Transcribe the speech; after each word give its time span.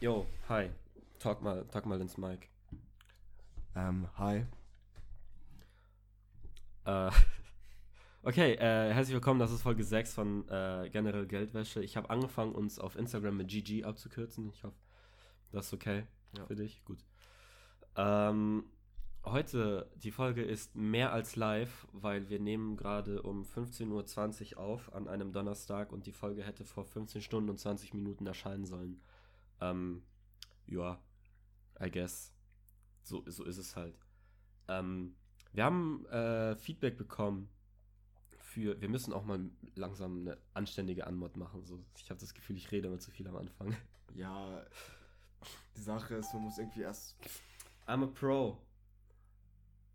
Yo, 0.00 0.26
hi. 0.48 0.70
Talk 1.18 1.42
mal, 1.42 1.64
talk 1.66 1.84
mal 1.86 2.00
ins 2.00 2.16
Mic. 2.16 2.48
Ähm, 3.76 4.08
hi. 4.16 4.46
Äh, 6.86 7.10
okay, 8.22 8.54
äh, 8.54 8.92
herzlich 8.94 9.14
willkommen. 9.14 9.40
Das 9.40 9.52
ist 9.52 9.62
Folge 9.62 9.84
6 9.84 10.14
von 10.14 10.48
äh, 10.48 10.88
Generell 10.90 11.26
Geldwäsche. 11.26 11.82
Ich 11.82 11.96
habe 11.96 12.08
angefangen, 12.10 12.54
uns 12.54 12.78
auf 12.78 12.96
Instagram 12.96 13.36
mit 13.36 13.48
GG 13.48 13.84
abzukürzen. 13.84 14.50
Ich 14.50 14.64
hoffe, 14.64 14.76
das 15.52 15.66
ist 15.66 15.74
okay 15.74 16.04
Ja. 16.36 16.46
für 16.46 16.56
dich. 16.56 16.82
Gut. 16.84 17.04
Ähm, 17.96 18.64
heute, 19.24 19.90
die 19.96 20.12
Folge 20.12 20.42
ist 20.42 20.76
mehr 20.76 21.12
als 21.12 21.36
live, 21.36 21.86
weil 21.92 22.30
wir 22.30 22.40
nehmen 22.40 22.76
gerade 22.78 23.20
um 23.22 23.42
15.20 23.42 24.56
Uhr 24.56 24.60
auf 24.62 24.94
an 24.94 25.08
einem 25.08 25.32
Donnerstag 25.32 25.92
und 25.92 26.06
die 26.06 26.12
Folge 26.12 26.42
hätte 26.42 26.64
vor 26.64 26.86
15 26.86 27.20
Stunden 27.20 27.50
und 27.50 27.58
20 27.58 27.92
Minuten 27.92 28.26
erscheinen 28.26 28.64
sollen. 28.64 29.02
Ähm, 29.60 30.02
ja, 30.66 31.00
I 31.80 31.90
guess. 31.90 32.32
So, 33.02 33.22
so 33.26 33.44
ist 33.44 33.58
es 33.58 33.76
halt. 33.76 33.98
Ähm, 34.68 35.16
wir 35.52 35.64
haben 35.64 36.06
äh, 36.06 36.54
Feedback 36.56 36.96
bekommen 36.96 37.48
für, 38.38 38.80
wir 38.80 38.88
müssen 38.88 39.12
auch 39.12 39.24
mal 39.24 39.50
langsam 39.74 40.20
eine 40.20 40.38
anständige 40.54 41.06
Anmod 41.06 41.36
machen. 41.36 41.64
So, 41.64 41.84
ich 41.96 42.10
habe 42.10 42.20
das 42.20 42.34
Gefühl, 42.34 42.56
ich 42.56 42.70
rede 42.70 42.88
immer 42.88 42.98
zu 42.98 43.10
viel 43.10 43.26
am 43.28 43.36
Anfang. 43.36 43.76
Ja, 44.12 44.66
die 45.76 45.80
Sache 45.82 46.16
ist, 46.16 46.34
man 46.34 46.42
muss 46.42 46.58
irgendwie 46.58 46.80
erst. 46.80 47.14
I'm 47.86 48.02
a 48.02 48.08
Pro. 48.08 48.58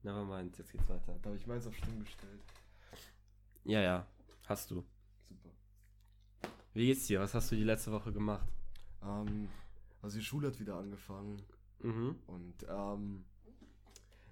Nevermind, 0.03 0.58
jetzt 0.58 0.72
geht's 0.72 0.88
weiter. 0.88 1.20
Da 1.22 1.30
habe 1.30 1.36
ich 1.38 1.45
meins 1.45 1.67
auf 1.67 1.75
Stumm 1.75 2.00
gestellt. 2.00 2.41
Ja, 3.66 3.81
ja, 3.81 4.08
hast 4.45 4.72
du. 4.72 4.86
Super. 5.27 5.50
Wie 6.73 6.86
geht's 6.86 7.08
dir? 7.08 7.20
Was 7.20 7.34
hast 7.34 7.52
du 7.52 7.58
die 7.58 7.66
letzte 7.66 7.91
Woche 7.91 8.13
gemacht? 8.13 8.47
Ähm, 9.03 9.50
also 10.05 10.20
die 10.20 10.23
Schule 10.23 10.48
hat 10.48 10.59
wieder 10.59 10.76
angefangen. 10.76 11.41
Mhm. 11.82 12.16
Und 12.27 12.66
ähm, 12.70 13.26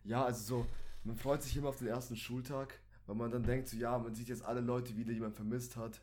ja, 0.04 0.24
also 0.24 0.44
so, 0.44 0.68
man 1.04 1.18
freut 1.18 1.42
sich 1.42 1.58
immer 1.58 1.70
auf 1.70 1.78
den 1.78 1.88
ersten 1.88 2.16
Schultag, 2.16 2.80
weil 3.08 3.16
man 3.16 3.32
dann 3.32 3.42
denkt, 3.42 3.68
so 3.70 3.78
ja, 3.78 3.98
man 3.98 4.14
sieht 4.14 4.30
jetzt 4.30 4.46
alle 4.46 4.62
Leute 4.62 4.96
wieder, 4.96 5.14
die 5.14 5.20
man 5.20 5.34
vermisst 5.34 5.76
hat. 5.76 6.02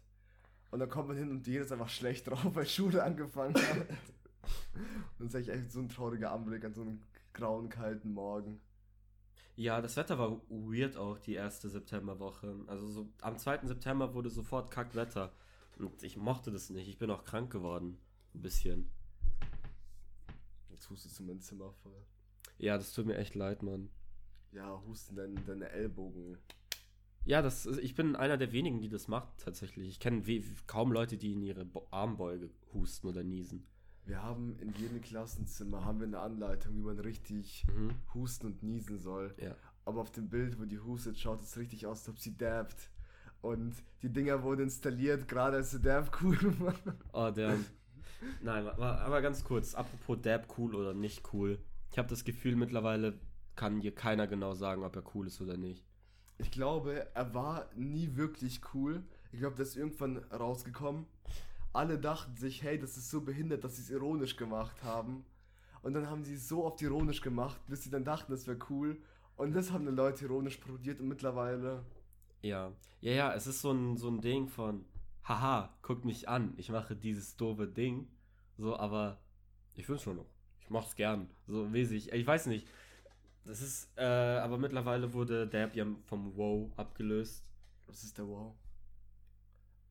Und 0.73 0.81
dann 0.81 0.89
kommt 0.89 1.07
man 1.07 1.17
hin 1.17 1.31
und 1.31 1.47
jeder 1.47 1.65
ist 1.65 1.71
einfach 1.73 1.89
schlecht 1.89 2.27
drauf, 2.29 2.45
weil 2.53 2.67
Schule 2.67 3.03
angefangen 3.03 3.55
hat. 3.55 3.89
und 5.19 5.27
das 5.27 5.29
ist 5.29 5.35
echt, 5.35 5.49
echt 5.51 5.71
so 5.71 5.79
ein 5.79 5.89
trauriger 5.89 6.33
Anblick 6.33 6.65
an 6.65 6.75
so 6.75 6.83
einem 6.83 7.03
grauen, 7.33 7.69
kalten 7.69 8.13
Morgen. 8.13 8.61
Ja, 9.55 9.81
das 9.81 9.97
Wetter 9.97 10.19
war 10.19 10.41
weird 10.49 10.97
auch 10.97 11.19
die 11.19 11.35
erste 11.35 11.69
Septemberwoche. 11.69 12.57
Also 12.67 12.89
so 12.89 13.09
am 13.21 13.39
2. 13.39 13.67
September 13.69 14.15
wurde 14.15 14.31
sofort 14.31 14.73
Kackwetter. 14.73 15.33
Und 15.79 16.03
ich 16.03 16.17
mochte 16.17 16.51
das 16.51 16.71
nicht. 16.71 16.89
Ich 16.89 16.99
bin 16.99 17.11
auch 17.11 17.23
krank 17.23 17.53
geworden. 17.53 17.99
Ein 18.35 18.43
bisschen. 18.43 18.91
Hustest 20.89 21.19
du 21.19 21.25
mein 21.25 21.41
Zimmer 21.41 21.73
voll. 21.83 22.07
Ja, 22.59 22.77
das 22.77 22.93
tut 22.93 23.07
mir 23.07 23.17
echt 23.17 23.35
leid, 23.35 23.63
Mann. 23.63 23.91
Ja, 24.53 24.81
husten 24.87 25.17
deine, 25.17 25.41
deine 25.41 25.69
Ellbogen. 25.71 26.39
Ja, 27.25 27.43
das 27.43 27.67
ist, 27.67 27.79
ich 27.79 27.95
bin 27.95 28.17
einer 28.17 28.37
der 28.37 28.53
wenigen, 28.53 28.81
die 28.81 28.89
das 28.89 29.07
macht 29.09 29.39
tatsächlich. 29.39 29.89
Ich 29.89 30.01
kenne 30.01 30.23
kaum 30.67 30.91
Leute, 30.93 31.17
die 31.19 31.33
in 31.33 31.43
ihre 31.43 31.65
Bo 31.65 31.87
Armbeuge 31.91 32.51
husten 32.73 33.07
oder 33.07 33.23
niesen. 33.23 33.67
Wir 34.07 34.23
haben 34.23 34.59
in 34.59 34.73
jedem 34.73 35.01
Klassenzimmer 35.03 35.85
haben 35.85 36.01
wir 36.01 36.07
eine 36.07 36.19
Anleitung, 36.21 36.75
wie 36.77 36.81
man 36.83 36.99
richtig 36.99 37.65
Mhm. 37.69 37.95
husten 38.15 38.47
und 38.47 38.63
niesen 38.63 38.99
soll. 38.99 39.35
Ja. 39.39 39.55
Aber 39.85 40.01
auf 40.01 40.11
dem 40.11 40.29
Bild, 40.29 40.59
wo 40.59 40.65
die 40.65 40.81
hustet, 40.81 41.19
schaut 41.19 41.43
es 41.43 41.57
richtig 41.57 41.87
aus, 41.87 42.01
als 42.01 42.09
ob 42.09 42.19
sie 42.19 42.37
dabbt. 42.37 42.91
Und 43.43 43.75
die 44.03 44.11
Dinger 44.13 44.43
wurden 44.43 44.63
installiert, 44.63 45.29
gerade 45.29 45.59
als 45.59 45.71
sie 45.71 45.81
Dab 45.81 46.21
cool 46.23 46.37
war. 46.61 46.75
Oh, 47.13 47.31
der. 47.31 47.57
Nein, 48.43 48.67
aber, 48.67 49.23
ganz 49.23 49.45
kurz. 49.45 49.75
Apropos 49.75 50.19
Dab 50.23 50.59
cool 50.59 50.75
oder 50.75 50.95
nicht 50.95 51.33
cool. 51.33 51.59
Ich 51.91 51.99
habe 51.99 52.09
das 52.09 52.25
Gefühl, 52.25 52.57
mittlerweile 52.57 53.19
kann 53.57 53.81
hier 53.81 53.95
keiner 53.95 54.27
genau 54.27 54.55
sagen, 54.55 54.85
ob 54.85 54.97
er 54.97 55.03
cool 55.15 55.27
ist 55.27 55.41
oder 55.41 55.57
nicht. 55.57 55.85
Ich 56.39 56.51
glaube, 56.51 57.07
er 57.15 57.35
war 57.35 57.69
nie 57.75 58.17
wirklich 58.17 58.61
cool. 58.75 59.03
Ich 59.33 59.41
glaube, 59.41 59.57
das 59.57 59.71
ist 59.71 59.77
irgendwann 59.77 60.19
rausgekommen. 60.33 61.07
Alle 61.73 61.99
dachten 61.99 62.37
sich, 62.37 62.63
hey, 62.63 62.79
das 62.79 62.97
ist 62.97 63.11
so 63.11 63.21
behindert, 63.21 63.63
dass 63.65 63.77
sie 63.77 63.83
es 63.83 63.91
ironisch 63.91 64.37
gemacht 64.37 64.83
haben. 64.83 65.25
Und 65.83 65.95
dann 65.95 66.09
haben 66.09 66.25
sie 66.25 66.35
es 66.35 66.49
so 66.49 66.65
oft 66.65 66.81
ironisch 66.83 67.21
gemacht, 67.21 67.61
bis 67.69 67.85
sie 67.85 67.91
dann 67.91 68.05
dachten, 68.05 68.33
das 68.33 68.47
wäre 68.47 68.59
cool. 68.71 69.01
Und 69.37 69.55
das 69.55 69.73
haben 69.73 69.87
die 69.87 69.93
Leute 69.93 70.25
ironisch 70.25 70.59
parodiert 70.59 71.01
und 71.01 71.09
mittlerweile. 71.09 71.85
Ja. 72.43 72.73
Ja, 73.01 73.13
ja, 73.13 73.35
es 73.35 73.47
ist 73.47 73.63
so 73.63 73.73
ein, 73.73 73.97
so 73.97 74.09
ein 74.09 74.21
Ding 74.21 74.49
von, 74.49 74.85
haha, 75.25 75.75
guck 75.83 76.05
mich 76.05 76.29
an, 76.29 76.53
ich 76.57 76.71
mache 76.71 76.97
dieses 76.97 77.37
doofe 77.37 77.67
Ding. 77.67 78.09
So, 78.61 78.77
aber 78.77 79.19
ich 79.75 79.89
will 79.89 79.99
schon 79.99 80.17
noch. 80.17 80.27
Ich 80.61 80.69
mach's 80.69 80.95
gern. 80.95 81.31
So 81.47 81.65
mäßig. 81.65 82.13
Ich 82.13 82.27
weiß 82.27 82.47
nicht. 82.47 82.69
Das 83.47 83.63
ist, 83.63 83.89
äh, 83.97 84.05
aber 84.05 84.59
mittlerweile 84.59 85.15
wurde 85.15 85.47
Dab 85.47 85.75
ja 85.75 85.87
vom 86.05 86.37
Wow 86.37 86.71
abgelöst. 86.77 87.43
Was 87.87 88.05
ist 88.05 88.19
der 88.19 88.29
Wow? 88.29 88.55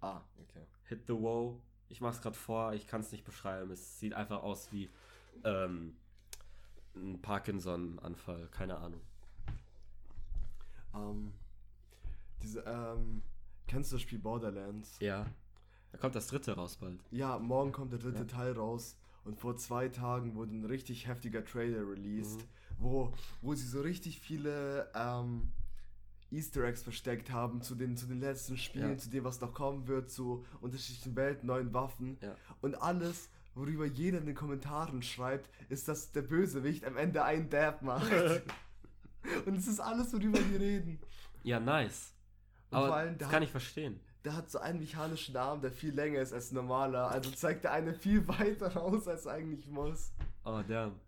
Ah, 0.01 0.21
okay. 0.39 0.67
Hit 0.83 1.07
the 1.07 1.13
Wow. 1.13 1.59
Ich 1.87 1.99
mach's 1.99 2.21
gerade 2.21 2.37
vor, 2.37 2.73
ich 2.73 2.85
kann 2.85 3.01
es 3.01 3.11
nicht 3.11 3.25
beschreiben. 3.25 3.71
Es 3.71 3.99
sieht 3.99 4.13
einfach 4.13 4.43
aus 4.43 4.71
wie 4.71 4.87
ähm, 5.43 5.97
ein 6.95 7.19
Parkinson-Anfall, 7.23 8.49
keine 8.51 8.77
Ahnung. 8.77 9.01
Ähm, 10.93 11.33
diese, 12.43 12.59
ähm, 12.61 13.23
kennst 13.65 13.91
du 13.91 13.95
das 13.95 14.03
Spiel 14.03 14.19
Borderlands? 14.19 14.99
Ja. 14.99 15.25
Da 15.91 15.97
kommt 15.97 16.15
das 16.15 16.27
dritte 16.27 16.53
raus 16.55 16.77
bald. 16.77 16.99
Ja, 17.11 17.39
morgen 17.39 17.71
kommt 17.71 17.91
der 17.91 17.99
dritte 17.99 18.19
Ja. 18.19 18.25
Teil 18.25 18.51
raus 18.53 18.97
und 19.23 19.39
vor 19.39 19.55
zwei 19.57 19.89
Tagen 19.89 20.35
wurde 20.35 20.53
ein 20.53 20.65
richtig 20.65 21.07
heftiger 21.07 21.43
Trailer 21.43 21.87
released, 21.89 22.39
Mhm. 22.41 22.45
wo, 22.79 23.13
wo 23.41 23.55
sie 23.55 23.65
so 23.67 23.81
richtig 23.81 24.19
viele 24.19 24.89
ähm, 24.93 25.51
Easter 26.31 26.63
Eggs 26.63 26.83
versteckt 26.83 27.31
haben 27.31 27.61
zu 27.63 27.73
den, 27.73 27.97
zu 27.97 28.05
den 28.05 28.19
letzten 28.19 28.55
Spielen, 28.57 28.91
Ja. 28.91 28.97
zu 28.97 29.09
dem, 29.09 29.23
was 29.23 29.41
noch 29.41 29.53
kommen 29.53 29.87
wird, 29.87 30.11
zu 30.11 30.45
unterschiedlichen 30.61 31.15
Welten, 31.15 31.47
neuen 31.47 31.73
Waffen. 31.73 32.17
Ja. 32.21 32.35
Und 32.61 32.75
alles, 32.75 33.29
worüber 33.55 33.85
jeder 33.85 34.19
in 34.19 34.27
den 34.27 34.35
Kommentaren 34.35 35.01
schreibt, 35.01 35.49
ist, 35.69 35.87
dass 35.87 36.11
der 36.11 36.21
Bösewicht 36.21 36.85
am 36.85 36.97
Ende 36.97 37.23
einen 37.23 37.49
Dab 37.49 37.81
macht. 37.81 38.11
und 39.47 39.57
es 39.57 39.67
ist 39.67 39.79
alles, 39.79 40.13
worüber 40.13 40.39
die 40.39 40.55
reden. 40.55 40.99
Ja, 41.43 41.59
nice. 41.59 42.13
Und 42.69 42.77
Aber 42.77 43.07
das 43.07 43.29
kann 43.31 43.41
ich 43.41 43.49
verstehen. 43.49 43.99
Der 44.29 44.35
hat 44.35 44.51
so 44.51 44.59
einen 44.59 44.77
mechanischen 44.77 45.35
Arm, 45.35 45.59
der 45.59 45.71
viel 45.71 45.91
länger 45.91 46.19
ist 46.19 46.33
als 46.33 46.51
normaler. 46.51 47.09
Also 47.09 47.31
zeigt 47.31 47.63
der 47.63 47.71
eine 47.71 47.95
viel 47.95 48.27
weiter 48.39 48.75
raus, 48.75 49.07
als 49.07 49.25
eigentlich 49.25 49.67
muss. 49.67 50.11
Oh, 50.45 50.61
damn. 50.67 50.99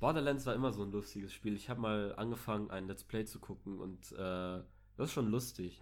Borderlands 0.00 0.44
war 0.44 0.54
immer 0.54 0.72
so 0.72 0.82
ein 0.82 0.90
lustiges 0.90 1.32
Spiel. 1.32 1.54
Ich 1.54 1.70
habe 1.70 1.80
mal 1.80 2.14
angefangen, 2.16 2.68
ein 2.72 2.88
Let's 2.88 3.04
Play 3.04 3.24
zu 3.24 3.38
gucken 3.38 3.78
und 3.78 4.10
äh, 4.10 4.60
das 4.96 5.06
ist 5.06 5.12
schon 5.12 5.28
lustig. 5.30 5.80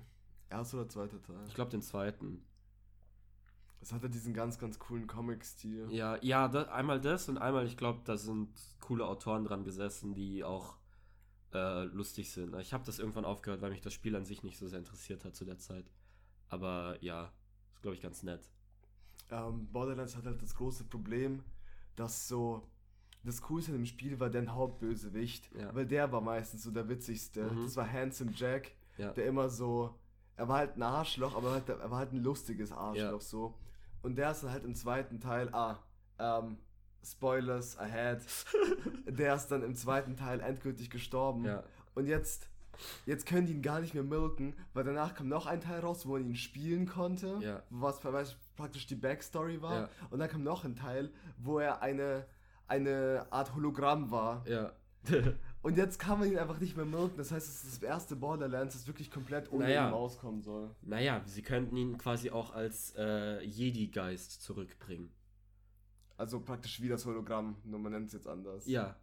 Erster 0.50 0.80
oder 0.80 0.88
zweiter 0.90 1.22
Teil. 1.22 1.42
Ich 1.48 1.54
glaube 1.54 1.70
den 1.70 1.80
zweiten. 1.80 2.44
Es 3.80 3.94
hatte 3.94 4.10
diesen 4.10 4.34
ganz, 4.34 4.58
ganz 4.58 4.78
coolen 4.78 5.06
Comic-Stil. 5.06 5.88
Ja, 5.90 6.18
ja, 6.20 6.46
da, 6.48 6.64
einmal 6.64 7.00
das 7.00 7.30
und 7.30 7.38
einmal, 7.38 7.64
ich 7.64 7.78
glaube, 7.78 8.00
da 8.04 8.18
sind 8.18 8.50
coole 8.80 9.06
Autoren 9.06 9.44
dran 9.44 9.64
gesessen, 9.64 10.12
die 10.12 10.44
auch 10.44 10.76
äh, 11.54 11.84
lustig 11.84 12.30
sind. 12.30 12.54
Ich 12.56 12.74
habe 12.74 12.84
das 12.84 12.98
irgendwann 12.98 13.24
aufgehört, 13.24 13.62
weil 13.62 13.70
mich 13.70 13.80
das 13.80 13.94
Spiel 13.94 14.14
an 14.14 14.26
sich 14.26 14.42
nicht 14.42 14.58
so 14.58 14.68
sehr 14.68 14.80
interessiert 14.80 15.24
hat 15.24 15.34
zu 15.34 15.46
der 15.46 15.58
Zeit. 15.58 15.86
Aber 16.50 16.96
ja, 17.00 17.32
ist 17.74 17.82
glaube 17.82 17.94
ich 17.96 18.02
ganz 18.02 18.22
nett. 18.22 18.40
Ähm, 19.30 19.68
Borderlands 19.72 20.16
hat 20.16 20.26
halt 20.26 20.42
das 20.42 20.54
große 20.54 20.84
Problem, 20.84 21.42
dass 21.96 22.28
so. 22.28 22.66
Das 23.22 23.42
Coolste 23.42 23.72
im 23.72 23.84
Spiel 23.84 24.18
war 24.18 24.30
der 24.30 24.46
Hauptbösewicht, 24.48 25.50
Ja. 25.54 25.74
weil 25.74 25.86
der 25.86 26.10
war 26.10 26.22
meistens 26.22 26.62
so 26.62 26.70
der 26.70 26.88
witzigste. 26.88 27.42
Mhm. 27.50 27.64
Das 27.64 27.76
war 27.76 27.90
Handsome 27.90 28.32
Jack, 28.34 28.72
Ja. 28.96 29.12
der 29.12 29.26
immer 29.26 29.48
so. 29.50 29.94
Er 30.36 30.48
war 30.48 30.56
halt 30.58 30.76
ein 30.76 30.82
Arschloch, 30.82 31.36
aber 31.36 31.50
halt, 31.52 31.68
er 31.68 31.90
war 31.90 31.98
halt 31.98 32.12
ein 32.14 32.22
lustiges 32.22 32.72
Arschloch 32.72 33.02
Ja. 33.12 33.20
so. 33.20 33.54
Und 34.02 34.16
der 34.16 34.30
ist 34.30 34.42
dann 34.42 34.50
halt 34.52 34.64
im 34.64 34.74
zweiten 34.74 35.20
Teil. 35.20 35.50
Ah, 35.54 35.78
ähm, 36.18 36.56
Spoilers 37.04 37.78
ahead. 37.78 38.22
der 39.06 39.34
ist 39.34 39.48
dann 39.48 39.62
im 39.62 39.74
zweiten 39.74 40.16
Teil 40.16 40.40
endgültig 40.40 40.88
gestorben. 40.90 41.46
Und 41.94 42.06
jetzt, 42.06 42.48
jetzt 43.06 43.26
können 43.26 43.46
die 43.46 43.52
ihn 43.54 43.62
gar 43.62 43.80
nicht 43.80 43.94
mehr 43.94 44.02
milken, 44.02 44.54
weil 44.74 44.84
danach 44.84 45.14
kam 45.14 45.28
noch 45.28 45.46
ein 45.46 45.60
Teil 45.60 45.80
raus, 45.80 46.06
wo 46.06 46.12
man 46.12 46.22
ihn 46.28 46.36
spielen 46.36 46.86
konnte, 46.86 47.38
Ja. 47.42 47.62
was 47.70 48.00
praktisch 48.56 48.86
die 48.86 48.94
Backstory 48.96 49.60
war. 49.62 49.80
Ja. 49.82 49.88
Und 50.10 50.18
dann 50.18 50.28
kam 50.28 50.42
noch 50.42 50.64
ein 50.64 50.76
Teil, 50.76 51.10
wo 51.38 51.58
er 51.58 51.82
eine, 51.82 52.26
eine 52.66 53.26
Art 53.30 53.54
Hologramm 53.54 54.10
war. 54.10 54.46
Ja. 54.48 54.72
Und 55.62 55.76
jetzt 55.76 55.98
kann 55.98 56.18
man 56.18 56.30
ihn 56.30 56.38
einfach 56.38 56.58
nicht 56.60 56.76
mehr 56.76 56.84
milken. 56.86 57.16
Das 57.18 57.32
heißt, 57.32 57.46
es 57.48 57.64
ist 57.64 57.82
das 57.82 57.88
erste 57.88 58.16
Borderlands, 58.16 58.74
das 58.74 58.86
wirklich 58.86 59.10
komplett 59.10 59.50
ohne 59.52 59.64
Naja. 59.64 59.88
ihn 59.88 59.92
rauskommen 59.94 60.42
soll. 60.42 60.70
naja, 60.82 61.22
sie 61.26 61.42
könnten 61.42 61.76
ihn 61.76 61.98
quasi 61.98 62.30
auch 62.30 62.52
als 62.54 62.94
äh, 62.96 63.42
Jedi-Geist 63.42 64.42
zurückbringen. 64.42 65.10
Also 66.16 66.40
praktisch 66.40 66.80
wie 66.82 66.88
das 66.88 67.04
Hologramm, 67.06 67.56
nur 67.64 67.78
man 67.80 67.92
nennt 67.92 68.08
es 68.08 68.12
jetzt 68.12 68.26
anders. 68.26 68.66
Ja. 68.66 68.96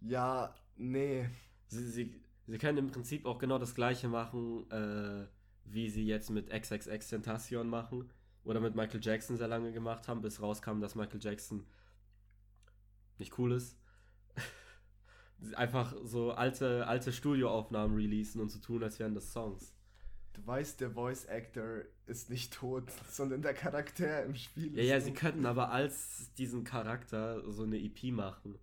Ja, 0.00 0.54
nee. 0.76 1.28
Sie, 1.68 1.86
sie, 1.90 2.20
sie 2.46 2.58
können 2.58 2.78
im 2.78 2.90
Prinzip 2.90 3.26
auch 3.26 3.38
genau 3.38 3.58
das 3.58 3.74
gleiche 3.74 4.08
machen, 4.08 4.70
äh, 4.70 5.26
wie 5.64 5.88
sie 5.90 6.06
jetzt 6.06 6.30
mit 6.30 6.50
XXX 6.50 7.08
Tentacion 7.08 7.68
machen. 7.68 8.10
Oder 8.44 8.60
mit 8.60 8.76
Michael 8.76 9.00
Jackson 9.02 9.36
sehr 9.36 9.48
lange 9.48 9.72
gemacht 9.72 10.06
haben, 10.06 10.22
bis 10.22 10.40
rauskam, 10.40 10.80
dass 10.80 10.94
Michael 10.94 11.20
Jackson 11.20 11.66
nicht 13.18 13.36
cool 13.38 13.52
ist. 13.52 13.76
Einfach 15.56 15.94
so 16.04 16.32
alte, 16.32 16.86
alte 16.86 17.12
Studioaufnahmen 17.12 17.96
releasen 17.96 18.40
und 18.40 18.50
so 18.50 18.60
tun, 18.60 18.84
als 18.84 19.00
wären 19.00 19.14
das 19.14 19.32
Songs. 19.32 19.74
Du 20.34 20.46
weißt, 20.46 20.80
der 20.80 20.90
Voice 20.90 21.26
Actor 21.26 21.82
ist 22.06 22.30
nicht 22.30 22.52
tot, 22.52 22.84
sondern 23.10 23.42
der 23.42 23.54
Charakter 23.54 24.24
im 24.24 24.34
Spiel. 24.34 24.76
Ja, 24.76 24.82
ist 24.82 24.88
ja, 24.88 25.00
sie 25.00 25.12
könnten 25.12 25.46
aber 25.46 25.72
als 25.72 26.32
diesen 26.34 26.62
Charakter 26.62 27.50
so 27.50 27.64
eine 27.64 27.78
EP 27.78 28.12
machen. 28.12 28.58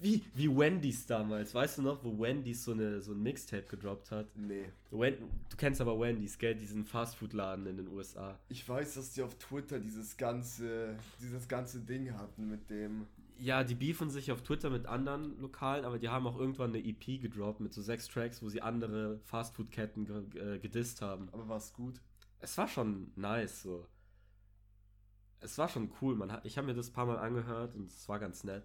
Wie, 0.00 0.22
wie 0.34 0.48
Wendy's 0.54 1.06
damals. 1.06 1.54
Weißt 1.54 1.78
du 1.78 1.82
noch, 1.82 2.02
wo 2.04 2.18
Wendy's 2.18 2.64
so, 2.64 2.72
eine, 2.72 3.00
so 3.00 3.12
ein 3.12 3.22
Mixtape 3.22 3.62
gedroppt 3.64 4.10
hat? 4.10 4.26
Nee. 4.36 4.70
Wen 4.90 5.14
du 5.48 5.56
kennst 5.56 5.80
aber 5.80 5.98
Wendy's, 5.98 6.38
gell? 6.38 6.54
Diesen 6.54 6.84
Fastfood-Laden 6.84 7.66
in 7.66 7.76
den 7.78 7.88
USA. 7.88 8.38
Ich 8.48 8.68
weiß, 8.68 8.94
dass 8.94 9.12
die 9.12 9.22
auf 9.22 9.34
Twitter 9.38 9.78
dieses 9.78 10.16
ganze, 10.16 10.96
dieses 11.20 11.48
ganze 11.48 11.80
Ding 11.80 12.12
hatten 12.12 12.48
mit 12.50 12.68
dem. 12.70 13.06
Ja, 13.38 13.64
die 13.64 13.74
beefen 13.74 14.08
sich 14.08 14.32
auf 14.32 14.42
Twitter 14.42 14.70
mit 14.70 14.86
anderen 14.86 15.38
Lokalen, 15.40 15.84
aber 15.84 15.98
die 15.98 16.08
haben 16.08 16.26
auch 16.26 16.38
irgendwann 16.38 16.70
eine 16.74 16.82
EP 16.84 17.20
gedroppt 17.20 17.60
mit 17.60 17.72
so 17.74 17.82
sechs 17.82 18.08
Tracks, 18.08 18.42
wo 18.42 18.48
sie 18.48 18.62
andere 18.62 19.18
Fastfood-Ketten 19.24 20.06
ge 20.30 20.54
äh, 20.54 20.58
gedisst 20.58 21.02
haben. 21.02 21.28
Aber 21.32 21.46
war's 21.48 21.72
gut? 21.74 22.00
Es 22.40 22.56
war 22.56 22.66
schon 22.68 23.12
nice, 23.16 23.62
so. 23.62 23.86
Es 25.40 25.58
war 25.58 25.68
schon 25.68 25.90
cool, 26.00 26.16
man. 26.16 26.32
hat- 26.32 26.44
Ich 26.46 26.56
habe 26.56 26.66
mir 26.66 26.74
das 26.74 26.88
ein 26.88 26.92
paar 26.94 27.06
Mal 27.06 27.18
angehört 27.18 27.74
und 27.74 27.90
es 27.90 28.08
war 28.08 28.18
ganz 28.18 28.42
nett. 28.44 28.64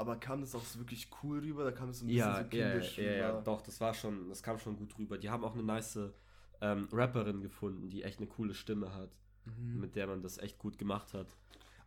Aber 0.00 0.16
kam 0.16 0.40
das 0.40 0.54
auch 0.54 0.64
so 0.64 0.78
wirklich 0.78 1.08
cool 1.22 1.40
rüber? 1.40 1.62
Da 1.62 1.72
kam 1.72 1.90
es 1.90 1.98
so 1.98 2.06
ein 2.06 2.08
Ja, 2.08 2.38
bisschen 2.40 2.50
so 2.50 2.56
ja, 2.56 2.64
ja, 2.66 2.70
kindisch 2.72 2.98
ja, 2.98 3.04
ja, 3.12 3.28
rüber. 3.30 3.42
doch, 3.42 3.60
das 3.60 3.78
war 3.82 3.92
schon, 3.92 4.30
das 4.30 4.42
kam 4.42 4.58
schon 4.58 4.76
gut 4.76 4.96
rüber. 4.98 5.18
Die 5.18 5.28
haben 5.28 5.44
auch 5.44 5.52
eine 5.52 5.62
nice 5.62 5.98
ähm, 6.62 6.88
Rapperin 6.90 7.42
gefunden, 7.42 7.90
die 7.90 8.02
echt 8.02 8.18
eine 8.18 8.26
coole 8.26 8.54
Stimme 8.54 8.94
hat, 8.94 9.10
Mhm. 9.44 9.78
mit 9.80 9.96
der 9.96 10.06
man 10.06 10.22
das 10.22 10.38
echt 10.38 10.58
gut 10.58 10.78
gemacht 10.78 11.12
hat. 11.12 11.26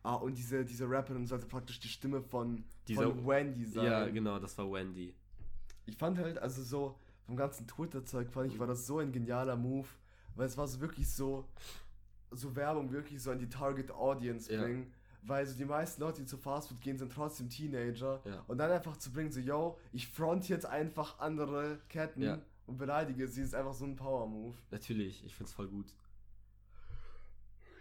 Ah, 0.04 0.14
und 0.14 0.36
diese, 0.38 0.64
diese 0.64 0.88
Rapperin 0.88 1.26
sollte 1.26 1.46
praktisch 1.46 1.80
die 1.80 1.88
Stimme 1.88 2.20
von, 2.22 2.64
Dieser- 2.86 3.02
von 3.02 3.26
Wendy 3.26 3.64
sein. 3.64 3.84
Ja, 3.86 4.06
genau, 4.08 4.38
das 4.38 4.56
war 4.58 4.70
Wendy. 4.70 5.12
Ich 5.86 5.96
fand 5.96 6.16
halt, 6.18 6.38
also 6.38 6.62
so, 6.62 6.98
vom 7.26 7.36
ganzen 7.36 7.66
Twitter-Zeug 7.66 8.30
fand 8.30 8.52
ich, 8.52 8.58
war 8.60 8.66
das 8.68 8.86
so 8.86 8.98
ein 9.00 9.10
genialer 9.10 9.56
Move, 9.56 9.88
weil 10.36 10.46
es 10.46 10.56
war 10.56 10.68
so 10.68 10.80
wirklich 10.80 11.08
so, 11.10 11.48
so 12.30 12.54
Werbung 12.54 12.92
wirklich 12.92 13.20
so 13.22 13.30
an 13.32 13.38
die 13.40 13.48
Target 13.48 13.90
Audience 13.90 14.52
Ja. 14.52 14.62
Weil 15.26 15.46
so 15.46 15.56
die 15.56 15.64
meisten 15.64 16.02
Leute, 16.02 16.20
die 16.20 16.26
zu 16.26 16.36
Fastfood 16.36 16.80
gehen, 16.82 16.98
sind 16.98 17.10
trotzdem 17.12 17.48
Teenager. 17.48 18.20
Ja. 18.26 18.44
Und 18.46 18.58
dann 18.58 18.70
einfach 18.70 18.98
zu 18.98 19.10
bringen, 19.10 19.32
so, 19.32 19.40
yo, 19.40 19.78
ich 19.92 20.08
front 20.08 20.48
jetzt 20.48 20.66
einfach 20.66 21.18
andere 21.18 21.80
Ketten 21.88 22.22
Ja. 22.22 22.42
und 22.66 22.76
beleidige 22.76 23.26
sie, 23.26 23.40
ist 23.40 23.54
einfach 23.54 23.72
so 23.72 23.86
ein 23.86 23.96
Power-Move. 23.96 24.54
Natürlich, 24.70 25.24
ich 25.24 25.34
find's 25.34 25.52
voll 25.54 25.68
gut. 25.68 25.94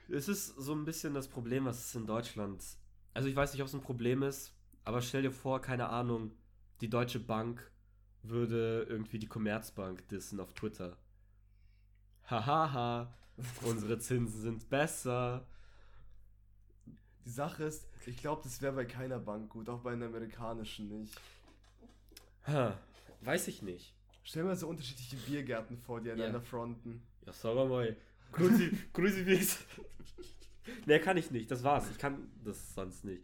Es 0.09 0.27
ist 0.27 0.47
so 0.47 0.73
ein 0.73 0.85
bisschen 0.85 1.13
das 1.13 1.27
Problem, 1.27 1.65
was 1.65 1.85
es 1.85 1.95
in 1.95 2.05
Deutschland. 2.05 2.63
Also 3.13 3.27
ich 3.27 3.35
weiß 3.35 3.53
nicht, 3.53 3.61
ob 3.61 3.67
es 3.67 3.73
ein 3.73 3.81
Problem 3.81 4.23
ist, 4.23 4.53
aber 4.85 5.01
stell 5.01 5.21
dir 5.23 5.31
vor, 5.31 5.61
keine 5.61 5.89
Ahnung, 5.89 6.31
die 6.81 6.89
Deutsche 6.89 7.19
Bank 7.19 7.71
würde 8.21 8.83
irgendwie 8.89 9.19
die 9.19 9.27
Commerzbank 9.27 10.07
dissen 10.07 10.39
auf 10.39 10.53
Twitter. 10.53 10.97
Hahaha, 12.29 13.13
unsere 13.63 13.97
Zinsen 13.99 14.41
sind 14.41 14.69
besser. 14.69 15.45
Die 17.25 17.29
Sache 17.29 17.63
ist, 17.63 17.87
ich 18.05 18.17
glaube, 18.17 18.41
das 18.43 18.61
wäre 18.61 18.73
bei 18.73 18.85
keiner 18.85 19.19
Bank 19.19 19.49
gut, 19.49 19.69
auch 19.69 19.79
bei 19.81 19.93
einer 19.93 20.07
amerikanischen 20.07 20.89
nicht. 20.89 21.13
Ha, 22.47 22.77
weiß 23.21 23.47
ich 23.47 23.61
nicht. 23.61 23.93
Stell 24.23 24.43
mir 24.43 24.55
so 24.55 24.67
unterschiedliche 24.67 25.15
Biergärten 25.17 25.77
vor, 25.77 26.01
die 26.01 26.11
einander 26.11 26.41
fronten. 26.41 27.01
Ja, 27.25 27.33
sag 27.33 27.55
mal. 27.55 27.95
Cruci 28.31 28.71
Crucifix. 28.93 29.59
Mehr 30.85 30.99
kann 31.01 31.17
ich 31.17 31.29
nicht, 31.31 31.49
das 31.51 31.63
war's. 31.63 31.89
Ich 31.91 31.97
kann 31.97 32.31
das 32.43 32.73
sonst 32.73 33.03
nicht. 33.05 33.23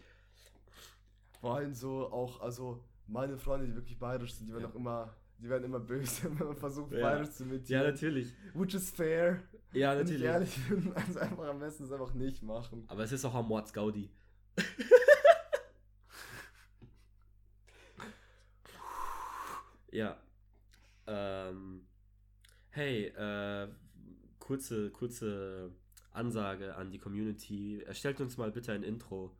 Vor 1.41 1.55
allem 1.55 1.73
so 1.73 2.11
auch, 2.11 2.41
also 2.41 2.83
meine 3.07 3.37
Freunde, 3.37 3.67
die 3.67 3.75
wirklich 3.75 3.97
bayerisch 3.97 4.33
sind, 4.33 4.47
die 4.47 4.53
werden 4.53 4.63
Ja. 4.63 4.69
auch 4.69 4.75
immer, 4.75 5.15
die 5.39 5.49
werden 5.49 5.63
immer 5.65 5.79
böse, 5.79 6.23
wenn 6.39 6.47
man 6.47 6.57
versucht, 6.57 6.91
Ja. 6.91 7.01
bayerisch 7.01 7.31
zu 7.31 7.43
Ja, 7.43 7.49
imitieren. 7.49 7.83
natürlich. 7.83 8.33
Which 8.53 8.73
is 8.75 8.91
fair. 8.91 9.41
Ja, 9.71 9.91
Wenn 9.91 10.05
ich 10.07 10.13
natürlich. 10.13 10.23
ehrlich 10.27 10.67
bin, 10.69 10.93
also 10.95 11.19
einfach 11.19 11.47
am 11.47 11.59
besten 11.59 11.83
es 11.83 11.91
einfach 11.91 12.13
nicht 12.13 12.43
machen. 12.43 12.83
Aber 12.87 13.03
es 13.03 13.11
ist 13.11 13.25
auch 13.25 13.35
am 13.35 13.47
Mords 13.47 13.73
Gaudi. 13.73 14.09
ja. 19.91 20.17
Ähm, 21.07 21.87
hey, 22.69 23.05
äh, 23.07 23.67
kurze, 24.39 24.91
kurze 24.91 25.71
Ansage 26.11 26.75
an 26.75 26.91
die 26.91 26.99
Community. 26.99 27.81
Erstellt 27.83 28.21
uns 28.21 28.37
mal 28.37 28.51
bitte 28.51 28.71
ein 28.73 28.83
Intro. 28.83 29.35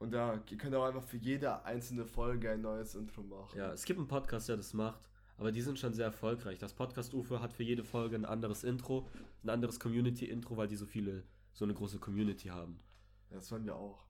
Und 0.00 0.12
da 0.12 0.42
ihr 0.50 0.56
könnt 0.56 0.74
auch 0.74 0.86
einfach 0.86 1.02
für 1.02 1.18
jede 1.18 1.62
einzelne 1.66 2.06
Folge 2.06 2.50
ein 2.50 2.62
neues 2.62 2.94
Intro 2.94 3.22
machen. 3.22 3.56
Ja, 3.56 3.70
es 3.70 3.84
gibt 3.84 3.98
einen 3.98 4.08
Podcast, 4.08 4.48
der 4.48 4.56
das 4.56 4.72
macht, 4.72 5.10
aber 5.36 5.52
die 5.52 5.60
sind 5.60 5.78
schon 5.78 5.92
sehr 5.92 6.06
erfolgreich. 6.06 6.58
Das 6.58 6.72
Podcast 6.72 7.12
UFO 7.12 7.38
hat 7.40 7.52
für 7.52 7.64
jede 7.64 7.84
Folge 7.84 8.16
ein 8.16 8.24
anderes 8.24 8.64
Intro, 8.64 9.06
ein 9.44 9.50
anderes 9.50 9.78
Community-Intro, 9.78 10.56
weil 10.56 10.68
die 10.68 10.76
so 10.76 10.86
viele, 10.86 11.24
so 11.52 11.66
eine 11.66 11.74
große 11.74 11.98
Community 11.98 12.48
haben. 12.48 12.80
Das 13.28 13.52
wollen 13.52 13.66
wir 13.66 13.76
auch. 13.76 14.06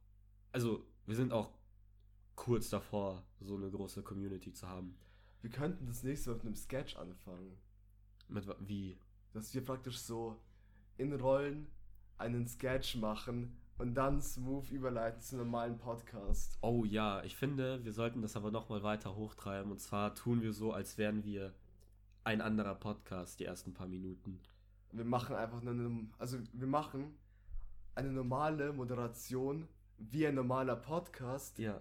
Also, 0.53 0.87
wir 1.07 1.17
sind 1.17 1.33
auch 1.33 1.51
kurz 2.37 2.71
davor, 2.71 3.25
so 3.41 3.57
eine 3.57 3.69
große 3.69 4.05
Community 4.05 4.53
zu 4.53 4.69
haben. 4.69 4.97
Wir 5.41 5.51
könnten 5.51 5.87
das 5.87 6.05
nächste 6.05 6.31
Mal 6.31 6.37
mit 6.37 6.47
einem 6.47 6.55
Sketch 6.55 6.95
anfangen. 6.97 7.59
Mit 8.29 8.47
wie? 8.61 8.97
Dass 9.33 9.53
wir 9.53 9.65
praktisch 9.65 9.99
so 9.99 10.41
in 10.99 11.13
Rollen 11.13 11.67
einen 12.17 12.47
Sketch 12.47 12.95
machen 12.95 13.57
und 13.81 13.95
dann 13.95 14.21
smooth 14.21 14.71
überleiten 14.71 15.23
zu 15.23 15.37
normalen 15.37 15.79
Podcast. 15.79 16.59
Oh 16.61 16.85
ja, 16.85 17.23
ich 17.25 17.35
finde, 17.35 17.83
wir 17.85 17.93
sollten 17.93 18.21
das 18.21 18.37
aber 18.37 18.51
nochmal 18.51 18.83
weiter 18.83 19.17
hochtreiben. 19.17 19.71
Und 19.73 19.79
zwar 19.81 20.15
tun 20.15 20.43
wir 20.43 20.53
so, 20.53 20.73
als 20.73 20.99
wären 20.99 21.25
wir 21.25 21.55
ein 22.23 22.43
anderer 22.43 22.75
Podcast, 22.75 23.41
die 23.41 23.47
ersten 23.47 23.73
paar 23.73 23.87
Minuten. 23.89 24.39
Wir 24.93 25.05
machen 25.05 25.35
einfach 25.35 25.63
eine, 25.63 26.09
also 26.19 26.39
wir 26.53 26.67
machen 26.67 27.17
eine 27.95 28.13
normale 28.13 28.73
Moderation 28.73 29.67
wie 29.97 30.27
ein 30.27 30.35
normaler 30.35 30.77
Podcast 30.77 31.59
Ja, 31.59 31.81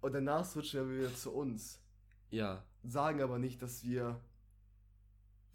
und 0.00 0.12
danach 0.14 0.44
switchen 0.44 0.88
wir 0.90 0.98
wieder 0.98 1.14
zu 1.14 1.32
uns. 1.32 1.80
ja, 2.30 2.64
Sagen 2.84 3.20
aber 3.22 3.38
nicht, 3.38 3.60
dass 3.62 3.84
wir. 3.84 4.20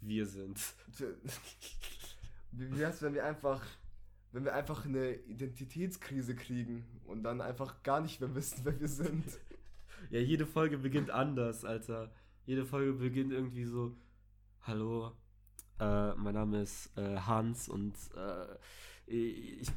wir 0.00 0.26
sind. 0.26 0.60
Wie 2.52 2.76
wär's, 2.78 3.02
wenn 3.02 3.14
wir 3.14 3.24
einfach. 3.24 3.62
Wenn 4.34 4.44
wir 4.44 4.52
einfach 4.52 4.84
eine 4.84 5.14
Identitätskrise 5.14 6.34
kriegen 6.34 6.84
und 7.04 7.22
dann 7.22 7.40
einfach 7.40 7.84
gar 7.84 8.00
nicht 8.00 8.20
mehr 8.20 8.34
wissen, 8.34 8.62
wer 8.64 8.80
wir 8.80 8.88
sind. 8.88 9.24
Ja, 10.10 10.18
jede 10.18 10.44
Folge 10.44 10.76
beginnt 10.78 11.08
anders, 11.12 11.64
Alter. 11.64 12.10
Jede 12.44 12.66
Folge 12.66 12.94
beginnt 12.94 13.32
irgendwie 13.32 13.64
so: 13.64 13.96
Hallo, 14.62 15.12
äh, 15.78 16.14
mein 16.16 16.34
Name 16.34 16.62
ist 16.62 16.90
äh, 16.98 17.16
Hans 17.16 17.68
und 17.68 17.94
äh, 18.16 18.56
ich. 19.06 19.70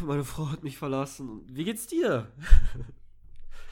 Meine 0.00 0.24
Frau 0.24 0.50
hat 0.50 0.64
mich 0.64 0.76
verlassen. 0.76 1.42
Wie 1.46 1.62
geht's 1.62 1.86
dir? 1.86 2.32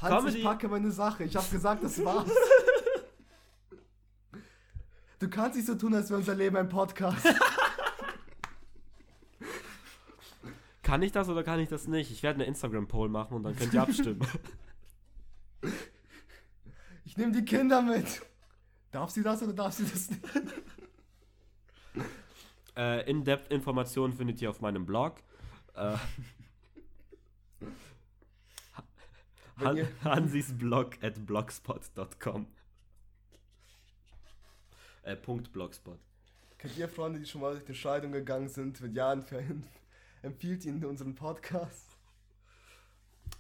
Hans, 0.01 0.19
Comedy. 0.19 0.39
ich 0.39 0.45
packe 0.45 0.69
meine 0.69 0.93
Sache. 0.93 1.25
Ich 1.25 1.35
habe 1.35 1.49
gesagt, 1.49 1.83
das 1.83 2.03
war's. 2.05 2.31
Du 5.19 5.31
kannst 5.31 5.57
nicht 5.57 5.69
so 5.69 5.77
tun, 5.77 5.95
als 5.95 6.11
wäre 6.11 6.19
unser 6.19 6.35
Leben 6.35 6.57
ein 6.57 6.69
Podcast. 6.69 7.25
Kann 10.93 11.01
ich 11.01 11.11
das 11.11 11.27
oder 11.31 11.43
kann 11.43 11.59
ich 11.59 11.71
das 11.71 11.89
nicht? 11.89 12.11
Ich 12.11 12.23
werde 12.23 12.41
eine 12.41 12.45
Instagram-Poll 12.45 13.09
machen 13.09 13.37
und 13.39 13.45
dann 13.45 13.57
könnt 13.57 13.73
ihr 13.73 13.81
abstimmen. 13.81 14.21
Ich 17.07 17.17
nehme 17.17 17.33
die 17.33 17.47
Kinder 17.47 17.81
mit. 17.81 18.21
Darf 18.91 19.09
sie 19.11 19.23
das 19.23 19.43
oder 19.43 19.55
darf 19.55 19.73
sie 19.73 19.85
das 19.85 20.11
nicht? 20.11 20.23
äh, 22.77 23.11
In-Depth-Informationen 23.11 24.13
findet 24.13 24.43
ihr 24.43 24.51
auf 24.51 24.61
meinem 24.61 24.85
Blog. 24.85 25.15
Äh, 25.75 25.97
Wenn 29.57 29.67
Han 29.67 29.89
Hansis 30.05 30.53
Blog 30.59 31.03
at 31.03 31.25
blogspot.com. 31.25 32.47
Äh, 35.05 35.17
Punkt 35.17 35.53
Blogspot. 35.53 35.99
Kennt 36.59 36.77
ihr 36.77 36.89
Freunde, 36.89 37.19
die 37.19 37.25
schon 37.27 37.41
mal 37.41 37.53
durch 37.53 37.65
die 37.65 37.75
Scheidung 37.75 38.13
gegangen 38.13 38.51
sind, 38.51 38.79
mit 38.83 38.95
Jahren 38.95 39.23
verhin? 39.23 39.65
Empfiehlt 40.23 40.65
ihnen 40.65 40.85
unseren 40.85 41.17
Podcast. 41.17 41.97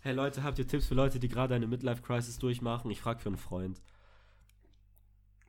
Hey 0.00 0.12
Leute, 0.12 0.42
habt 0.42 0.58
ihr 0.58 0.66
Tipps 0.66 0.86
für 0.86 0.94
Leute, 0.94 1.20
die 1.20 1.28
gerade 1.28 1.54
eine 1.54 1.68
Midlife-Crisis 1.68 2.38
durchmachen? 2.38 2.90
Ich 2.90 3.00
frage 3.00 3.20
für 3.20 3.28
einen 3.28 3.38
Freund. 3.38 3.80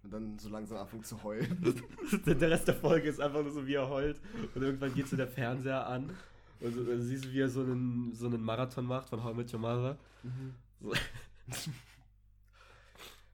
Und 0.04 0.14
dann 0.14 0.38
so 0.38 0.50
langsam 0.50 0.78
anfangen 0.78 1.04
zu 1.04 1.24
heulen. 1.24 1.76
der 2.28 2.52
Rest 2.52 2.68
der 2.68 2.76
Folge 2.76 3.10
ist 3.10 3.20
einfach 3.20 3.42
nur 3.42 3.52
so, 3.52 3.66
wie 3.66 3.74
er 3.74 3.90
heult. 3.90 4.22
Und 4.54 4.62
irgendwann 4.62 4.94
geht 4.94 5.08
so 5.08 5.18
der 5.18 5.28
Fernseher 5.28 5.88
an. 5.88 6.16
Und 6.60 6.74
so, 6.76 6.84
dann 6.84 7.02
siehst 7.02 7.26
du, 7.26 7.32
wie 7.32 7.42
er 7.42 7.50
so 7.50 7.62
einen, 7.62 8.14
so 8.14 8.28
einen 8.28 8.44
Marathon 8.44 8.86
macht 8.86 9.10
von 9.10 9.24
How 9.24 9.34
I 9.34 9.38
Met 9.38 9.52
Your 9.54 9.60
Mother. 9.60 9.98
So. 10.82 10.94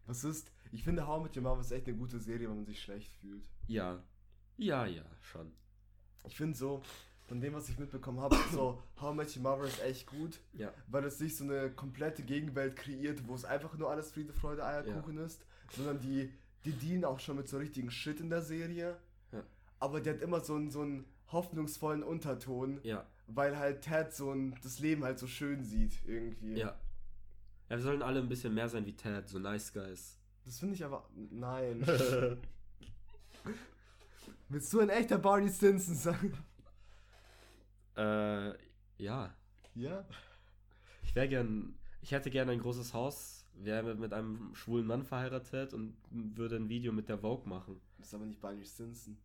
Was 0.05 0.23
ist? 0.23 0.49
Ich 0.71 0.83
finde 0.85 1.05
How 1.05 1.19
I 1.19 1.23
Met 1.23 1.35
Your 1.35 1.43
Mother 1.43 1.59
ist 1.59 1.71
echt 1.71 1.87
eine 1.87 1.97
gute 1.97 2.19
Serie, 2.19 2.47
wenn 2.47 2.55
man 2.55 2.65
sich 2.65 2.81
schlecht 2.81 3.11
fühlt. 3.19 3.43
Ja. 3.67 4.01
Ja, 4.55 4.85
ja, 4.85 5.03
schon. 5.21 5.51
Ich 6.25 6.37
finde 6.37 6.57
so, 6.57 6.81
von 7.29 7.39
dem, 7.39 7.53
was 7.53 7.69
ich 7.69 7.79
mitbekommen 7.79 8.19
habe, 8.19 8.35
so 8.51 8.81
How 9.01 9.13
Much 9.15 9.37
Mother 9.37 9.63
ist 9.65 9.81
echt 9.81 10.07
gut, 10.07 10.39
Ja. 10.53 10.73
weil 10.87 11.05
es 11.05 11.19
nicht 11.19 11.37
so 11.37 11.45
eine 11.45 11.69
komplette 11.71 12.23
Gegenwelt 12.23 12.75
kreiert, 12.75 13.25
wo 13.27 13.35
es 13.35 13.45
einfach 13.45 13.77
nur 13.77 13.89
alles 13.89 14.11
Friede, 14.11 14.33
Freude, 14.33 14.65
Eierkuchen 14.65 15.17
ist, 15.19 15.45
sondern 15.75 15.99
die, 15.99 16.33
die 16.65 16.71
dienen 16.73 17.05
auch 17.05 17.19
schon 17.19 17.37
mit 17.37 17.47
so 17.47 17.57
richtigen 17.57 17.91
Shit 17.91 18.19
in 18.19 18.29
der 18.29 18.41
Serie. 18.41 18.97
Ja. 19.31 19.43
Aber 19.79 20.01
die 20.01 20.09
hat 20.09 20.21
immer 20.21 20.41
so 20.41 20.55
einen, 20.55 20.71
so 20.71 20.81
einen 20.81 21.05
hoffnungsvollen 21.31 22.03
Unterton, 22.03 22.79
Ja. 22.83 23.05
weil 23.27 23.57
halt 23.57 23.81
Ted 23.83 24.13
so 24.13 24.31
ein, 24.33 24.55
das 24.63 24.79
Leben 24.79 25.03
halt 25.03 25.19
so 25.19 25.27
schön 25.27 25.63
sieht 25.63 25.99
irgendwie. 26.05 26.55
Ja. 26.57 26.75
Ja, 27.69 27.77
wir 27.77 27.83
sollen 27.83 28.01
alle 28.01 28.19
ein 28.19 28.27
bisschen 28.27 28.55
mehr 28.55 28.67
sein 28.67 28.85
wie 28.87 28.95
Ted, 28.95 29.29
so 29.29 29.37
nice 29.37 29.71
guys. 29.71 30.17
Das 30.45 30.57
finde 30.57 30.73
ich 30.73 30.83
aber. 30.83 31.07
Nein. 31.13 31.85
Willst 34.49 34.73
du 34.73 34.79
ein 34.79 34.89
echter 34.89 35.19
Barney 35.19 35.49
Stinson 35.51 35.93
sein? 35.93 36.33
Äh, 37.99 38.53
ja. 38.97 39.35
Ja. 39.75 40.05
Ich 41.03 41.13
wäre 41.15 41.27
gern, 41.27 41.75
ich 42.01 42.11
hätte 42.11 42.29
gern 42.29 42.49
ein 42.49 42.59
großes 42.59 42.93
Haus, 42.93 43.45
wäre 43.53 43.95
mit, 43.95 44.13
einem 44.13 44.53
schwulen 44.55 44.85
Mann 44.85 45.03
verheiratet 45.03 45.73
und 45.73 45.97
würde 46.09 46.55
ein 46.55 46.69
Video 46.69 46.93
mit 46.93 47.09
der 47.09 47.19
Vogue 47.19 47.47
machen. 47.47 47.81
Das 47.97 48.07
ist 48.07 48.13
aber 48.13 48.25
nicht 48.25 48.41
Barney 48.41 48.65
Stinson. 48.65 49.17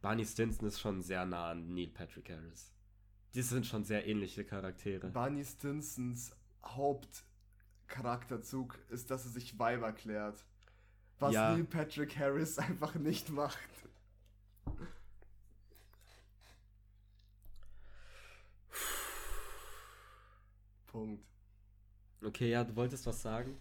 Barney 0.00 0.24
Stinson 0.24 0.66
ist 0.66 0.80
schon 0.80 1.02
sehr 1.02 1.26
nah 1.26 1.50
an 1.50 1.74
Neil 1.74 1.88
Patrick 1.88 2.30
Harris. 2.30 2.72
Die 3.34 3.42
sind 3.42 3.66
schon 3.66 3.84
sehr 3.84 4.06
ähnliche 4.06 4.44
Charaktere. 4.44 5.10
Barney 5.10 5.44
Stinsons 5.44 6.34
Hauptcharakterzug 6.64 8.78
ist, 8.88 9.10
dass 9.10 9.26
er 9.26 9.30
sich 9.30 9.58
Weiber 9.58 9.92
klärt. 9.92 10.44
Was 11.18 11.34
Ja. 11.34 11.52
Neil 11.52 11.64
Patrick 11.64 12.16
Harris 12.18 12.58
einfach 12.68 12.94
nicht 12.94 13.28
macht. 13.30 13.58
Punkt. 20.88 21.24
Okay, 22.24 22.50
ja, 22.50 22.64
du 22.64 22.74
wolltest 22.74 23.06
was 23.06 23.22
sagen? 23.22 23.56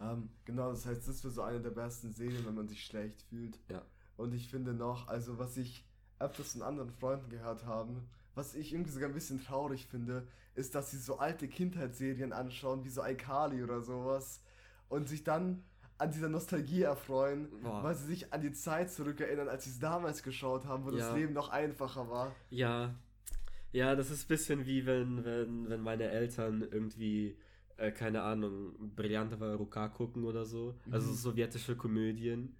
Ähm, 0.00 0.28
genau, 0.44 0.70
das 0.70 0.86
heißt, 0.86 1.06
das 1.08 1.22
wäre 1.24 1.32
so 1.32 1.42
eine 1.42 1.60
der 1.60 1.70
besten 1.70 2.12
Serien, 2.12 2.44
wenn 2.46 2.54
man 2.54 2.68
sich 2.68 2.84
schlecht 2.84 3.22
fühlt. 3.22 3.58
Ja. 3.68 3.82
Und 4.16 4.32
ich 4.32 4.48
finde 4.48 4.72
noch, 4.74 5.08
also 5.08 5.38
was 5.38 5.56
ich 5.56 5.84
öfters 6.20 6.52
von 6.52 6.62
anderen 6.62 6.90
Freunden 6.92 7.28
gehört 7.28 7.64
haben, 7.64 8.08
was 8.34 8.54
ich 8.54 8.72
irgendwie 8.72 8.90
sogar 8.90 9.08
ein 9.08 9.14
bisschen 9.14 9.42
traurig 9.42 9.86
finde, 9.86 10.26
ist, 10.54 10.74
dass 10.74 10.90
sie 10.90 10.98
so 10.98 11.18
alte 11.18 11.48
Kindheitsserien 11.48 12.32
anschauen, 12.32 12.84
wie 12.84 12.88
so 12.90 13.04
iCarly 13.04 13.62
oder 13.62 13.80
sowas, 13.82 14.40
und 14.88 15.08
sich 15.08 15.24
dann 15.24 15.64
an 15.98 16.10
dieser 16.10 16.28
Nostalgie 16.28 16.82
erfreuen, 16.82 17.48
Boah. 17.62 17.82
weil 17.82 17.94
sie 17.94 18.06
sich 18.06 18.32
an 18.32 18.40
die 18.40 18.52
Zeit 18.52 18.90
zurückerinnern, 18.90 19.48
als 19.48 19.64
sie 19.64 19.70
es 19.70 19.78
damals 19.78 20.22
geschaut 20.22 20.64
haben, 20.66 20.84
wo 20.84 20.90
Ja. 20.90 20.98
das 20.98 21.14
Leben 21.16 21.32
noch 21.32 21.48
einfacher 21.48 22.08
war. 22.08 22.32
Ja. 22.50 22.94
Ja, 23.74 23.94
das 23.96 24.10
ist 24.10 24.24
ein 24.26 24.28
bisschen 24.28 24.66
wie 24.66 24.86
wenn, 24.86 25.24
wenn, 25.24 25.68
wenn 25.68 25.80
meine 25.82 26.04
Eltern 26.10 26.62
irgendwie, 26.62 27.36
äh, 27.76 27.90
keine 27.92 28.22
Ahnung, 28.22 28.94
Brillante 28.94 29.36
Ruka 29.56 29.88
gucken 29.88 30.24
oder 30.24 30.44
so. 30.46 30.78
Also 30.90 31.10
Mhm. 31.10 31.14
sowjetische 31.16 31.76
Komödien. 31.76 32.56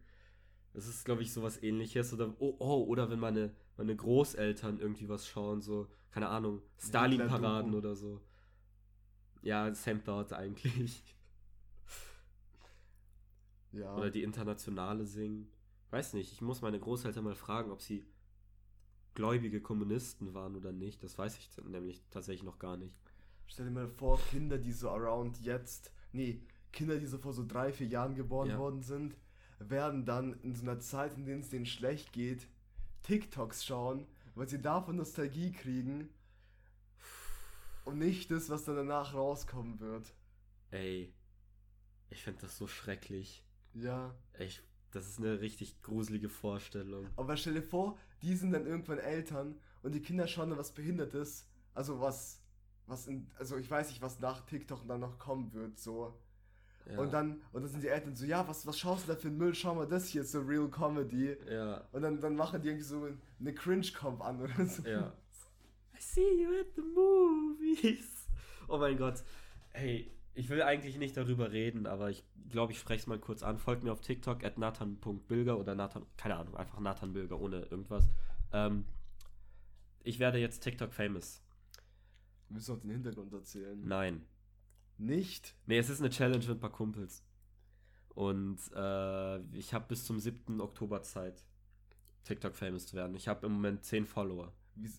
Das 0.74 0.88
ist, 0.88 1.04
glaube 1.04 1.22
ich, 1.22 1.32
sowas 1.32 1.62
ähnliches. 1.62 2.12
Oder, 2.14 2.34
oh, 2.40 2.56
oh, 2.60 2.84
oder 2.88 3.10
wenn 3.10 3.20
meine, 3.20 3.54
meine 3.78 3.96
Großeltern 3.96 4.80
irgendwie 4.80 5.08
was 5.08 5.28
schauen, 5.28 5.62
so, 5.62 5.88
keine 6.12 6.28
Ahnung, 6.28 6.62
Stalin-Paraden 6.78 7.74
oder 7.74 7.96
so. 7.96 8.20
Ja, 9.42 9.72
same 9.74 10.02
thought 10.02 10.32
eigentlich. 10.32 11.04
Ja. 13.72 13.96
Oder 13.96 14.10
die 14.10 14.22
Internationale 14.22 15.04
singen. 15.04 15.50
Weiß 15.90 16.14
nicht, 16.14 16.32
ich 16.32 16.40
muss 16.40 16.62
meine 16.62 16.78
Großeltern 16.80 17.24
mal 17.24 17.34
fragen, 17.34 17.70
ob 17.70 17.82
sie 17.82 18.04
gläubige 19.14 19.60
Kommunisten 19.60 20.34
waren 20.34 20.56
oder 20.56 20.72
nicht. 20.72 21.02
Das 21.02 21.16
weiß 21.18 21.38
ich 21.38 21.50
nämlich 21.64 22.02
tatsächlich 22.10 22.42
noch 22.44 22.58
gar 22.58 22.76
nicht. 22.76 22.96
Stell 23.46 23.66
dir 23.66 23.72
mal 23.72 23.88
vor, 23.88 24.18
Kinder, 24.30 24.58
die 24.58 24.72
so 24.72 24.90
around 24.90 25.40
jetzt, 25.40 25.92
nee, 26.12 26.40
Kinder, 26.72 26.98
die 26.98 27.06
so 27.06 27.18
vor 27.18 27.32
so 27.32 27.46
drei, 27.46 27.72
vier 27.72 27.86
Jahren 27.86 28.14
geboren 28.14 28.50
Ja. 28.50 28.58
worden 28.58 28.82
sind, 28.82 29.16
werden 29.58 30.04
dann 30.04 30.40
in 30.42 30.54
so 30.54 30.62
einer 30.62 30.80
Zeit, 30.80 31.14
in 31.16 31.24
der 31.26 31.38
es 31.38 31.50
denen 31.50 31.66
schlecht 31.66 32.12
geht, 32.12 32.48
TikToks 33.02 33.64
schauen, 33.64 34.06
weil 34.34 34.48
sie 34.48 34.60
davon 34.60 34.96
Nostalgie 34.96 35.52
kriegen 35.52 36.08
und 37.84 37.98
nicht 37.98 38.30
das, 38.30 38.50
was 38.50 38.64
dann 38.64 38.76
danach 38.76 39.14
rauskommen 39.14 39.78
wird. 39.78 40.12
Ey, 40.70 41.12
ich 42.10 42.22
finde 42.22 42.40
das 42.42 42.56
so 42.58 42.66
schrecklich. 42.66 43.44
Ja. 43.74 44.14
Ich, 44.38 44.62
das 44.90 45.06
ist 45.08 45.18
eine 45.18 45.40
richtig 45.40 45.82
gruselige 45.82 46.28
Vorstellung. 46.28 47.06
Aber 47.16 47.36
stell 47.36 47.54
dir 47.54 47.62
vor, 47.62 47.96
die 48.24 48.34
sind 48.34 48.52
dann 48.52 48.66
irgendwann 48.66 48.98
Eltern 48.98 49.54
und 49.82 49.94
die 49.94 50.00
Kinder 50.00 50.26
schauen 50.26 50.48
dann 50.50 50.58
was 50.58 50.72
Behindertes, 50.72 51.46
also 51.74 52.00
was, 52.00 52.40
was 52.86 53.06
in, 53.06 53.30
also 53.38 53.56
ich 53.58 53.70
weiß 53.70 53.88
nicht, 53.90 54.00
was 54.00 54.18
nach 54.20 54.40
TikTok 54.46 54.86
dann 54.88 55.00
noch 55.00 55.18
kommen 55.18 55.52
wird, 55.52 55.78
so. 55.78 56.18
Ja. 56.86 56.98
Und 56.98 57.12
dann, 57.12 57.40
und 57.52 57.62
dann 57.62 57.70
sind 57.70 57.82
die 57.82 57.88
Eltern 57.88 58.14
so, 58.14 58.26
ja, 58.26 58.46
was, 58.46 58.66
was 58.66 58.78
schaust 58.78 59.06
du 59.08 59.12
da 59.12 59.18
für 59.18 59.28
einen 59.28 59.38
Müll? 59.38 59.54
Schau 59.54 59.74
mal, 59.74 59.86
das 59.86 60.08
hier 60.08 60.24
so 60.24 60.40
Real 60.40 60.68
Comedy. 60.68 61.36
Ja, 61.50 61.86
Und 61.92 62.02
dann, 62.02 62.20
dann 62.20 62.34
machen 62.36 62.60
die 62.60 62.68
irgendwie 62.68 62.84
so 62.84 63.08
eine 63.40 63.54
Cringe-Comp 63.54 64.22
an 64.22 64.42
oder 64.42 64.66
so. 64.66 64.82
ja. 64.82 65.12
I 65.94 66.00
see 66.00 66.42
you 66.42 66.50
at 66.60 66.66
the 66.76 66.82
movies. 66.82 68.28
Oh 68.68 68.78
mein 68.78 68.98
Gott. 68.98 69.22
Hey, 69.70 70.13
ich 70.34 70.48
will 70.48 70.62
eigentlich 70.62 70.98
nicht 70.98 71.16
darüber 71.16 71.52
reden, 71.52 71.86
aber 71.86 72.10
ich 72.10 72.24
glaube, 72.48 72.72
ich 72.72 72.78
spreche 72.78 73.00
es 73.02 73.06
mal 73.06 73.18
kurz 73.18 73.42
an. 73.42 73.58
Folgt 73.58 73.84
mir 73.84 73.92
auf 73.92 74.00
TikTok 74.00 74.42
at 74.44 74.58
nathan.bilger 74.58 75.58
oder 75.58 75.74
Nathan, 75.74 76.04
keine 76.16 76.36
Ahnung, 76.36 76.56
einfach 76.56 76.80
Nathan 76.80 77.12
Bilger 77.12 77.40
ohne 77.40 77.60
irgendwas. 77.62 78.08
Ähm, 78.52 78.84
ich 80.02 80.18
werde 80.18 80.38
jetzt 80.38 80.60
TikTok 80.60 80.92
famous. 80.92 81.42
Wir 82.48 82.54
müssen 82.56 82.74
auch 82.74 82.80
den 82.80 82.90
Hintergrund 82.90 83.32
erzählen. 83.32 83.80
Nein. 83.86 84.26
Nicht? 84.98 85.56
Nee, 85.66 85.78
es 85.78 85.88
ist 85.88 86.00
eine 86.00 86.10
Challenge 86.10 86.38
mit 86.46 86.50
ein 86.50 86.60
paar 86.60 86.70
Kumpels. 86.72 87.24
Und 88.08 88.58
äh, 88.74 89.40
ich 89.56 89.74
habe 89.74 89.86
bis 89.88 90.04
zum 90.04 90.20
7. 90.20 90.60
Oktober 90.60 91.02
Zeit, 91.02 91.42
TikTok 92.24 92.54
famous 92.54 92.86
zu 92.86 92.96
werden. 92.96 93.14
Ich 93.16 93.28
habe 93.28 93.46
im 93.46 93.52
Moment 93.52 93.84
10 93.84 94.06
Follower, 94.06 94.52
Wie, 94.76 94.90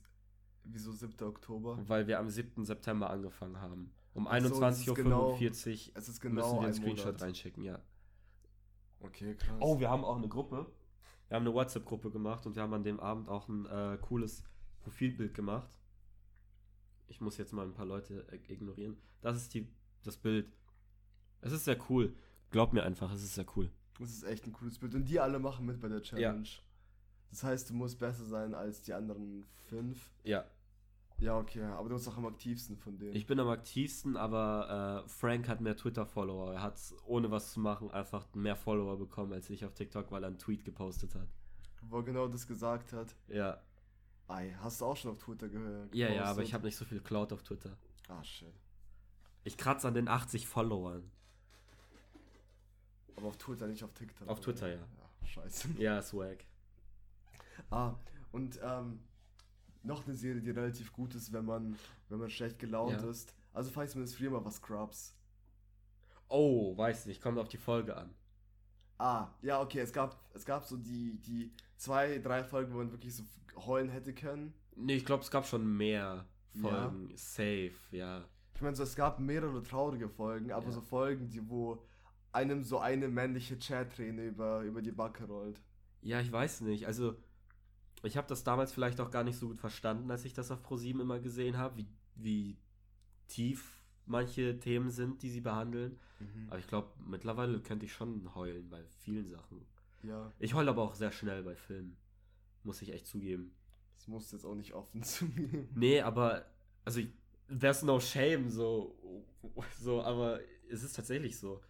wieso 0.63 0.92
7. 0.92 1.13
Oktober? 1.25 1.77
weil 1.88 2.08
wir 2.08 2.20
am 2.20 2.30
7. 2.30 2.65
September 2.65 3.10
angefangen 3.10 3.60
haben. 3.62 3.94
Um 4.15 4.27
Ach 4.27 4.41
so, 4.41 4.60
das 4.62 4.79
ist 4.79 4.88
21.45 4.88 4.93
genau- 4.95 5.31
Uhr 5.34 5.41
Es 5.41 5.67
ist 5.67 5.67
müssen 6.07 6.19
genau 6.22 6.51
wir 6.53 6.60
ein 6.60 6.65
einen 6.65 6.74
Screenshot 6.74 7.05
Monat. 7.05 7.22
reinschicken, 7.22 7.63
ja. 7.63 7.79
Okay, 9.01 9.36
krass. 9.36 9.57
Oh, 9.60 9.79
wir 9.79 9.89
haben 9.89 10.03
auch 10.03 10.15
eine 10.15 10.27
Gruppe. 10.29 10.65
Wir 11.27 11.36
haben 11.36 11.45
eine 11.45 11.53
WhatsApp-Gruppe 11.53 12.12
gemacht 12.12 12.45
und 12.45 12.55
wir 12.55 12.63
haben 12.63 12.74
an 12.74 12.84
dem 12.84 13.00
Abend 13.00 13.27
auch 13.29 13.48
ein 13.50 13.65
äh, 13.65 13.98
cooles 14.01 14.43
Profilbild 14.81 15.34
gemacht. 15.34 15.69
Ich 17.07 17.19
muss 17.22 17.38
jetzt 17.38 17.51
mal 17.51 17.65
ein 17.65 17.74
paar 17.74 17.86
Leute 17.86 18.25
äh, 18.31 18.38
ignorieren. 18.51 18.98
Das 19.22 19.36
ist 19.36 19.53
die, 19.53 19.67
das 20.03 20.17
Bild. 20.17 20.51
Es 21.41 21.51
ist 21.51 21.65
sehr 21.65 21.77
cool. 21.89 22.15
Glaub 22.51 22.74
mir 22.74 22.84
einfach, 22.84 23.12
es 23.12 23.22
ist 23.22 23.36
sehr 23.36 23.45
cool. 23.55 23.69
Das 24.00 24.12
ist 24.12 24.24
echt 24.24 24.45
ein 24.48 24.53
cooles 24.53 24.79
Bild. 24.79 24.95
Und 24.95 25.05
die 25.05 25.19
alle 25.19 25.39
machen 25.39 25.65
mit 25.65 25.79
bei 25.81 25.89
der 25.89 26.01
Challenge. 26.01 26.48
Das 27.31 27.43
heißt, 27.43 27.69
du 27.69 27.74
musst 27.74 28.00
besser 28.00 28.24
sein 28.25 28.53
als 28.53 28.81
die 28.81 28.93
anderen 28.93 29.45
fünf. 29.67 30.10
Ja, 30.24 30.45
Ja, 31.17 31.38
okay, 31.38 31.63
aber 31.63 31.88
du 31.89 31.95
bist 31.95 32.07
auch 32.10 32.17
am 32.17 32.25
aktivsten 32.25 32.77
von 32.77 32.98
denen. 32.98 33.15
ich 33.15 33.25
bin 33.25 33.39
am 33.39 33.48
aktivsten, 33.48 34.17
aber 34.17 35.03
äh, 35.05 35.10
Frank 35.10 35.48
hat 35.48 35.62
mehr 35.62 35.77
Twitter-Follower. 35.77 36.53
Er 36.53 36.62
hat 36.62 36.77
ohne 37.05 37.31
was 37.31 37.53
zu 37.53 37.60
machen 37.62 37.89
einfach 37.91 38.27
mehr 38.34 38.55
Follower 38.57 38.98
bekommen 38.98 39.31
als 39.34 39.50
ich 39.50 39.63
auf 39.65 39.74
TikTok, 39.74 40.12
weil 40.12 40.24
er 40.24 40.27
einen 40.27 40.38
Tweet 40.38 40.65
gepostet 40.65 41.15
hat. 41.15 41.27
Wo 41.84 41.98
er 41.98 42.03
genau 42.03 42.27
das 42.27 42.45
gesagt 42.48 42.91
hat. 42.93 43.15
Ja, 43.27 43.62
Ei, 44.27 44.55
hast 44.60 44.81
du 44.81 44.86
auch 44.86 44.98
schon 44.98 45.12
auf 45.12 45.19
Twitter 45.19 45.48
gehört? 45.48 45.93
ja, 45.93 46.10
ja, 46.10 46.24
aber 46.25 46.41
ich 46.41 46.53
habe 46.53 46.65
nicht 46.65 46.75
so 46.75 46.84
viel 46.84 47.00
Cloud 47.00 47.31
auf 47.31 47.43
Twitter. 47.43 47.77
Ah, 48.07 48.24
shit. 48.24 48.53
Ich 49.43 49.55
kratze 49.57 49.88
an 49.88 49.93
den 49.93 50.07
80 50.07 50.48
Followern. 50.48 51.12
Aber 53.15 53.27
auf 53.27 53.38
Twitter, 53.38 53.67
nicht 53.67 53.84
auf 53.84 53.93
TikTok. 53.93 54.27
Auf 54.27 54.39
oder? 54.39 54.45
Twitter, 54.45 54.67
ja. 54.69 54.75
Ja, 55.22 55.27
scheiße. 55.27 55.69
Ja, 55.77 56.01
swag. 56.01 56.43
Ah, 57.69 57.93
und 58.31 58.60
ähm, 58.63 59.00
noch 59.86 60.06
eine 60.06 60.15
Serie, 60.15 60.42
die 60.42 60.50
relativ 60.51 60.92
gut 60.92 61.15
ist, 61.15 61.32
wenn 61.34 61.46
man, 61.46 61.75
wenn 62.10 62.20
man 62.20 62.30
schlecht 62.30 62.60
gelaunt 62.60 63.01
Ja. 63.01 63.10
ist. 63.10 63.34
Also 63.54 63.72
falls 63.72 63.96
man 63.96 64.04
das 64.04 64.13
früher 64.13 64.32
mal 64.32 64.44
was 64.44 64.56
Scrubs. 64.58 65.15
Oh, 66.27 66.75
weiß 66.77 67.06
nicht, 67.06 67.22
kommt 67.22 67.38
auf 67.38 67.48
die 67.48 67.58
Folge 67.58 67.96
an. 67.96 68.13
Ah, 68.98 69.27
ja, 69.42 69.62
okay, 69.62 69.80
es 69.80 69.92
gab, 69.94 70.18
es 70.34 70.46
gab 70.46 70.63
so 70.65 70.77
die, 70.77 71.22
die 71.22 71.51
zwei, 71.77 72.18
drei 72.20 72.44
Folgen, 72.44 72.74
wo 72.74 72.77
man 72.77 72.92
wirklich 72.92 73.15
so 73.15 73.24
heulen 73.65 73.89
hätte 73.89 74.13
können. 74.13 74.54
Nee, 74.75 74.96
ich 74.96 75.06
glaube, 75.06 75.24
es 75.24 75.32
gab 75.32 75.46
schon 75.46 75.65
mehr 75.77 76.25
Ja. 76.54 76.62
Folgen. 76.62 77.12
Safe, 77.15 77.74
ja. 77.92 78.25
Ich 78.56 78.62
meine, 78.62 78.75
so, 78.75 78.84
es 78.84 78.96
gab 78.96 79.20
mehrere 79.20 79.62
traurige 79.63 80.08
Folgen, 80.10 80.51
aber 80.51 80.65
Ja. 80.68 80.72
so 80.72 80.82
Folgen, 80.82 81.30
die, 81.30 81.48
wo 81.50 81.84
einem 82.32 82.63
so 82.63 82.80
eine 82.80 83.08
männliche 83.10 83.60
Chat-Träne 83.60 84.25
über, 84.25 84.62
über 84.62 84.82
die 84.82 84.92
Backe 84.92 85.25
rollt. 85.25 85.62
Ja, 86.01 86.20
ich 86.22 86.32
weiß 86.32 86.62
nicht. 86.62 86.88
Also, 86.88 87.15
ich 88.04 88.18
habe 88.18 88.28
das 88.28 88.44
damals 88.44 88.72
vielleicht 88.72 89.00
auch 89.00 89.12
gar 89.12 89.24
nicht 89.24 89.38
so 89.38 89.48
gut 89.48 89.60
verstanden, 89.60 90.12
als 90.12 90.25
ich 90.25 90.34
das 90.34 90.52
auf 90.52 90.62
ProSieben 90.62 91.02
immer 91.02 91.20
gesehen 91.20 91.58
habe, 91.58 91.78
wie, 91.78 91.88
wie 92.16 92.58
tief 93.28 93.84
manche 94.06 94.60
Themen 94.60 94.92
sind, 94.92 95.22
die 95.22 95.30
sie 95.30 95.42
behandeln. 95.42 95.98
Aber 96.48 96.60
ich 96.60 96.68
glaube, 96.68 96.90
mittlerweile 97.06 97.60
könnte 97.62 97.86
ich 97.86 97.94
schon 97.94 98.34
heulen 98.36 98.70
bei 98.70 98.84
vielen 99.00 99.28
Sachen. 99.28 99.66
Ja. 100.04 100.32
Ich 100.40 100.54
heule 100.54 100.70
aber 100.70 100.84
auch 100.84 100.96
sehr 100.96 101.12
schnell 101.12 101.44
bei 101.44 101.56
Filmen. 101.56 101.98
Muss 102.64 102.82
ich 102.82 102.94
echt 102.94 103.08
zugeben. 103.08 103.56
Das 103.96 104.08
musst 104.08 104.32
du 104.32 104.38
jetzt 104.38 104.46
auch 104.46 104.56
nicht 104.56 104.74
offen 104.74 105.04
zugeben. 105.04 105.70
Nee, 105.75 106.02
aber, 106.02 106.46
also, 106.84 107.02
there's 107.48 107.84
no 107.84 108.00
shame, 108.00 108.50
so, 108.50 108.96
so, 109.80 110.02
aber 110.02 110.40
es 110.70 110.84
ist 110.84 110.96
tatsächlich 110.96 111.38
so. 111.40 111.62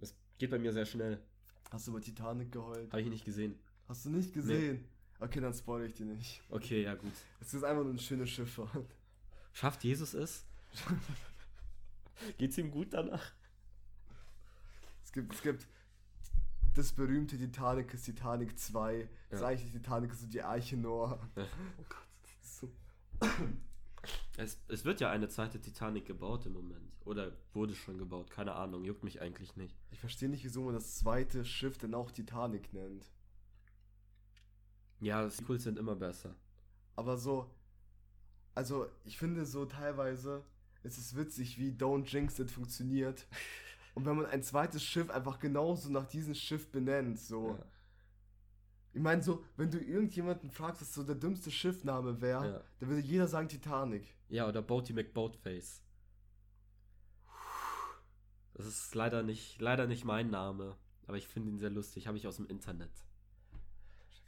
Es 0.00 0.14
geht 0.38 0.50
bei 0.50 0.58
mir 0.58 0.72
sehr 0.72 0.86
schnell. 0.86 1.22
Hast 1.70 1.86
du 1.86 1.92
über 1.92 2.00
Titanic 2.00 2.52
geheult? 2.52 2.92
Habe 2.92 3.02
ich 3.02 3.08
nicht 3.08 3.24
gesehen. 3.24 3.58
Hast 3.88 4.04
du 4.04 4.10
nicht 4.10 4.32
gesehen? 4.32 4.84
Okay, 5.20 5.40
dann 5.40 5.54
spoilere 5.54 5.86
ich 5.88 5.94
dir 5.94 6.06
nicht. 6.06 6.42
Okay, 6.50 6.82
ja, 6.82 6.94
gut. 6.94 7.12
Es 7.40 7.54
ist 7.54 7.64
einfach 7.64 7.82
nur 7.82 7.92
eine 7.92 8.00
schöne 8.00 8.26
Schifffahrt. 8.26 8.86
Schafft 9.52 9.84
Jesus 9.84 10.14
es? 10.14 10.44
Geht's 12.38 12.58
ihm 12.58 12.70
gut 12.70 12.92
danach? 12.92 13.32
Es 15.04 15.12
gibt, 15.12 15.32
es 15.34 15.42
gibt 15.42 15.66
das 16.74 16.92
berühmte 16.92 17.38
Titanic 17.38 17.94
ist 17.94 18.04
Titanic 18.04 18.58
2. 18.58 19.08
Das 19.30 19.40
Ja. 19.40 19.46
eigentliche 19.46 19.72
Titanic 19.78 20.10
ist 20.12 20.22
so 20.22 20.26
die 20.26 20.42
Arche 20.42 20.76
Noah. 20.76 21.18
Oh 21.36 21.84
Gott. 21.88 21.98
So. 22.42 22.68
Es, 24.36 24.58
es 24.68 24.84
wird 24.84 25.00
ja 25.00 25.10
eine 25.10 25.28
zweite 25.28 25.60
Titanic 25.60 26.06
gebaut 26.06 26.46
im 26.46 26.52
Moment. 26.54 26.92
Oder 27.04 27.32
wurde 27.52 27.74
schon 27.74 27.98
gebaut, 27.98 28.30
keine 28.30 28.54
Ahnung, 28.54 28.84
juckt 28.84 29.04
mich 29.04 29.20
eigentlich 29.20 29.56
nicht. 29.56 29.76
Ich 29.92 30.00
verstehe 30.00 30.28
nicht, 30.28 30.42
wieso 30.44 30.62
man 30.62 30.74
das 30.74 30.96
zweite 30.96 31.44
Schiff 31.44 31.78
denn 31.78 31.94
auch 31.94 32.10
Titanic 32.10 32.72
nennt. 32.72 33.04
Ja, 35.04 35.28
Sequels 35.28 35.64
sind 35.64 35.78
immer 35.78 35.94
besser. 35.94 36.34
Aber 36.96 37.16
so, 37.18 37.50
also 38.54 38.86
ich 39.04 39.18
finde 39.18 39.44
so 39.44 39.66
teilweise, 39.66 40.44
es 40.82 40.96
ist 40.98 41.16
witzig, 41.16 41.58
wie 41.58 41.72
Don't 41.72 42.06
Jinx 42.10 42.38
It 42.38 42.50
funktioniert. 42.50 43.26
Und 43.94 44.06
wenn 44.06 44.16
man 44.16 44.26
ein 44.26 44.42
zweites 44.42 44.82
Schiff 44.82 45.08
einfach 45.10 45.38
genauso 45.38 45.88
nach 45.90 46.06
diesem 46.06 46.34
Schiff 46.34 46.70
benennt, 46.72 47.18
so. 47.20 47.50
Ja. 47.50 47.64
Ich 48.92 49.00
meine, 49.02 49.22
so, 49.22 49.44
wenn 49.56 49.70
du 49.70 49.78
irgendjemanden 49.78 50.50
fragst, 50.50 50.80
was 50.80 50.94
so 50.94 51.02
der 51.04 51.14
dümmste 51.16 51.50
Schiffname 51.50 52.20
wäre, 52.20 52.46
Ja. 52.52 52.64
dann 52.80 52.88
würde 52.88 53.00
jeder 53.02 53.28
sagen 53.28 53.48
Titanic. 53.48 54.06
Ja, 54.28 54.48
oder 54.48 54.62
Boaty 54.62 54.92
McBoatface. 54.94 55.82
Das 58.54 58.66
ist 58.66 58.94
leider 58.94 59.22
nicht, 59.22 59.60
leider 59.60 59.86
nicht 59.86 60.04
mein 60.04 60.30
Name. 60.30 60.76
Aber 61.06 61.16
ich 61.16 61.26
finde 61.28 61.50
ihn 61.50 61.58
sehr 61.58 61.70
lustig. 61.70 62.06
Habe 62.06 62.16
ich 62.16 62.26
aus 62.26 62.36
dem 62.36 62.46
Internet. 62.46 62.92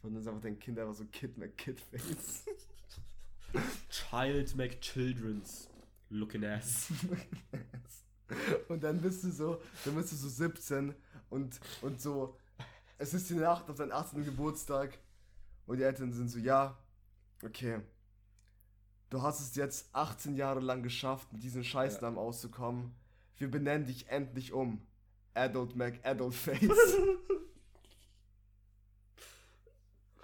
Und 0.02 0.12
dann 0.12 0.22
ist 0.22 0.28
einfach 0.28 0.42
dein 0.42 0.58
Kind 0.58 0.78
einfach 0.78 0.94
so 0.94 1.04
Kid 1.06 1.36
McKidface. 1.36 2.44
Child 3.88 4.56
McChildren's 4.56 5.68
looking 6.10 6.44
ass. 6.44 6.88
und 8.68 8.82
dann 8.82 9.00
bist 9.00 9.24
du 9.24 9.30
so, 9.30 9.60
dann 9.84 9.94
bist 9.94 10.12
du 10.12 10.16
so 10.16 10.28
17 10.28 10.94
und, 11.30 11.60
und 11.82 12.00
so, 12.00 12.36
es 12.98 13.14
ist 13.14 13.30
die 13.30 13.34
Nacht 13.34 13.68
auf 13.68 13.76
deinen 13.76 13.92
18. 13.92 14.24
Geburtstag 14.24 14.98
und 15.66 15.78
die 15.78 15.82
Eltern 15.82 16.12
sind 16.12 16.28
so, 16.28 16.38
ja, 16.38 16.78
okay, 17.42 17.80
du 19.10 19.22
hast 19.22 19.40
es 19.40 19.54
jetzt 19.56 19.88
18 19.94 20.36
Jahre 20.36 20.60
lang 20.60 20.82
geschafft, 20.82 21.32
mit 21.32 21.42
diesem 21.42 21.64
Scheißnamen 21.64 22.18
auszukommen. 22.18 22.94
Wir 23.36 23.50
benennen 23.50 23.86
dich 23.86 24.08
endlich 24.08 24.52
um. 24.52 24.86
Adult 25.34 25.76
Mac, 25.76 25.94
Adult 26.02 26.34
Face. 26.34 26.60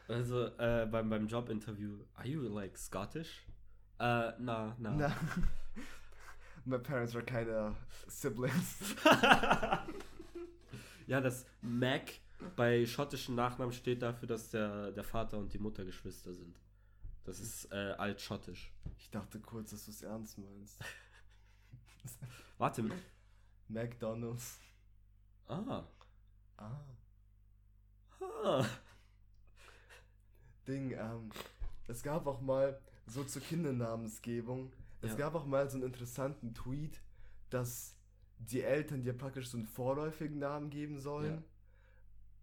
Also, 0.09 0.47
äh, 0.59 0.87
beim, 0.91 1.09
beim 1.09 1.27
Jobinterview, 1.27 2.05
are 2.15 2.27
you 2.27 2.43
like 2.43 2.77
Scottish? 2.77 3.47
Äh, 3.99 4.33
na, 4.39 4.75
na. 4.79 4.91
Na, 4.91 5.17
my 6.65 6.79
parents 6.79 7.15
are 7.15 7.25
keine 7.25 7.75
siblings. 8.09 8.97
ja, 11.07 11.21
das 11.21 11.47
Mac 11.61 12.13
bei 12.57 12.85
schottischen 12.85 13.37
Nachnamen 13.37 13.73
steht 13.73 14.03
dafür, 14.03 14.29
dass 14.29 14.51
der, 14.51 14.91
der 14.93 15.05
Vater 15.05 15.39
und 15.39 15.53
die 15.53 15.59
Mutter 15.59 15.85
Geschwister 15.85 16.35
sind. 16.35 16.59
Das 17.25 17.39
ist 17.39 17.71
äh, 17.71 17.95
altschottisch. 17.97 18.73
Ich 18.99 19.11
dachte 19.11 19.39
kurz, 19.39 19.71
dass 19.71 19.85
du 19.85 19.93
es 19.93 20.03
ernst 20.03 20.39
meinst. 20.39 20.81
Warte. 22.59 22.85
McDonalds. 23.69 24.61
Ah. 25.47 25.85
Ah. 26.57 26.85
ah. 28.45 28.65
Ding, 30.67 30.93
ähm, 30.93 31.31
es 31.89 32.03
gab 32.03 32.27
auch 32.27 32.41
mal 32.41 32.79
so 33.07 33.25
zur 33.25 33.43
Kindernamensgebung, 33.43 34.73
es 35.01 35.13
Ja. 35.13 35.17
gab 35.19 35.35
auch 35.35 35.47
mal 35.47 35.69
so 35.69 35.77
einen 35.77 35.87
interessanten 35.87 36.55
Tweet, 36.55 37.01
dass 37.51 37.97
die 38.39 38.63
Eltern 38.63 39.03
dir 39.03 39.13
praktisch 39.13 39.49
so 39.49 39.57
einen 39.57 39.67
vorläufigen 39.67 40.39
Namen 40.39 40.71
geben 40.71 40.99
sollen. 40.99 41.35
Ja. 41.35 41.43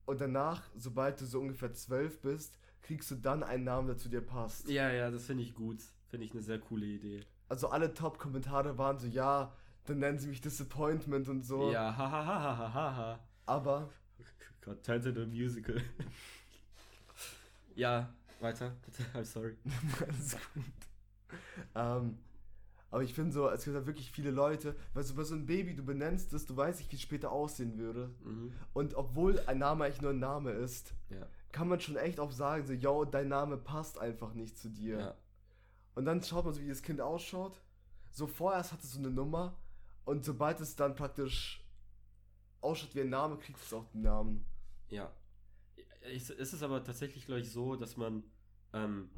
Und 0.06 0.22
danach, 0.22 0.64
sobald 0.76 1.20
du 1.22 1.26
so 1.26 1.40
ungefähr 1.40 1.74
zwölf 1.74 2.20
bist, 2.22 2.58
kriegst 2.82 3.12
du 3.12 3.16
dann 3.16 3.44
einen 3.44 3.64
Namen, 3.64 3.88
der 3.88 3.98
zu 3.98 4.10
dir 4.10 4.22
passt. 4.22 4.68
Ja, 4.70 4.90
ja, 4.92 5.12
das 5.12 5.26
finde 5.26 5.44
ich 5.44 5.54
gut. 5.54 5.82
Finde 6.08 6.26
ich 6.26 6.32
eine 6.32 6.42
sehr 6.42 6.60
coole 6.60 6.86
Idee. 6.86 7.22
Also 7.48 7.70
alle 7.70 7.94
Top-Kommentare 7.94 8.78
waren 8.78 8.98
so, 8.98 9.08
ja, 9.08 9.54
dann 9.86 10.00
nennen 10.00 10.18
sie 10.20 10.28
mich 10.28 10.42
Disappointment 10.42 11.30
und 11.30 11.44
so. 11.44 11.72
Ja, 11.72 11.96
hahaha. 11.96 12.26
Ha, 12.26 12.58
ha, 12.58 12.74
ha, 12.74 12.96
ha. 12.96 13.20
Aber 13.46 13.90
turns 14.84 15.06
into 15.06 15.22
a 15.22 15.26
musical. 15.26 15.76
Ja, 17.76 18.14
weiter, 18.40 18.76
bitte. 18.86 19.04
I'm 19.14 19.26
sorry. 19.26 19.58
Alles 20.08 20.38
gut. 20.54 20.64
Ähm, 21.76 22.18
aber 22.92 23.04
ich 23.04 23.14
finde 23.14 23.32
so, 23.32 23.48
es 23.50 23.64
gibt 23.66 23.76
halt 23.76 23.86
wirklich 23.86 24.12
viele 24.12 24.32
Leute, 24.32 24.76
weil 24.94 25.04
so 25.04 25.14
bei 25.14 25.24
so 25.24 25.36
einem 25.36 25.46
Baby, 25.46 25.76
du 25.76 25.84
benennst 25.84 26.34
es, 26.34 26.46
du 26.46 26.58
weißt 26.58 26.80
nicht, 26.80 26.92
wie 26.92 26.96
es 26.96 27.02
später 27.02 27.32
aussehen 27.32 27.78
würde. 27.78 28.10
Mhm. 28.24 28.52
Und 28.74 28.96
obwohl 28.96 29.40
ein 29.46 29.60
Name 29.60 29.86
eigentlich 29.86 30.02
nur 30.02 30.12
ein 30.12 30.20
Name 30.20 30.52
ist, 30.52 30.94
Ja, 31.10 31.28
kann 31.52 31.68
man 31.68 31.80
schon 31.80 31.98
echt 31.98 32.20
auch 32.20 32.32
sagen, 32.32 32.66
so, 32.66 32.74
yo, 32.74 33.06
dein 33.06 33.28
Name 33.28 33.58
passt 33.58 34.00
einfach 34.00 34.34
nicht 34.34 34.58
zu 34.58 34.70
dir. 34.70 35.00
ja. 35.00 35.16
Und 35.96 36.06
dann 36.06 36.24
schaut 36.24 36.46
man 36.46 36.54
so, 36.54 36.62
wie 36.62 36.70
das 36.70 36.82
Kind 36.82 37.02
ausschaut. 37.02 37.62
So 38.12 38.26
vorerst 38.26 38.72
hat 38.72 38.82
es 38.84 38.94
so 38.94 39.00
eine 39.00 39.12
Nummer 39.12 39.56
und 40.06 40.24
sobald 40.24 40.60
es 40.62 40.76
dann 40.76 40.96
praktisch 40.96 41.64
ausschaut 42.62 42.96
wie 42.96 43.02
ein 43.02 43.10
Name, 43.10 43.38
kriegt 43.38 43.60
es 43.62 43.74
auch 43.74 43.86
den 43.92 44.02
Namen. 44.02 44.46
Ja. 44.90 45.12
Es 46.16 46.30
ist 46.54 46.64
aber 46.64 46.84
tatsächlich, 46.84 47.26
glaube 47.26 47.42
ich, 47.42 47.52
so, 47.52 47.76
dass 47.76 47.98
man, 47.98 48.24
ähm, 48.74 49.10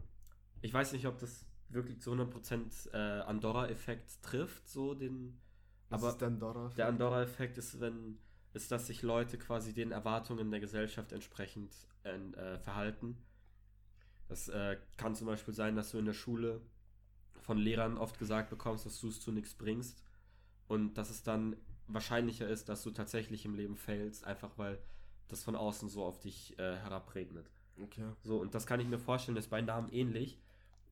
ich 0.61 0.73
weiß 0.73 0.93
nicht, 0.93 1.07
ob 1.07 1.17
das 1.19 1.45
wirklich 1.69 2.01
zu 2.01 2.11
100% 2.13 2.93
äh, 2.93 3.21
Andorra-Effekt 3.21 4.21
trifft, 4.21 4.67
so 4.67 4.93
den, 4.93 5.39
Was 5.89 6.01
aber 6.01 6.11
ist 6.11 6.21
dann 6.21 6.39
Dora? 6.39 6.69
der 6.75 6.87
Andorra-Effekt 6.87 7.57
ist, 7.57 7.79
wenn, 7.79 8.17
ist, 8.53 8.71
dass 8.71 8.87
sich 8.87 9.01
Leute 9.01 9.37
quasi 9.37 9.73
den 9.73 9.91
Erwartungen 9.91 10.51
der 10.51 10.59
Gesellschaft 10.59 11.11
entsprechend 11.11 11.73
äh, 12.03 12.57
verhalten. 12.59 13.17
Das 14.27 14.47
äh, 14.49 14.77
kann 14.97 15.15
zum 15.15 15.27
Beispiel 15.27 15.53
sein, 15.53 15.75
dass 15.75 15.91
du 15.91 15.97
in 15.97 16.05
der 16.05 16.13
Schule 16.13 16.61
von 17.41 17.57
Lehrern 17.57 17.97
oft 17.97 18.19
gesagt 18.19 18.49
bekommst, 18.49 18.85
dass 18.85 18.99
du 18.99 19.09
es 19.09 19.19
zu 19.19 19.31
nichts 19.31 19.53
bringst 19.55 20.03
und 20.67 20.93
dass 20.95 21.09
es 21.09 21.23
dann 21.23 21.55
wahrscheinlicher 21.87 22.47
ist, 22.47 22.69
dass 22.69 22.83
du 22.83 22.91
tatsächlich 22.91 23.45
im 23.45 23.55
Leben 23.55 23.75
failst, 23.75 24.23
einfach 24.25 24.57
weil 24.57 24.79
das 25.31 25.43
von 25.43 25.55
außen 25.55 25.89
so 25.89 26.03
auf 26.03 26.19
dich 26.19 26.57
äh, 26.59 26.75
herabregnet. 26.77 27.49
Okay. 27.81 28.11
So, 28.21 28.39
und 28.39 28.53
das 28.53 28.65
kann 28.65 28.79
ich 28.79 28.87
mir 28.87 28.99
vorstellen, 28.99 29.37
ist 29.37 29.49
bei 29.49 29.61
Namen 29.61 29.89
ähnlich, 29.91 30.39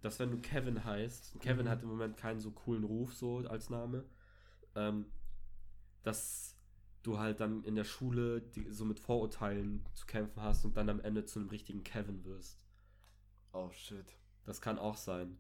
dass 0.02 0.18
wenn 0.20 0.32
du 0.32 0.40
Kevin 0.40 0.86
heißt, 0.86 1.40
Kevin 1.42 1.66
Mhm. 1.66 1.70
hat 1.70 1.84
im 1.84 1.90
Moment 1.90 2.18
keinen 2.18 2.40
so 2.40 2.52
coolen 2.52 2.84
Ruf 2.86 3.14
so 3.14 3.40
als 3.40 3.70
Name, 3.70 4.06
ähm, 4.76 5.06
dass 6.04 6.56
du 7.04 7.20
halt 7.20 7.42
dann 7.42 7.64
in 7.64 7.76
der 7.76 7.84
Schule 7.84 8.42
die, 8.42 8.72
so 8.72 8.86
mit 8.86 9.00
Vorurteilen 9.00 9.86
zu 9.94 10.06
kämpfen 10.06 10.42
hast 10.42 10.64
und 10.66 10.78
dann 10.78 10.90
am 10.90 11.02
Ende 11.02 11.26
zu 11.26 11.40
einem 11.40 11.50
richtigen 11.50 11.84
Kevin 11.84 12.24
wirst. 12.24 12.66
Oh 13.52 13.70
shit. 13.72 14.06
Das 14.46 14.62
kann 14.62 14.80
auch 14.80 14.96
sein. 14.96 15.38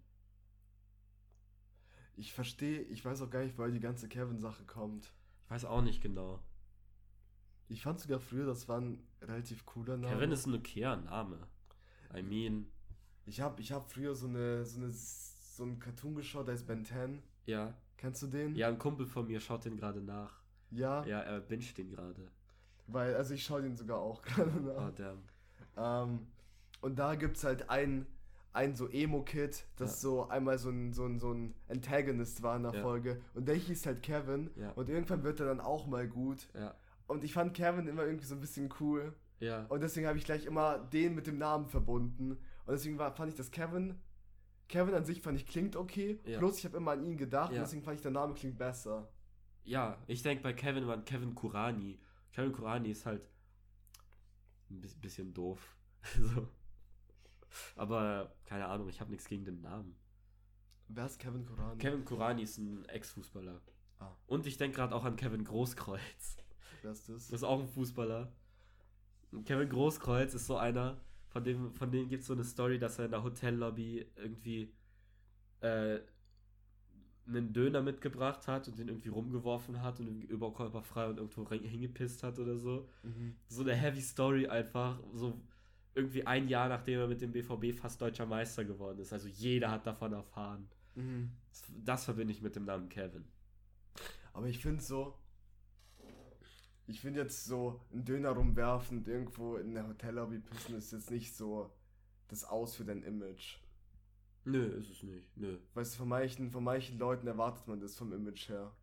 Ich 2.15 2.33
verstehe, 2.33 2.81
ich 2.81 3.03
weiß 3.05 3.21
auch 3.21 3.29
gar 3.29 3.43
nicht, 3.43 3.57
woher 3.57 3.71
die 3.71 3.79
ganze 3.79 4.09
Kevin-Sache 4.09 4.65
kommt. 4.65 5.13
Ich 5.45 5.51
weiß 5.51 5.65
auch 5.65 5.81
nicht 5.81 6.01
genau. 6.01 6.43
Ich 7.69 7.81
fand 7.83 7.99
sogar 7.99 8.19
früher, 8.19 8.45
das 8.45 8.67
war 8.67 8.81
ein 8.81 8.99
relativ 9.21 9.65
cooler 9.65 9.95
Name. 9.97 10.13
Kevin 10.13 10.31
ist 10.31 10.45
ein 10.47 10.55
okayer 10.55 10.97
Name. 10.97 11.37
I 12.15 12.21
mean, 12.23 12.65
Ich 13.25 13.39
habe 13.41 13.61
ich 13.61 13.71
hab 13.71 13.89
früher 13.91 14.15
so 14.15 14.27
eine, 14.27 14.65
so 14.65 14.79
eine 14.81 14.89
so 14.91 15.63
einen 15.63 15.79
Cartoon 15.79 16.15
geschaut, 16.15 16.47
der 16.47 16.55
ist 16.55 16.65
Ben 16.67 16.83
10. 16.83 17.21
ja. 17.45 17.73
Kennst 17.97 18.21
du 18.21 18.27
den? 18.27 18.55
Ja, 18.55 18.69
ein 18.69 18.77
Kumpel 18.79 19.05
von 19.05 19.27
mir 19.27 19.41
schaut 19.41 19.65
den 19.65 19.75
gerade 19.75 19.99
nach. 20.01 20.39
Ja, 20.71 21.03
Ja, 21.05 21.19
er 21.19 21.41
binscht 21.41 21.77
den 21.77 21.89
gerade. 21.89 22.31
weil, 22.87 23.13
also 23.13 23.33
ich 23.33 23.43
schaue 23.43 23.61
den 23.61 23.75
sogar 23.75 23.99
auch 23.99 24.21
gerade 24.23 24.51
Oh, 24.57 24.79
nach. 24.79 24.95
damn. 24.95 25.19
Ähm, 25.75 26.27
und 26.79 26.97
da 26.97 27.15
gibt 27.15 27.35
es 27.35 27.43
halt 27.43 27.69
ein, 27.69 28.07
ein 28.53 28.73
so 28.77 28.87
Emo-Kid, 28.87 29.65
das 29.75 29.91
Ja. 29.91 29.97
so 29.97 30.29
einmal 30.29 30.57
so 30.57 30.69
ein, 30.69 30.93
so, 30.93 31.05
ein, 31.05 31.19
so 31.19 31.33
ein 31.33 31.53
Antagonist 31.67 32.41
war 32.41 32.55
in 32.55 32.63
der 32.63 32.73
Ja. 32.75 32.81
Folge. 32.81 33.21
Und 33.33 33.49
der 33.49 33.55
hieß 33.55 33.85
halt 33.85 34.01
Kevin. 34.01 34.49
Ja. 34.55 34.71
Und 34.71 34.87
irgendwann 34.87 35.23
wird 35.23 35.41
er 35.41 35.47
dann 35.47 35.59
auch 35.59 35.85
mal 35.85 36.07
gut. 36.07 36.47
Ja. 36.53 36.73
Und 37.09 37.23
ich 37.23 37.33
fand 37.33 37.53
Kevin 37.55 37.87
immer 37.87 38.03
irgendwie 38.05 38.25
so 38.25 38.35
ein 38.35 38.41
bisschen 38.41 38.69
cool. 38.79 39.13
Ja. 39.39 39.65
Und 39.65 39.81
deswegen 39.81 40.05
habe 40.07 40.17
ich 40.17 40.25
gleich 40.25 40.45
immer 40.45 40.77
den 40.77 41.15
mit 41.15 41.27
dem 41.27 41.37
Namen 41.37 41.67
verbunden. 41.67 42.31
Und 42.31 42.39
deswegen 42.71 42.97
war, 42.99 43.11
fand 43.15 43.31
ich 43.31 43.35
das 43.37 43.51
Kevin. 43.51 43.99
Kevin 44.67 44.93
an 44.93 45.05
sich 45.05 45.21
fand 45.21 45.37
ich 45.37 45.47
klingt 45.47 45.75
okay. 45.75 46.19
Ja. 46.25 46.37
Plus 46.37 46.59
ich 46.59 46.65
habe 46.65 46.77
immer 46.77 46.91
an 46.91 47.03
ihn 47.03 47.17
gedacht. 47.17 47.51
Ja. 47.51 47.57
Und 47.57 47.63
deswegen 47.65 47.81
fand 47.83 47.95
ich 47.97 48.01
der 48.03 48.11
Name 48.11 48.33
klingt 48.35 48.57
besser. 48.57 49.09
Ja, 49.63 49.97
ich 50.07 50.21
denke 50.21 50.43
bei 50.43 50.53
Kevin 50.53 50.87
war 50.87 51.03
Kevin 51.03 51.33
Kurani. 51.35 51.99
Kevin 52.31 52.51
Kurani 52.51 52.91
ist 52.91 53.05
halt 53.05 53.27
ein 54.69 54.79
bi- 54.81 54.95
bisschen 55.01 55.33
doof. 55.33 55.75
so. 56.19 56.47
Aber 57.75 58.35
keine 58.45 58.67
Ahnung, 58.67 58.87
ich 58.89 59.01
habe 59.01 59.09
nichts 59.09 59.27
gegen 59.27 59.45
den 59.45 59.61
Namen. 59.61 59.95
Wer 60.89 61.05
ist 61.07 61.19
Kevin 61.19 61.45
Kurani? 61.45 61.77
Kevin 61.79 62.05
Kurani 62.05 62.43
ist 62.43 62.57
ein 62.59 62.85
Ex-Fußballer. 62.85 63.61
Ah. 63.99 64.15
Und 64.27 64.45
ich 64.45 64.57
denke 64.57 64.77
gerade 64.77 64.93
auch 64.95 65.05
an 65.05 65.15
Kevin 65.15 65.43
Großkreuz. 65.43 66.37
Wer 66.81 66.91
ist 66.91 67.09
das? 67.09 67.27
Das 67.27 67.41
ist 67.41 67.43
auch 67.43 67.59
ein 67.59 67.67
Fußballer. 67.67 68.31
Kevin 69.45 69.69
Großkreuz 69.69 70.33
ist 70.33 70.47
so 70.47 70.57
einer, 70.57 70.99
von 71.29 71.43
dem, 71.43 71.73
von 71.73 71.91
dem 71.91 72.09
gibt 72.09 72.21
es 72.21 72.27
so 72.27 72.33
eine 72.33 72.43
Story, 72.43 72.79
dass 72.79 72.97
er 72.97 73.05
in 73.05 73.11
der 73.11 73.23
Hotellobby 73.23 74.05
irgendwie 74.15 74.73
äh, 75.61 75.99
einen 77.27 77.53
Döner 77.53 77.81
mitgebracht 77.81 78.47
hat 78.47 78.67
und 78.67 78.79
den 78.79 78.87
irgendwie 78.87 79.09
rumgeworfen 79.09 79.81
hat 79.81 79.99
und 79.99 80.07
irgendwie 80.07 80.27
überkörperfrei 80.27 81.07
und 81.09 81.17
irgendwo 81.17 81.47
hingepisst 81.49 82.23
hat 82.23 82.39
oder 82.39 82.57
so. 82.57 82.89
Mhm. 83.03 83.35
So 83.47 83.61
eine 83.61 83.75
heavy 83.75 84.01
Story 84.01 84.47
einfach, 84.47 84.99
so 85.13 85.39
irgendwie 85.93 86.25
ein 86.25 86.47
Jahr 86.47 86.69
nachdem 86.69 86.99
er 86.99 87.07
mit 87.07 87.21
dem 87.21 87.31
BVB 87.31 87.77
fast 87.77 88.01
deutscher 88.01 88.25
Meister 88.25 88.65
geworden 88.65 88.99
ist. 88.99 89.13
Also 89.13 89.27
jeder 89.27 89.69
hat 89.69 89.85
davon 89.85 90.13
erfahren. 90.13 90.67
Mhm. 90.95 91.31
Das, 91.49 91.63
das 91.85 92.05
verbinde 92.05 92.33
ich 92.33 92.41
mit 92.41 92.55
dem 92.55 92.65
Namen 92.65 92.89
Kevin. 92.89 93.25
Aber 94.33 94.47
ich 94.47 94.59
finde 94.59 94.81
so, 94.81 95.15
ich 96.89 97.01
finde 97.01 97.21
jetzt 97.21 97.45
so 97.45 97.79
einen 97.93 98.03
Döner 98.03 98.31
rumwerfen 98.31 99.05
irgendwo 99.05 99.57
in 99.57 99.75
der 99.75 99.87
Hotellobby 99.87 100.39
pissen 100.39 100.75
ist 100.75 100.91
jetzt 100.91 101.11
nicht 101.11 101.35
so 101.35 101.71
das 102.29 102.43
Aus 102.43 102.75
für 102.75 102.83
dein 102.83 103.03
Image. 103.03 103.57
Nö, 104.43 104.65
ist 104.77 104.89
es 104.89 105.03
nicht. 105.03 105.37
Nö. 105.37 105.59
Weißt 105.75 105.93
du, 105.93 105.99
von 105.99 106.09
manchen, 106.09 106.49
von 106.49 106.63
manchen 106.63 106.97
Leuten 106.97 107.27
erwartet 107.27 107.67
man 107.67 107.79
das 107.79 107.95
vom 107.95 108.11
Image 108.11 108.49
her. 108.49 108.75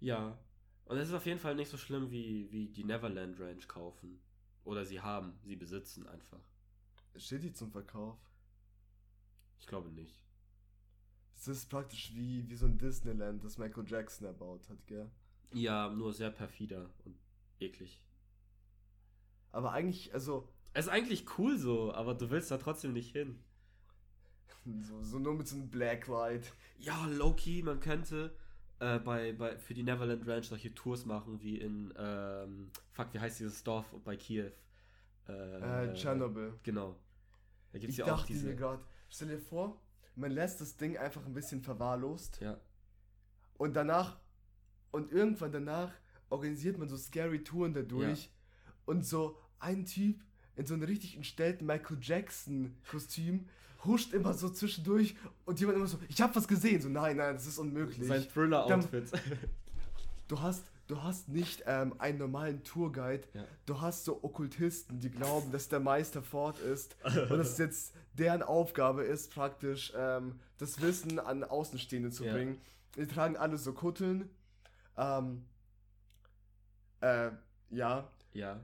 Ja. 0.00 0.36
Und 0.86 0.96
es 0.96 1.08
ist 1.08 1.14
auf 1.14 1.26
jeden 1.26 1.38
Fall 1.38 1.54
nicht 1.54 1.70
so 1.70 1.76
schlimm 1.76 2.10
wie, 2.10 2.50
wie 2.50 2.68
die 2.68 2.82
Neverland 2.82 3.38
Ranch 3.38 3.68
kaufen. 3.68 4.20
Oder 4.64 4.84
sie 4.84 5.00
haben, 5.00 5.38
sie 5.44 5.54
besitzen 5.54 6.08
einfach. 6.08 6.40
Steht 7.14 7.44
die 7.44 7.52
zum 7.52 7.70
Verkauf? 7.70 8.18
Ich 9.60 9.66
glaube 9.68 9.90
nicht. 9.90 10.20
Das 11.34 11.46
ist 11.46 11.70
praktisch 11.70 12.12
wie, 12.14 12.48
wie 12.48 12.56
so 12.56 12.66
ein 12.66 12.78
Disneyland, 12.78 13.44
das 13.44 13.58
Michael 13.58 13.84
Jackson 13.86 14.26
erbaut 14.26 14.68
hat, 14.68 14.84
gell? 14.86 15.08
Ja, 15.52 15.88
nur 15.88 16.12
sehr 16.12 16.30
perfider 16.30 16.90
und 17.04 17.16
eklig. 17.64 18.00
Aber 19.52 19.72
eigentlich, 19.72 20.12
also, 20.14 20.48
Es 20.72 20.86
ist 20.86 20.90
eigentlich 20.92 21.38
cool 21.38 21.56
so, 21.58 21.92
aber 21.94 22.14
du 22.14 22.30
willst 22.30 22.50
da 22.50 22.58
trotzdem 22.58 22.92
nicht 22.92 23.12
hin. 23.12 23.38
so, 24.80 25.02
so 25.02 25.18
nur 25.18 25.34
mit 25.34 25.46
so 25.48 25.56
einem 25.56 25.70
Blacklight. 25.70 26.52
Ja, 26.78 27.06
Loki, 27.06 27.62
man 27.62 27.78
könnte 27.80 28.34
äh, 28.80 28.98
bei, 28.98 29.32
bei, 29.32 29.56
für 29.58 29.74
die 29.74 29.82
Neverland 29.84 30.26
Ranch 30.26 30.46
solche 30.48 30.74
Tours 30.74 31.04
machen 31.06 31.40
wie 31.40 31.58
in, 31.58 31.92
ähm, 31.96 32.70
fuck, 32.90 33.12
wie 33.12 33.20
heißt 33.20 33.38
dieses 33.40 33.62
Dorf 33.62 33.86
bei 34.04 34.16
Kiew? 34.16 34.50
Äh, 35.26 35.92
Tschernobyl. 35.94 36.58
Genau. 36.64 36.96
Da 37.72 37.78
gibt 37.78 37.90
es 37.90 37.98
Ich 37.98 38.04
ja 38.04 38.12
auch 38.12 38.18
dachte 38.18 38.32
diese. 38.32 38.46
mir 38.48 38.56
gerade, 38.56 38.82
stell 39.08 39.28
dir 39.28 39.38
vor, 39.38 39.80
man 40.16 40.30
lässt 40.32 40.60
das 40.60 40.76
Ding 40.76 40.96
einfach 40.98 41.24
ein 41.24 41.32
bisschen 41.32 41.62
verwahrlost 41.62 42.40
Ja. 42.40 42.60
und 43.56 43.74
danach, 43.74 44.18
und 44.90 45.10
irgendwann 45.12 45.50
danach 45.52 45.92
organisiert 46.34 46.76
man 46.78 46.88
so 46.88 46.96
scary 46.96 47.42
Touren 47.42 47.72
dadurch 47.74 48.30
und 48.84 49.06
so 49.06 49.38
ein 49.58 49.86
Typ 49.86 50.20
in 50.56 50.66
so 50.66 50.74
einem 50.74 50.82
richtig 50.84 51.16
entstellten 51.16 51.66
Michael 51.66 51.98
Jackson 52.00 52.76
Kostüm 52.90 53.46
huscht 53.84 54.12
immer 54.12 54.34
so 54.34 54.48
zwischendurch 54.50 55.14
und 55.44 55.58
jemand 55.60 55.76
immer 55.78 55.86
so, 55.86 55.98
ich 56.08 56.20
hab 56.22 56.34
was 56.36 56.46
gesehen. 56.48 56.80
So, 56.80 56.88
nein, 56.88 57.16
nein, 57.16 57.34
das 57.34 57.46
ist 57.46 57.58
unmöglich. 57.58 58.06
Sein 58.08 58.26
Thriller-Outfit. 58.28 59.10
Du 60.28 60.40
hast, 60.40 60.64
du 60.86 61.02
hast 61.02 61.28
nicht 61.28 61.64
ähm, 61.66 61.94
einen 61.98 62.16
normalen 62.18 62.64
Tourguide, 62.64 63.24
Ja. 63.34 63.44
du 63.66 63.80
hast 63.82 64.04
so 64.06 64.24
Okkultisten, 64.24 64.98
die 64.98 65.10
glauben, 65.10 65.52
dass 65.52 65.68
der 65.68 65.80
Meister 65.80 66.22
fort 66.22 66.58
ist 66.60 66.96
und 67.04 67.36
dass 67.36 67.50
es 67.52 67.58
jetzt 67.58 67.94
deren 68.14 68.42
Aufgabe 68.42 69.02
ist, 69.04 69.32
praktisch 69.34 69.92
ähm, 69.94 70.40
das 70.56 70.80
Wissen 70.80 71.18
an 71.18 71.44
Außenstehende 71.44 72.10
zu 72.10 72.24
Ja. 72.24 72.32
bringen. 72.32 72.58
Die 72.96 73.06
tragen 73.06 73.36
alle 73.36 73.58
so 73.58 73.74
Kutteln. 73.74 74.30
Ähm, 74.96 75.44
äh, 77.04 77.30
ja. 77.70 78.08
ja. 78.32 78.60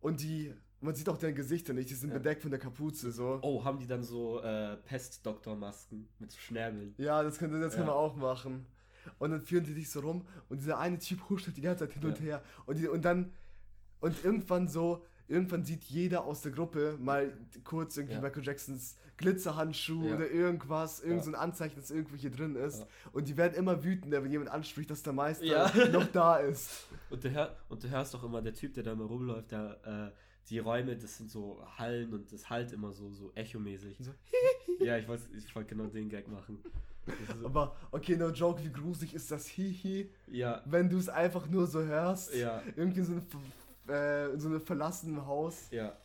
Und 0.00 0.20
die, 0.22 0.52
man 0.80 0.94
sieht 0.94 1.08
auch 1.08 1.16
deren 1.16 1.34
Gesichter 1.34 1.72
nicht, 1.72 1.88
die 1.90 1.94
sind 1.94 2.10
Ja. 2.10 2.18
bedeckt 2.18 2.42
von 2.42 2.50
der 2.50 2.60
Kapuze 2.60 3.10
so. 3.12 3.38
Oh, 3.42 3.64
haben 3.64 3.78
die 3.78 3.86
dann 3.86 4.02
so 4.02 4.40
äh, 4.42 4.76
Pest-Doktor-Masken 4.84 6.08
mit 6.18 6.30
so 6.30 6.38
Schnäbeln? 6.38 6.94
Ja, 6.98 7.22
das 7.22 7.38
können, 7.38 7.60
das 7.60 7.74
können 7.74 7.86
Ja. 7.86 7.92
wir 7.94 7.96
auch 7.96 8.16
machen. 8.16 8.66
Und 9.18 9.30
dann 9.30 9.40
führen 9.40 9.64
die 9.64 9.74
dich 9.74 9.90
so 9.90 10.00
rum 10.00 10.26
und 10.48 10.58
dieser 10.60 10.78
eine 10.78 10.98
Typ 10.98 11.28
huscht 11.28 11.46
halt 11.46 11.56
die 11.56 11.60
ganze 11.62 11.86
Zeit 11.86 11.94
hin 11.94 12.04
und 12.04 12.18
Ja. 12.18 12.24
her. 12.24 12.42
Und, 12.66 12.78
die, 12.78 12.88
und 12.88 13.04
dann, 13.04 13.32
und 14.00 14.24
irgendwann 14.24 14.66
so, 14.68 15.04
irgendwann 15.28 15.64
sieht 15.64 15.84
jeder 15.84 16.24
aus 16.24 16.42
der 16.42 16.52
Gruppe 16.52 16.96
mal 17.00 17.32
kurz 17.64 17.96
irgendwie 17.96 18.16
Ja. 18.16 18.20
Michael 18.20 18.44
Jacksons 18.44 18.96
Glitzerhandschuh 19.16 20.08
Ja. 20.08 20.16
oder 20.16 20.28
irgendwas, 20.30 21.00
irgend 21.00 21.18
Ja. 21.18 21.22
so 21.24 21.30
ein 21.30 21.34
Anzeichen, 21.36 21.76
dass 21.76 21.90
irgendwo 21.90 22.16
hier 22.16 22.30
drin 22.30 22.56
ist. 22.56 22.84
Und 23.12 23.28
die 23.28 23.36
werden 23.36 23.54
immer 23.54 23.84
wütender, 23.84 24.22
wenn 24.24 24.30
jemand 24.32 24.50
anspricht, 24.50 24.90
dass 24.90 25.02
der 25.02 25.12
Meister 25.12 25.44
noch 25.92 26.06
da 26.12 26.36
ist. 26.38 26.86
Und 27.10 27.22
du, 27.22 27.30
hör, 27.30 27.56
und 27.68 27.82
du 27.84 27.88
hörst 27.90 28.12
doch 28.14 28.24
immer, 28.24 28.42
der 28.42 28.54
Typ, 28.54 28.74
der 28.74 28.82
da 28.82 28.92
immer 28.92 29.04
rumläuft, 29.04 29.52
der, 29.52 30.12
äh, 30.12 30.18
die 30.50 30.58
Räume, 30.58 30.96
das 30.96 31.16
sind 31.16 31.30
so 31.30 31.64
Hallen 31.78 32.12
und 32.12 32.30
das 32.32 32.50
halt 32.50 32.72
immer 32.72 32.92
so, 32.92 33.08
so 33.12 33.30
echomäßig. 33.34 33.96
So, 34.00 34.10
ja, 34.84 34.98
ich 34.98 35.06
wollte 35.08 35.22
ich 35.36 35.54
wollt 35.54 35.68
genau 35.68 35.86
den 35.86 36.08
Gag 36.08 36.26
machen. 36.28 36.58
So, 37.06 37.46
Aber 37.46 37.76
okay, 37.92 38.16
no 38.16 38.30
joke, 38.30 38.64
wie 38.64 38.72
gruselig 38.72 39.14
ist 39.14 39.30
das 39.30 39.46
Hihi, 39.46 40.10
ja, 40.26 40.60
wenn 40.64 40.88
du 40.90 40.98
es 40.98 41.08
einfach 41.08 41.46
nur 41.48 41.66
so 41.66 41.82
hörst. 41.82 42.34
ja, 42.34 42.62
Irgendwie 42.76 43.02
so 43.02 43.12
einem, 43.12 43.22
äh, 43.88 44.30
in 44.32 44.40
so 44.40 44.48
einem 44.48 44.60
verlassenen 44.60 45.26
Haus. 45.26 45.68
ja. 45.70 45.96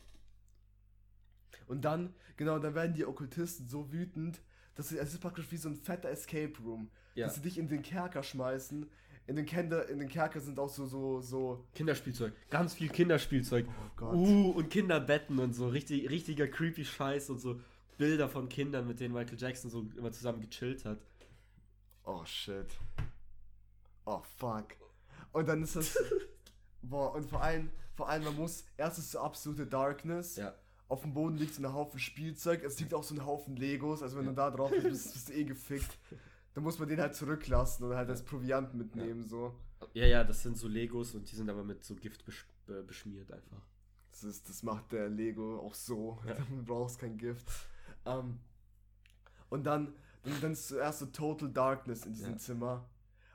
Und 1.67 1.85
dann, 1.85 2.15
genau, 2.35 2.57
dann 2.57 2.73
werden 2.73 2.95
die 2.95 3.05
Okkultisten 3.05 3.67
so 3.67 3.91
wütend, 3.91 4.41
dass 4.73 4.89
sie, 4.89 4.97
es 4.97 5.13
ist 5.13 5.19
praktisch 5.19 5.51
wie 5.51 5.57
so 5.57 5.69
ein 5.69 5.75
fetter 5.75 6.09
Escape 6.09 6.53
Room, 6.63 6.89
Ja. 7.13 7.27
dass 7.27 7.35
sie 7.35 7.41
dich 7.41 7.59
in 7.59 7.67
den 7.67 7.83
Kerker 7.83 8.23
schmeißen. 8.23 8.89
In 9.27 9.35
den, 9.35 9.45
Kinder, 9.45 9.87
in 9.87 9.99
den 9.99 10.07
Kerker 10.09 10.39
sind 10.39 10.57
auch 10.57 10.69
so, 10.69 10.87
so, 10.87 11.21
so. 11.21 11.67
Kinderspielzeug. 11.75 12.33
Ganz 12.49 12.73
viel 12.73 12.89
Kinderspielzeug. 12.89 13.67
Oh 13.67 13.91
Gott. 13.95 14.15
Uh, 14.15 14.49
und 14.49 14.71
Kinderbetten 14.71 15.37
und 15.37 15.53
so. 15.53 15.67
Richtig, 15.67 16.09
richtiger 16.09 16.47
creepy 16.47 16.83
Scheiß 16.83 17.29
und 17.29 17.37
so 17.39 17.61
Bilder 17.99 18.27
von 18.29 18.49
Kindern, 18.49 18.87
mit 18.87 18.99
denen 18.99 19.13
Michael 19.13 19.37
Jackson 19.39 19.69
so 19.69 19.85
immer 19.95 20.11
zusammen 20.11 20.41
gechillt 20.41 20.83
hat. 20.85 20.97
Oh 22.05 22.25
shit. 22.25 22.65
Oh 24.05 24.23
fuck. 24.37 24.69
Und 25.33 25.47
dann 25.47 25.61
ist 25.61 25.75
das. 25.75 25.95
boah, 26.81 27.13
und 27.13 27.29
vor 27.29 27.41
allem, 27.41 27.71
vor 27.95 28.09
allem, 28.09 28.23
man 28.23 28.35
muss. 28.35 28.65
Erst 28.77 28.99
ist 28.99 29.11
so 29.11 29.19
absolute 29.19 29.65
Darkness. 29.67 30.37
Ja. 30.37 30.53
Auf 30.87 31.01
dem 31.01 31.13
Boden 31.13 31.37
liegt 31.37 31.53
so 31.53 31.61
ein 31.61 31.71
Haufen 31.71 31.99
Spielzeug. 31.99 32.63
Es 32.63 32.79
liegt 32.79 32.93
auch 32.93 33.03
so 33.03 33.13
ein 33.13 33.25
Haufen 33.25 33.55
Legos. 33.55 34.01
Also 34.01 34.17
wenn 34.17 34.25
du 34.25 34.33
da 34.33 34.49
drauf 34.49 34.71
bist, 34.71 34.83
bist, 34.83 35.13
bist 35.13 35.29
du 35.29 35.33
eh 35.33 35.43
gefickt. 35.43 35.97
Dann 36.55 36.63
muss 36.63 36.79
man 36.79 36.89
den 36.89 36.99
halt 36.99 37.15
zurücklassen 37.15 37.83
und 37.85 37.95
halt 37.95 38.09
als 38.09 38.23
Proviant 38.23 38.73
mitnehmen, 38.73 39.27
so. 39.27 39.53
Ja, 39.93 40.05
ja, 40.05 40.23
das 40.23 40.41
sind 40.41 40.57
so 40.57 40.67
Legos 40.67 41.13
und 41.13 41.31
die 41.31 41.35
sind 41.35 41.49
aber 41.49 41.63
mit 41.63 41.83
so 41.83 41.95
Gift 41.95 42.25
besch 42.25 42.47
äh, 42.67 42.81
beschmiert 42.81 43.31
einfach. 43.31 43.61
Das, 44.11 44.23
ist, 44.23 44.49
das 44.49 44.63
macht 44.63 44.91
der 44.91 45.09
Lego 45.09 45.59
auch 45.59 45.75
so. 45.75 46.19
Ja. 46.25 46.35
Du 46.49 46.63
brauchst 46.65 46.99
kein 46.99 47.17
Gift. 47.17 47.47
Ähm, 48.05 48.39
und 49.49 49.63
dann, 49.63 49.93
dann, 50.23 50.41
dann 50.41 50.51
ist 50.53 50.67
zuerst 50.67 50.99
so 50.99 51.05
Total 51.05 51.49
Darkness 51.49 52.05
in 52.05 52.13
diesem 52.13 52.31
Ja. 52.31 52.37
Zimmer. 52.37 52.89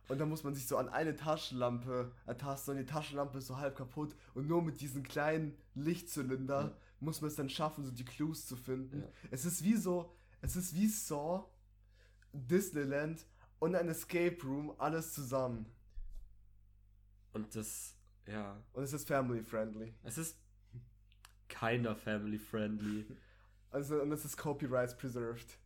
Und 0.08 0.18
dann 0.18 0.28
muss 0.28 0.44
man 0.44 0.54
sich 0.54 0.66
so 0.66 0.76
an 0.76 0.88
eine 0.88 1.16
Taschenlampe 1.16 2.12
ertasten 2.26 2.72
und 2.72 2.78
die 2.80 2.86
Taschenlampe 2.86 3.38
ist 3.38 3.46
so 3.46 3.56
halb 3.56 3.76
kaputt. 3.76 4.14
Und 4.34 4.46
nur 4.48 4.62
mit 4.62 4.80
diesem 4.80 5.02
kleinen 5.02 5.56
Lichtzylinder 5.74 6.60
Ja. 6.62 6.76
muss 7.00 7.20
man 7.22 7.28
es 7.28 7.36
dann 7.36 7.48
schaffen, 7.48 7.84
so 7.84 7.90
die 7.90 8.04
Clues 8.04 8.46
zu 8.46 8.56
finden. 8.56 9.00
Ja. 9.00 9.08
Es 9.30 9.44
ist 9.46 9.64
wie 9.64 9.76
so, 9.76 10.14
es 10.42 10.56
ist 10.56 10.74
wie 10.74 10.88
Saw, 10.88 11.44
Disneyland 12.32 13.24
und 13.60 13.74
ein 13.74 13.88
Escape 13.88 14.36
Room, 14.44 14.74
alles 14.78 15.14
zusammen. 15.14 15.66
Und 17.32 17.54
das, 17.56 17.94
ja, 18.26 18.62
Und 18.72 18.84
es 18.84 18.92
ist 18.92 19.08
family 19.08 19.42
friendly. 19.42 19.94
es 20.02 20.18
ist 20.18 20.36
kinder 21.48 21.94
family 21.96 22.38
friendly. 22.38 23.06
Also, 23.70 24.00
und 24.00 24.12
es 24.12 24.24
ist 24.24 24.36
copyright 24.36 24.96
preserved. 24.98 25.58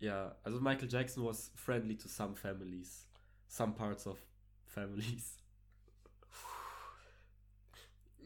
Ja, 0.00 0.36
also 0.42 0.60
Michael 0.60 0.86
Jackson 0.86 1.24
was 1.24 1.50
friendly 1.54 1.96
to 1.96 2.06
some 2.06 2.36
families. 2.36 3.07
Some 3.48 3.74
parts 3.74 4.06
of 4.06 4.18
families. 4.66 5.36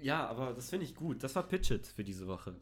Ja, 0.01 0.27
aber 0.27 0.53
das 0.53 0.69
finde 0.69 0.85
ich 0.85 0.95
gut. 0.95 1.23
Das 1.23 1.35
war 1.37 1.45
Pitch 1.45 1.71
It 1.71 1.87
für 1.87 2.03
diese 2.03 2.27
Woche. 2.27 2.57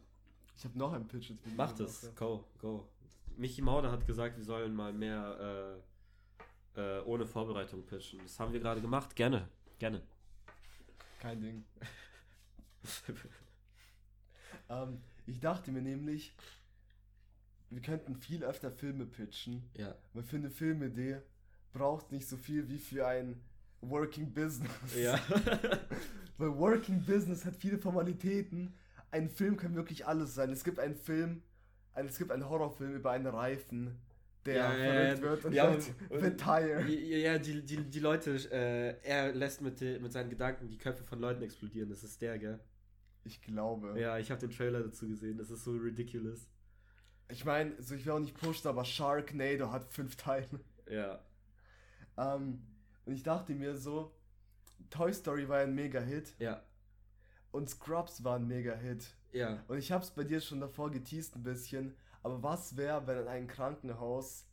Ich 0.55 0.63
habe 0.63 0.77
noch 0.77 0.93
ein 0.93 1.07
Pitch. 1.07 1.29
jetzt 1.29 1.41
für 1.41 1.49
diese 1.49 1.57
Mach 1.57 1.71
das. 1.73 2.03
Woche. 2.03 2.13
Go, 2.13 2.45
go. 2.59 2.87
Michi 3.35 3.61
Mauder 3.61 3.91
hat 3.91 4.05
gesagt, 4.05 4.37
wir 4.37 4.43
sollen 4.43 4.75
mal 4.75 4.93
mehr 4.93 5.81
äh, 6.75 6.79
äh, 6.99 7.01
ohne 7.05 7.25
Vorbereitung 7.25 7.85
pitchen. 7.85 8.19
Das 8.23 8.39
haben 8.39 8.53
wir 8.53 8.59
gerade 8.59 8.81
gemacht. 8.81 9.15
Gerne. 9.15 9.49
Gerne. 9.79 10.01
Kein 11.19 11.41
Ding. 11.41 11.65
ähm, 14.69 15.01
ich 15.25 15.39
dachte 15.39 15.71
mir 15.71 15.81
nämlich, 15.81 16.35
wir 17.69 17.81
könnten 17.81 18.15
viel 18.15 18.43
öfter 18.43 18.71
Filme 18.71 19.05
pitchen, 19.05 19.69
ja. 19.75 19.95
weil 20.13 20.23
für 20.23 20.37
eine 20.37 20.49
Filmidee 20.49 21.21
braucht 21.73 22.11
nicht 22.11 22.27
so 22.27 22.37
viel 22.37 22.67
wie 22.69 22.77
für 22.77 23.07
ein 23.07 23.41
Working 23.81 24.33
Business. 24.33 24.71
Ja. 24.97 25.19
Weil 26.37 26.55
Working 26.57 27.03
Business 27.05 27.45
hat 27.45 27.55
viele 27.55 27.77
Formalitäten. 27.77 28.73
Ein 29.11 29.29
Film 29.29 29.57
kann 29.57 29.75
wirklich 29.75 30.05
alles 30.07 30.33
sein. 30.35 30.51
Es 30.51 30.63
gibt 30.63 30.79
einen 30.79 30.95
Film, 30.95 31.41
es 31.95 32.17
gibt 32.17 32.31
einen 32.31 32.47
Horrorfilm 32.49 32.95
über 32.95 33.11
einen 33.11 33.27
Reifen, 33.27 33.97
der 34.45 34.55
Ja, 34.55 34.71
verrückt 34.71 35.17
ja. 35.17 35.21
wird 35.21 35.45
und 35.45 35.53
Ja, 35.53 35.79
sagt, 35.79 36.11
und- 36.11 36.23
The 36.23 36.29
Tire. 36.31 36.87
Ja, 36.89 37.37
die, 37.37 37.61
die, 37.65 37.77
die 37.89 37.99
Leute, 37.99 38.31
äh, 38.51 38.95
er 39.03 39.33
lässt 39.33 39.61
mit, 39.61 39.81
mit 39.81 40.11
seinen 40.11 40.29
Gedanken 40.29 40.67
die 40.67 40.77
Köpfe 40.77 41.03
von 41.03 41.19
Leuten 41.19 41.41
explodieren. 41.43 41.89
Das 41.89 42.03
ist 42.03 42.21
der, 42.21 42.39
gell? 42.39 42.59
Ich 43.23 43.41
glaube. 43.41 43.99
Ja, 43.99 44.17
ich 44.17 44.31
habe 44.31 44.41
den 44.41 44.49
Trailer 44.51 44.81
dazu 44.81 45.07
gesehen. 45.07 45.37
Das 45.37 45.51
ist 45.51 45.63
so 45.63 45.71
ridiculous. 45.71 46.47
Ich 47.29 47.45
meine, 47.45 47.79
so 47.81 47.93
ich 47.95 48.05
will 48.05 48.13
auch 48.13 48.19
nicht 48.19 48.35
pushen, 48.39 48.67
aber 48.67 48.83
Sharknado 48.83 49.71
hat 49.71 49.91
fünf 49.93 50.15
Teile. 50.15 50.47
Ja. 50.89 51.19
Ähm, 52.17 52.61
und 53.05 53.13
ich 53.13 53.23
dachte 53.23 53.53
mir 53.53 53.75
so, 53.75 54.13
Toy 54.89 55.13
Story 55.13 55.47
war 55.47 55.59
ein 55.59 55.73
Mega-Hit 55.75 56.35
Ja. 56.39 56.61
und 57.51 57.69
Scrubs 57.69 58.23
war 58.23 58.35
ein 58.37 58.47
Mega-Hit. 58.47 59.05
Ja. 59.31 59.63
Und 59.67 59.77
ich 59.77 59.91
hab's 59.91 60.11
bei 60.11 60.23
dir 60.23 60.41
schon 60.41 60.59
davor 60.59 60.91
geteased 60.91 61.35
ein 61.35 61.43
bisschen, 61.43 61.95
aber 62.23 62.43
was 62.43 62.75
wäre, 62.77 63.07
wenn 63.07 63.19
in 63.19 63.27
einem 63.27 63.47
Krankenhaus 63.47 64.45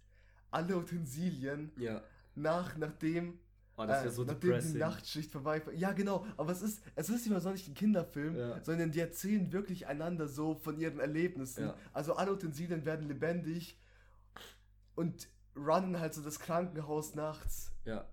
alle 0.50 0.76
Utensilien 0.76 1.72
Ja. 1.76 2.02
nach, 2.34 2.76
nachdem, 2.76 3.38
Oh, 3.80 3.86
das 3.86 4.06
äh, 4.06 4.10
so 4.10 4.24
nachdem 4.24 4.58
die. 4.60 4.78
Nachtschicht 4.78 5.30
vorbei 5.30 5.62
Ja, 5.74 5.92
genau, 5.92 6.26
aber 6.36 6.50
es 6.50 6.62
ist, 6.62 6.80
es 6.96 7.08
ist 7.10 7.28
mal 7.28 7.40
so 7.40 7.50
nicht 7.50 7.68
ein 7.68 7.74
Kinderfilm, 7.74 8.34
Ja. 8.36 8.60
sondern 8.64 8.90
die 8.90 8.98
erzählen 8.98 9.52
wirklich 9.52 9.86
einander 9.86 10.26
so 10.26 10.54
von 10.56 10.78
ihren 10.80 10.98
Erlebnissen. 10.98 11.64
Ja. 11.66 11.76
Also 11.92 12.14
alle 12.16 12.32
Utensilien 12.32 12.84
werden 12.84 13.06
lebendig 13.06 13.78
und 14.96 15.28
runnen 15.58 15.98
halt 16.00 16.14
so 16.14 16.22
das 16.22 16.38
Krankenhaus 16.38 17.14
nachts. 17.14 17.72
Ja. 17.84 18.06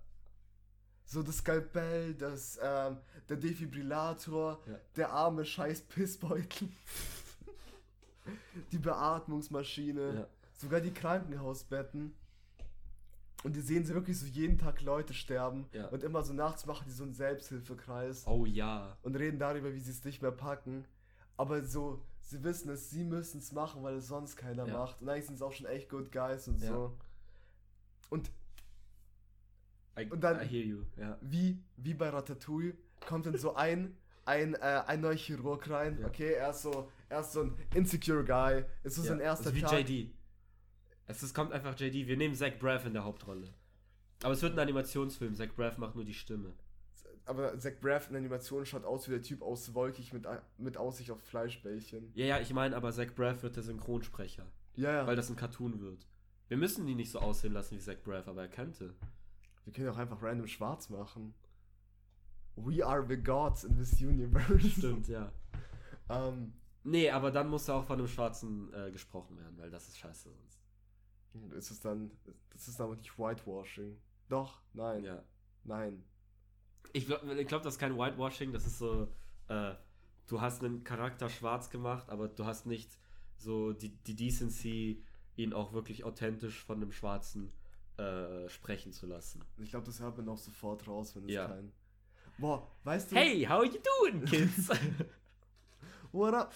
So 1.04 1.22
das 1.22 1.36
Skalpell, 1.38 2.14
das, 2.14 2.58
ähm, 2.62 2.98
der 3.28 3.36
Defibrillator, 3.36 4.60
Ja. 4.66 4.78
der 4.96 5.12
arme 5.12 5.44
scheiß 5.44 5.82
Pissbeutel, 5.82 6.68
die 8.72 8.78
Beatmungsmaschine, 8.78 10.14
Ja. 10.14 10.26
sogar 10.54 10.80
die 10.80 10.92
Krankenhausbetten. 10.92 12.14
Und 13.44 13.54
die 13.54 13.60
sehen 13.60 13.84
sie 13.84 13.94
wirklich 13.94 14.18
so 14.18 14.26
jeden 14.26 14.58
Tag 14.58 14.80
Leute 14.82 15.14
sterben. 15.14 15.68
Ja. 15.72 15.86
Und 15.88 16.02
immer 16.02 16.22
so 16.24 16.32
nachts 16.32 16.66
machen 16.66 16.84
die 16.88 16.92
so 16.92 17.04
einen 17.04 17.14
Selbsthilfekreis 17.14 18.26
Oh 18.26 18.44
ja. 18.44 18.96
und 19.02 19.14
reden 19.14 19.38
darüber, 19.38 19.72
wie 19.72 19.78
sie 19.78 19.92
es 19.92 20.04
nicht 20.04 20.22
mehr 20.22 20.32
packen. 20.32 20.84
Aber 21.36 21.62
so, 21.62 22.02
sie 22.22 22.42
wissen 22.42 22.70
es, 22.70 22.90
sie 22.90 23.04
müssen 23.04 23.38
es 23.38 23.52
machen, 23.52 23.82
weil 23.84 23.96
es 23.96 24.08
sonst 24.08 24.36
keiner 24.36 24.66
Ja. 24.66 24.72
macht. 24.78 25.00
Und 25.02 25.08
eigentlich 25.08 25.26
sind 25.26 25.34
es 25.36 25.42
auch 25.42 25.52
schon 25.52 25.66
echt 25.66 25.88
good 25.90 26.10
guys 26.10 26.48
und 26.48 26.60
Ja. 26.60 26.68
so. 26.72 26.96
Und 28.10 28.30
I, 29.98 30.06
Und 30.10 30.20
dann- 30.22 30.40
I 30.40 30.46
hear 30.46 30.64
you. 30.64 30.82
Ja. 30.96 31.18
wie, 31.22 31.62
wie 31.76 31.94
bei 31.94 32.08
Ratatouille 32.10 32.74
kommt 33.06 33.26
dann 33.26 33.36
so 33.38 33.54
ein, 33.54 33.96
ein, 34.26 34.54
äh, 34.54 34.82
ein 34.86 35.00
neuer 35.00 35.14
Chirurg 35.16 35.68
rein. 35.70 35.98
Ja. 36.00 36.06
Okay, 36.08 36.32
er 36.34 36.50
ist 36.50 36.62
so, 36.62 36.90
er 37.08 37.20
ist 37.20 37.32
so 37.32 37.42
ein 37.42 37.54
insecure 37.74 38.24
Guy. 38.24 38.64
Es 38.82 38.98
ist 38.98 39.04
ja. 39.04 39.10
sein 39.10 39.20
erster 39.20 39.50
ist 39.50 39.56
wie 39.56 39.60
Tag. 39.62 39.88
JD. 39.88 40.10
Es 41.06 41.22
ist, 41.22 41.34
kommt 41.34 41.52
einfach 41.52 41.78
JD. 41.78 42.06
Wir 42.06 42.16
nehmen 42.16 42.34
Zach 42.34 42.58
Braff 42.58 42.84
in 42.84 42.92
der 42.92 43.04
Hauptrolle. 43.04 43.54
Aber 44.22 44.32
es 44.32 44.42
wird 44.42 44.54
ein 44.54 44.58
Animationsfilm. 44.58 45.34
Zach 45.34 45.54
Braff 45.54 45.78
macht 45.78 45.94
nur 45.94 46.04
die 46.04 46.14
Stimme. 46.14 46.52
Aber 47.24 47.58
Zach 47.58 47.72
Braff 47.80 48.06
in 48.08 48.12
der 48.14 48.20
Animation 48.20 48.66
schaut 48.66 48.84
aus 48.84 49.08
wie 49.08 49.12
der 49.12 49.22
Typ 49.22 49.42
aus 49.42 49.74
Wolkig 49.74 50.12
mit, 50.12 50.26
mit 50.58 50.76
Aussicht 50.76 51.10
auf 51.10 51.20
Fleischbällchen. 51.22 52.10
Ja, 52.14 52.26
ja, 52.26 52.40
ich 52.40 52.52
meine, 52.52 52.76
aber 52.76 52.92
Zach 52.92 53.14
Braff 53.14 53.42
wird 53.42 53.56
der 53.56 53.62
Synchronsprecher. 53.62 54.46
Ja, 54.74 54.92
ja. 54.92 55.06
Weil 55.06 55.16
das 55.16 55.30
ein 55.30 55.36
Cartoon 55.36 55.80
wird. 55.80 56.06
Wir 56.48 56.56
müssen 56.56 56.86
ihn 56.88 56.96
nicht 56.96 57.10
so 57.10 57.18
aussehen 57.18 57.52
lassen 57.52 57.76
wie 57.76 57.80
Zach 57.80 57.96
Braff, 58.04 58.28
aber 58.28 58.42
er 58.42 58.48
könnte. 58.48 58.94
Wir 59.64 59.72
können 59.72 59.88
auch 59.88 59.96
einfach 59.98 60.22
random 60.22 60.46
schwarz 60.46 60.88
machen. 60.90 61.34
We 62.54 62.84
are 62.86 63.04
the 63.06 63.16
gods 63.16 63.64
in 63.64 63.76
this 63.76 64.00
universe. 64.00 64.60
Stimmt, 64.70 65.08
ja. 65.08 65.32
ähm, 66.08 66.52
Nee, 66.84 67.10
aber 67.10 67.32
dann 67.32 67.48
muss 67.48 67.66
er 67.66 67.74
auch 67.74 67.84
von 67.84 67.98
einem 67.98 68.06
Schwarzen 68.06 68.72
äh, 68.72 68.92
gesprochen 68.92 69.36
werden, 69.38 69.58
weil 69.58 69.70
das 69.70 69.88
ist 69.88 69.98
scheiße 69.98 70.30
sonst. 70.30 70.62
ist 71.56 71.70
es 71.72 71.80
dann, 71.80 72.12
das 72.50 72.68
ist 72.68 72.80
aber 72.80 72.94
nicht 72.94 73.18
Whitewashing. 73.18 74.00
Doch, 74.28 74.62
nein, 74.72 75.02
Ja. 75.04 75.24
nein. 75.64 76.04
Ich 76.92 77.06
glaube, 77.06 77.34
ich 77.40 77.48
glaub, 77.48 77.62
das 77.62 77.74
ist 77.74 77.80
kein 77.80 77.98
Whitewashing, 77.98 78.52
das 78.52 78.66
ist 78.66 78.78
so, 78.78 79.08
äh, 79.48 79.74
du 80.28 80.40
hast 80.40 80.62
einen 80.62 80.84
Charakter 80.84 81.28
schwarz 81.28 81.70
gemacht, 81.70 82.08
aber 82.08 82.28
du 82.28 82.44
hast 82.46 82.66
nicht 82.66 82.96
so 83.36 83.72
die, 83.72 83.88
die 84.04 84.14
Decency, 84.14 85.04
ihn 85.36 85.52
auch 85.52 85.72
wirklich 85.72 86.04
authentisch 86.04 86.62
von 86.64 86.76
einem 86.78 86.92
Schwarzen 86.92 87.52
äh, 87.98 88.48
sprechen 88.48 88.92
zu 88.92 89.06
lassen. 89.06 89.42
Ich 89.58 89.70
glaube, 89.70 89.86
das 89.86 90.00
hört 90.00 90.16
man 90.18 90.28
auch 90.28 90.38
sofort 90.38 90.86
raus, 90.86 91.14
wenn 91.16 91.24
es 91.24 91.32
Ja. 91.32 91.46
kein. 91.46 91.72
Boah, 92.38 92.70
weißt 92.84 93.12
du. 93.12 93.16
Hey, 93.16 93.44
how 93.44 93.64
you 93.64 93.78
doing, 94.02 94.24
kids? 94.24 94.68
What 96.12 96.34
up? 96.34 96.54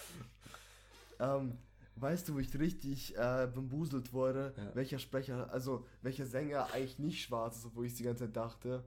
Ähm, 1.19 1.57
weißt 1.97 2.29
du, 2.29 2.35
wo 2.35 2.39
ich 2.39 2.57
richtig 2.59 3.17
äh, 3.17 3.49
bambuselt 3.55 4.13
wurde? 4.13 4.55
Ja. 4.57 4.75
Welcher 4.75 4.99
Sprecher, 4.99 5.51
also 5.53 5.87
welcher 6.03 6.27
Sänger 6.27 6.73
eigentlich 6.73 6.99
nicht 6.99 7.23
schwarz 7.23 7.59
ist, 7.59 7.67
obwohl 7.67 7.87
ich 7.87 7.95
die 7.95 8.05
ganze 8.05 8.25
Zeit 8.27 8.37
dachte. 8.37 8.85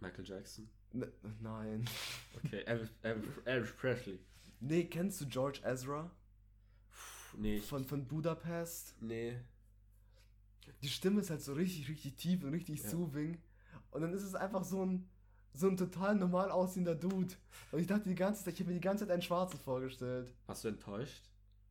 Michael 0.00 0.24
Jackson. 0.26 0.68
Ne, 0.92 1.10
nein. 1.40 1.84
Okay, 2.44 2.62
Elvis, 2.64 2.90
Elvis, 3.02 3.30
Elvis 3.44 3.72
Presley. 3.72 4.18
Nee, 4.60 4.84
kennst 4.84 5.20
du 5.20 5.26
George 5.26 5.60
Ezra? 5.64 6.10
Nee, 7.36 7.60
Von, 7.60 7.84
von 7.84 8.06
Budapest? 8.06 8.94
nee. 9.00 9.38
Die 10.82 10.88
Stimme 10.88 11.20
ist 11.20 11.30
halt 11.30 11.42
so 11.42 11.54
richtig, 11.54 11.88
richtig 11.88 12.16
tief 12.16 12.42
und 12.44 12.50
richtig 12.50 12.82
Ja. 12.82 12.88
soothing. 12.90 13.38
Und 13.90 14.00
dann 14.02 14.12
ist 14.12 14.22
es 14.22 14.34
einfach 14.34 14.64
so 14.64 14.84
ein, 14.84 15.08
so 15.54 15.68
ein 15.68 15.76
total 15.76 16.14
normal 16.16 16.50
aussehender 16.50 16.94
Dude. 16.94 17.34
Und 17.72 17.78
ich 17.80 17.86
dachte 17.86 18.08
die 18.08 18.14
ganze 18.14 18.44
Zeit, 18.44 18.54
ich 18.54 18.60
habe 18.60 18.70
mir 18.70 18.74
die 18.74 18.80
ganze 18.80 19.04
Zeit 19.04 19.12
einen 19.12 19.22
Schwarzen 19.22 19.58
vorgestellt. 19.60 20.32
Warst 20.46 20.64
du 20.64 20.68
enttäuscht? 20.68 21.22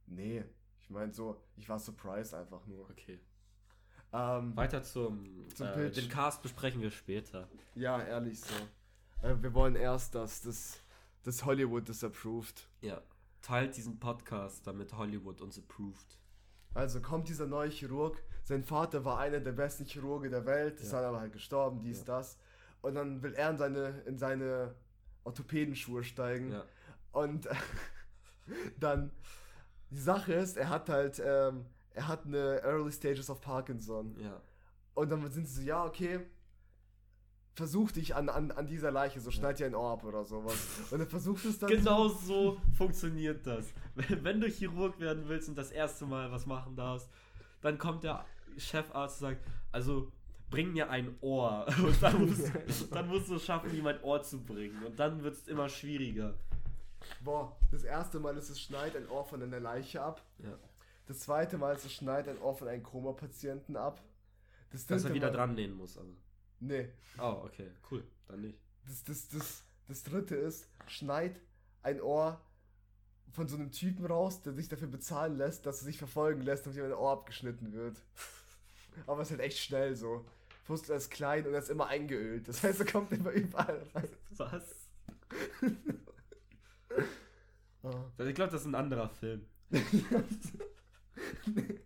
Nee, 0.07 0.43
ich 0.81 0.89
meine 0.89 1.13
so, 1.13 1.41
ich 1.57 1.67
war 1.69 1.79
surprised 1.79 2.33
einfach 2.33 2.65
nur. 2.67 2.89
Okay. 2.89 3.19
Ähm, 4.13 4.55
Weiter 4.57 4.83
zum, 4.83 5.47
Zum 5.55 5.67
äh, 5.67 5.73
Pitch. 5.73 5.97
Den 5.97 6.09
Cast 6.09 6.41
besprechen 6.41 6.81
wir 6.81 6.91
später. 6.91 7.47
ja, 7.75 8.01
ehrlich 8.03 8.39
so. 8.41 9.27
Äh, 9.27 9.41
wir 9.41 9.53
wollen 9.53 9.75
erst, 9.75 10.15
dass 10.15 10.41
das, 10.41 10.81
das 11.23 11.45
Hollywood 11.45 11.87
das 11.87 12.03
approved. 12.03 12.67
Ja. 12.81 13.01
Teilt 13.41 13.75
diesen 13.75 13.99
Podcast, 13.99 14.65
damit 14.67 14.95
Hollywood 14.95 15.41
uns 15.41 15.57
approved. 15.57 16.17
Also 16.73 17.01
kommt 17.01 17.27
dieser 17.27 17.47
neue 17.47 17.69
Chirurg, 17.69 18.21
sein 18.43 18.63
Vater 18.63 19.03
war 19.03 19.19
einer 19.19 19.39
der 19.39 19.51
besten 19.51 19.85
Chirurgen 19.85 20.31
der 20.31 20.45
Welt, 20.45 20.79
ist 20.79 20.91
Ja. 20.91 20.99
dann 21.01 21.09
aber 21.09 21.19
halt 21.21 21.33
gestorben, 21.33 21.81
dies, 21.81 21.99
Ja. 21.99 22.05
das. 22.05 22.37
Und 22.81 22.95
dann 22.95 23.21
will 23.21 23.33
er 23.33 23.49
in 23.49 23.57
seine, 23.57 23.87
in 24.05 24.17
seine 24.17 24.75
Orthopädenschuhe 25.23 26.03
steigen. 26.03 26.51
Ja. 26.51 26.63
Und 27.11 27.47
dann, 28.79 29.11
die 29.89 29.99
Sache 29.99 30.33
ist, 30.33 30.57
er 30.57 30.69
hat 30.69 30.89
halt, 30.89 31.21
ähm, 31.23 31.65
er 31.93 32.07
hat 32.07 32.25
eine 32.25 32.61
Early 32.63 32.91
Stages 32.91 33.29
of 33.29 33.41
Parkinson. 33.41 34.15
Ja. 34.19 34.41
Und 34.93 35.09
dann 35.09 35.29
sind 35.31 35.47
sie 35.47 35.55
so, 35.55 35.67
ja, 35.67 35.85
okay, 35.85 36.21
versuch 37.53 37.91
dich 37.91 38.15
an, 38.15 38.29
an, 38.29 38.51
an 38.51 38.67
dieser 38.67 38.91
Leiche, 38.91 39.19
so 39.19 39.31
schneid 39.31 39.59
dir 39.59 39.65
ein 39.65 39.75
Ohr 39.75 39.91
ab 39.91 40.03
oder 40.03 40.23
sowas. 40.23 40.55
Und 40.89 40.99
er 40.99 41.07
versucht 41.07 41.45
es 41.45 41.59
dann. 41.59 41.69
Genau 41.81 42.07
so 42.07 42.57
funktioniert 42.77 43.45
das. 43.45 43.73
Wenn 43.95 44.39
du 44.39 44.47
Chirurg 44.47 44.99
werden 44.99 45.27
willst 45.27 45.49
und 45.49 45.57
das 45.57 45.71
erste 45.71 46.05
Mal 46.05 46.31
was 46.31 46.45
machen 46.45 46.75
darfst, 46.75 47.09
dann 47.61 47.77
kommt 47.77 48.03
der 48.03 48.25
Chefarzt 48.57 49.21
und 49.21 49.29
sagt, 49.29 49.47
also 49.71 50.11
bring 50.49 50.73
mir 50.73 50.89
ein 50.89 51.15
Ohr. 51.21 51.65
Und 51.81 52.03
dann 52.03 52.25
musst, 52.25 52.51
dann 52.91 53.07
musst 53.07 53.29
du 53.29 53.35
es 53.35 53.45
schaffen, 53.45 53.73
ihm 53.73 53.87
ein 53.87 54.01
Ohr 54.03 54.21
zu 54.21 54.43
bringen. 54.43 54.83
Und 54.83 54.99
dann 54.99 55.23
wird 55.23 55.35
es 55.35 55.47
immer 55.47 55.69
schwieriger. 55.69 56.33
Boah, 57.23 57.55
das 57.71 57.83
erste 57.83 58.19
Mal 58.19 58.35
ist 58.37 58.49
es 58.49 58.59
schneit 58.59 58.95
ein 58.97 59.07
Ohr 59.07 59.23
von 59.23 59.41
einer 59.41 59.61
Leiche 59.61 60.01
ab. 60.01 60.21
Ja. 60.39 60.57
Das 61.07 61.19
zweite 61.19 61.57
Mal 61.57 61.73
ist 61.73 61.85
es 61.85 61.93
schneit 61.93 62.27
ein 62.27 62.37
Ohr 62.39 62.53
von 62.53 62.67
einem 62.67 62.83
Koma-Patienten 62.83 63.77
ab. 63.77 64.01
Das 64.71 64.85
Dass 64.85 65.05
er 65.05 65.13
wieder 65.13 65.31
dran 65.31 65.55
nähen 65.55 65.73
muss, 65.73 65.97
aber. 65.97 66.09
Nee. 66.61 66.89
Oh, 67.17 67.41
okay, 67.45 67.71
cool. 67.89 68.03
Dann 68.27 68.41
nicht. 68.41 68.57
Das, 68.87 69.03
das, 69.03 69.27
das, 69.29 69.63
das 69.87 70.03
dritte 70.03 70.35
ist, 70.35 70.67
schneid 70.87 71.39
ein 71.83 71.99
Ohr 71.99 72.39
von 73.31 73.47
so 73.47 73.55
einem 73.55 73.71
Typen 73.71 74.05
raus, 74.05 74.43
der 74.43 74.53
sich 74.53 74.69
dafür 74.69 74.87
bezahlen 74.87 75.37
lässt, 75.37 75.65
dass 75.65 75.81
er 75.81 75.85
sich 75.85 75.97
verfolgen 75.97 76.41
lässt, 76.41 76.65
damit 76.65 76.77
ihm 76.77 76.85
ein 76.85 76.93
Ohr 76.93 77.11
abgeschnitten 77.11 77.73
wird. 77.73 77.97
Aber 79.07 79.21
es 79.21 79.29
ist 79.29 79.37
halt 79.37 79.41
echt 79.41 79.57
schnell 79.57 79.95
so. 79.95 80.25
Fussel 80.63 80.95
ist 80.95 81.09
klein 81.09 81.45
und 81.47 81.53
er 81.53 81.59
ist 81.59 81.69
immer 81.69 81.87
eingeölt. 81.87 82.47
Das 82.47 82.61
heißt, 82.61 82.81
er 82.81 82.85
kommt 82.85 83.11
immer 83.11 83.31
überall 83.31 83.85
rein. 83.93 84.09
Was? 84.37 84.75
Ah. 87.83 88.11
Ich 88.19 88.35
glaube, 88.35 88.51
das 88.51 88.61
ist 88.61 88.67
ein 88.67 88.75
anderer 88.75 89.09
Film. 89.09 89.43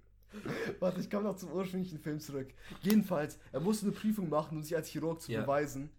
Warte, 0.85 1.01
ich 1.01 1.09
komme 1.09 1.23
noch 1.23 1.35
zum 1.35 1.51
ursprünglichen 1.51 1.97
Film 1.99 2.19
zurück. 2.19 2.53
Jedenfalls, 2.81 3.39
er 3.51 3.59
musste 3.59 3.87
eine 3.87 3.95
Prüfung 3.95 4.29
machen, 4.29 4.57
um 4.57 4.63
sich 4.63 4.75
als 4.75 4.87
Chirurg 4.87 5.19
zu 5.19 5.31
Ja. 5.31 5.41
beweisen. 5.41 5.89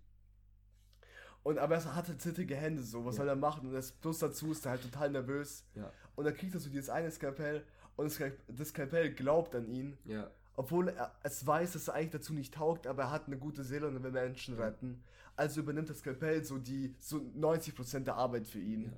Und 1.42 1.58
aber 1.58 1.76
er 1.76 1.94
hatte 1.96 2.16
zittrige 2.18 2.56
Hände 2.56 2.82
so, 2.82 3.04
was 3.04 3.16
Ja. 3.16 3.18
soll 3.22 3.28
er 3.28 3.36
machen? 3.36 3.66
Und 3.68 3.72
das, 3.74 3.92
plus 3.92 4.18
dazu 4.18 4.52
ist 4.52 4.64
er 4.64 4.72
halt 4.72 4.82
total 4.82 5.10
nervös. 5.10 5.64
Ja. 5.74 5.92
Und 6.14 6.24
dann 6.24 6.34
kriegt 6.34 6.54
er 6.54 6.60
so 6.60 6.70
dieses 6.70 6.88
eine 6.90 7.10
Skalpell 7.10 7.64
und 7.96 8.06
das, 8.06 8.14
Skal- 8.14 8.36
das 8.48 8.68
Skalpell 8.68 9.12
glaubt 9.12 9.54
an 9.54 9.66
ihn, 9.68 9.96
Ja. 10.04 10.30
obwohl 10.54 10.88
er 10.88 11.14
es 11.22 11.44
weiß, 11.46 11.72
dass 11.72 11.88
er 11.88 11.94
eigentlich 11.94 12.10
dazu 12.12 12.32
nicht 12.32 12.54
taugt, 12.54 12.86
aber 12.86 13.04
er 13.04 13.10
hat 13.10 13.26
eine 13.26 13.38
gute 13.38 13.64
Seele 13.64 13.88
und 13.88 13.96
er 13.96 14.02
will 14.04 14.10
Menschen 14.12 14.54
retten. 14.54 15.02
Also 15.36 15.60
übernimmt 15.60 15.90
das 15.90 15.98
Skalpell 15.98 16.44
so 16.44 16.58
die 16.58 16.94
so 16.98 17.18
90% 17.34 18.06
der 18.06 18.16
Arbeit 18.16 18.46
für 18.46 18.58
ihn. 18.60 18.92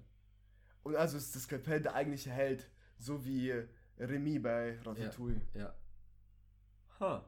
Und 0.85 0.97
also 0.97 1.17
ist 1.17 1.35
das 1.35 1.45
Skalpell 1.45 1.81
der 1.83 1.95
eigentliche 1.95 2.31
Held, 2.31 2.71
so 2.99 3.25
wie 3.25 3.53
Remy 3.99 4.39
bei 4.39 4.79
Ratatouille. 4.83 5.41
Ja. 5.55 5.75
Ha. 7.01 7.25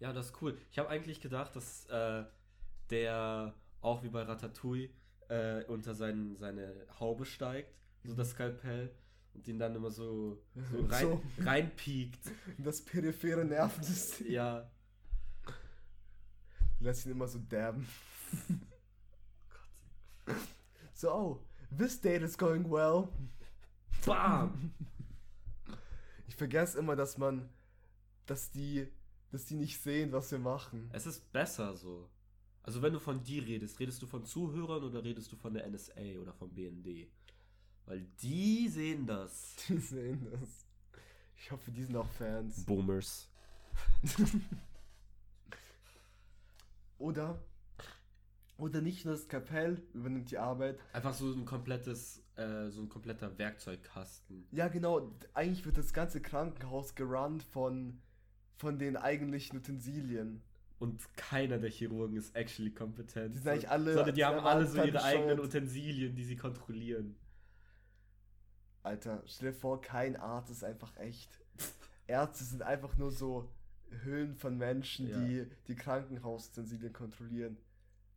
Ja, 0.00 0.12
das 0.12 0.26
ist 0.26 0.42
cool. 0.42 0.58
Ich 0.70 0.78
habe 0.78 0.88
eigentlich 0.88 1.20
gedacht, 1.20 1.54
dass 1.54 1.86
äh, 1.86 2.24
der 2.90 3.54
auch 3.80 4.02
wie 4.02 4.08
bei 4.08 4.22
Ratatouille 4.22 4.90
äh, 5.28 5.64
unter 5.64 5.94
sein, 5.94 6.36
seine 6.36 6.86
Haube 7.00 7.24
steigt, 7.24 7.74
so 8.04 8.14
das 8.14 8.30
Skalpell, 8.30 8.94
und 9.34 9.46
ihn 9.48 9.58
dann 9.58 9.74
immer 9.74 9.90
so, 9.90 10.42
so, 10.70 10.84
rein, 10.86 11.00
So. 11.06 11.22
reinpiekt. 11.38 12.30
Das 12.58 12.84
periphere 12.84 13.44
Nervensystem. 13.44 14.30
Ja. 14.30 14.70
Lässt 16.80 17.06
ihn 17.06 17.12
immer 17.12 17.28
so 17.28 17.38
dabben. 17.38 17.86
So, 20.94 21.10
oh, 21.12 21.40
this 21.76 22.00
date 22.00 22.22
is 22.22 22.36
going 22.36 22.70
well. 22.70 23.08
Bam! 24.06 24.72
Ich 26.32 26.36
vergesse 26.36 26.78
immer, 26.78 26.96
dass 26.96 27.18
man, 27.18 27.46
dass 28.24 28.50
die, 28.50 28.88
dass 29.30 29.44
die 29.44 29.54
nicht 29.54 29.78
sehen, 29.78 30.12
was 30.12 30.32
wir 30.32 30.38
machen. 30.38 30.88
Es 30.90 31.04
ist 31.04 31.30
besser 31.30 31.76
so. 31.76 32.08
Also 32.62 32.80
wenn 32.80 32.94
du 32.94 33.00
von 33.00 33.22
die 33.22 33.38
redest, 33.38 33.78
redest 33.78 34.00
du 34.00 34.06
von 34.06 34.24
Zuhörern 34.24 34.82
oder 34.82 35.04
redest 35.04 35.30
du 35.30 35.36
von 35.36 35.52
der 35.52 35.68
NSA 35.68 36.00
oder 36.22 36.32
vom 36.32 36.48
BND? 36.48 37.10
Weil 37.84 38.06
die 38.22 38.66
sehen 38.70 39.06
das. 39.06 39.56
Die 39.68 39.76
sehen 39.76 40.26
das. 40.30 40.64
Ich 41.36 41.50
hoffe, 41.50 41.70
die 41.70 41.82
sind 41.82 41.96
auch 41.96 42.08
Fans. 42.08 42.64
Boomers. 42.64 43.28
Oder, 46.98 47.42
oder 48.62 48.80
nicht 48.80 49.04
nur 49.04 49.14
das 49.14 49.28
Kapell 49.28 49.82
übernimmt 49.92 50.30
die 50.30 50.38
Arbeit. 50.38 50.78
Einfach 50.92 51.12
so 51.14 51.32
ein 51.32 51.44
komplettes, 51.44 52.22
äh, 52.36 52.70
so 52.70 52.80
ein 52.82 52.88
kompletter 52.88 53.36
Werkzeugkasten. 53.36 54.46
Ja, 54.52 54.68
genau. 54.68 55.12
Eigentlich 55.34 55.66
wird 55.66 55.76
das 55.78 55.92
ganze 55.92 56.20
Krankenhaus 56.20 56.94
gerannt 56.94 57.42
von, 57.42 58.00
von 58.56 58.78
den 58.78 58.96
eigentlichen 58.96 59.58
Utensilien. 59.58 60.42
Und 60.78 61.00
keiner 61.16 61.58
der 61.58 61.70
Chirurgen 61.70 62.16
ist 62.16 62.34
actually 62.36 62.70
kompetent. 62.72 63.34
Die 63.34 63.38
sind 63.38 63.48
eigentlich 63.48 63.68
alle- 63.70 63.94
Sondern 63.94 64.14
die 64.14 64.24
haben 64.24 64.38
alle 64.44 64.66
so 64.66 64.82
ihre 64.82 65.02
eigenen. 65.02 65.40
Utensilien, 65.40 66.14
die 66.14 66.24
sie 66.24 66.36
kontrollieren. 66.36 67.16
Alter, 68.82 69.22
stell 69.26 69.52
dir 69.52 69.58
vor, 69.58 69.80
kein 69.80 70.16
Arzt 70.16 70.50
ist 70.50 70.64
einfach 70.64 70.96
echt. 70.96 71.40
Ärzte 72.06 72.44
sind 72.44 72.62
einfach 72.62 72.96
nur 72.96 73.12
so 73.12 73.52
Höhlen 74.02 74.34
von 74.34 74.56
Menschen, 74.56 75.08
Ja. 75.08 75.18
die 75.20 75.46
die 75.68 75.74
Krankenhausutensilien 75.76 76.92
kontrollieren. 76.92 77.56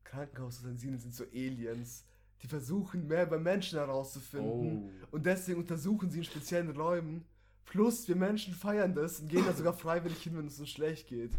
Krankenhausutensilien 0.05 0.99
sind 0.99 1.13
so 1.13 1.25
Aliens, 1.25 2.05
die 2.41 2.47
versuchen 2.47 3.07
mehr 3.07 3.23
über 3.23 3.37
Menschen 3.37 3.77
herauszufinden. 3.79 4.91
Oh. 5.01 5.07
Und 5.15 5.25
deswegen 5.25 5.59
untersuchen 5.59 6.09
sie 6.09 6.19
in 6.19 6.23
speziellen 6.23 6.71
Räumen. 6.71 7.25
Plus, 7.65 8.07
wir 8.07 8.15
Menschen 8.15 8.53
feiern 8.53 8.93
das 8.93 9.19
und 9.19 9.29
gehen 9.29 9.45
da 9.45 9.53
sogar 9.57 9.73
freiwillig 9.73 10.21
hin, 10.21 10.37
wenn 10.37 10.47
es 10.47 10.59
uns 10.59 10.69
schlecht 10.69 11.07
geht. 11.07 11.31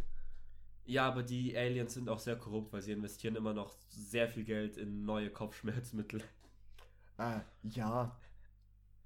Ja, 0.85 1.09
aber 1.09 1.23
die 1.23 1.57
Aliens 1.57 1.95
sind 1.95 2.09
auch 2.09 2.19
sehr 2.19 2.37
korrupt, 2.37 2.73
weil 2.73 2.83
sie 2.83 2.93
investieren 2.93 3.35
immer 3.37 3.55
noch 3.55 3.75
sehr 3.89 4.29
viel 4.29 4.45
Geld 4.45 4.77
in 4.77 5.05
neue 5.05 5.31
Kopfschmerzmittel. 5.31 6.23
Ah, 7.17 7.41
ja. 7.63 8.17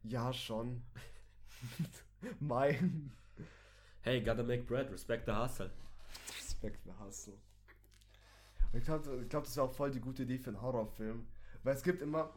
Ja, 0.02 0.32
schon. 0.32 0.82
mein 2.40 3.12
Hey, 4.02 4.22
gotta 4.22 4.42
make 4.42 4.62
bread, 4.66 4.90
respect 4.90 5.26
the 5.26 5.32
hustle. 5.32 5.70
Respekt 6.38 6.80
für 6.82 6.98
Hustle. 6.98 7.34
Ich 8.72 8.84
glaube, 8.84 9.26
glaub, 9.28 9.44
das 9.44 9.56
wäre 9.56 9.66
auch 9.66 9.72
voll 9.72 9.90
die 9.90 10.00
gute 10.00 10.22
Idee 10.22 10.38
für 10.38 10.50
einen 10.50 10.62
Horrorfilm. 10.62 11.26
Weil 11.62 11.74
es 11.74 11.82
gibt 11.82 12.02
immer. 12.02 12.30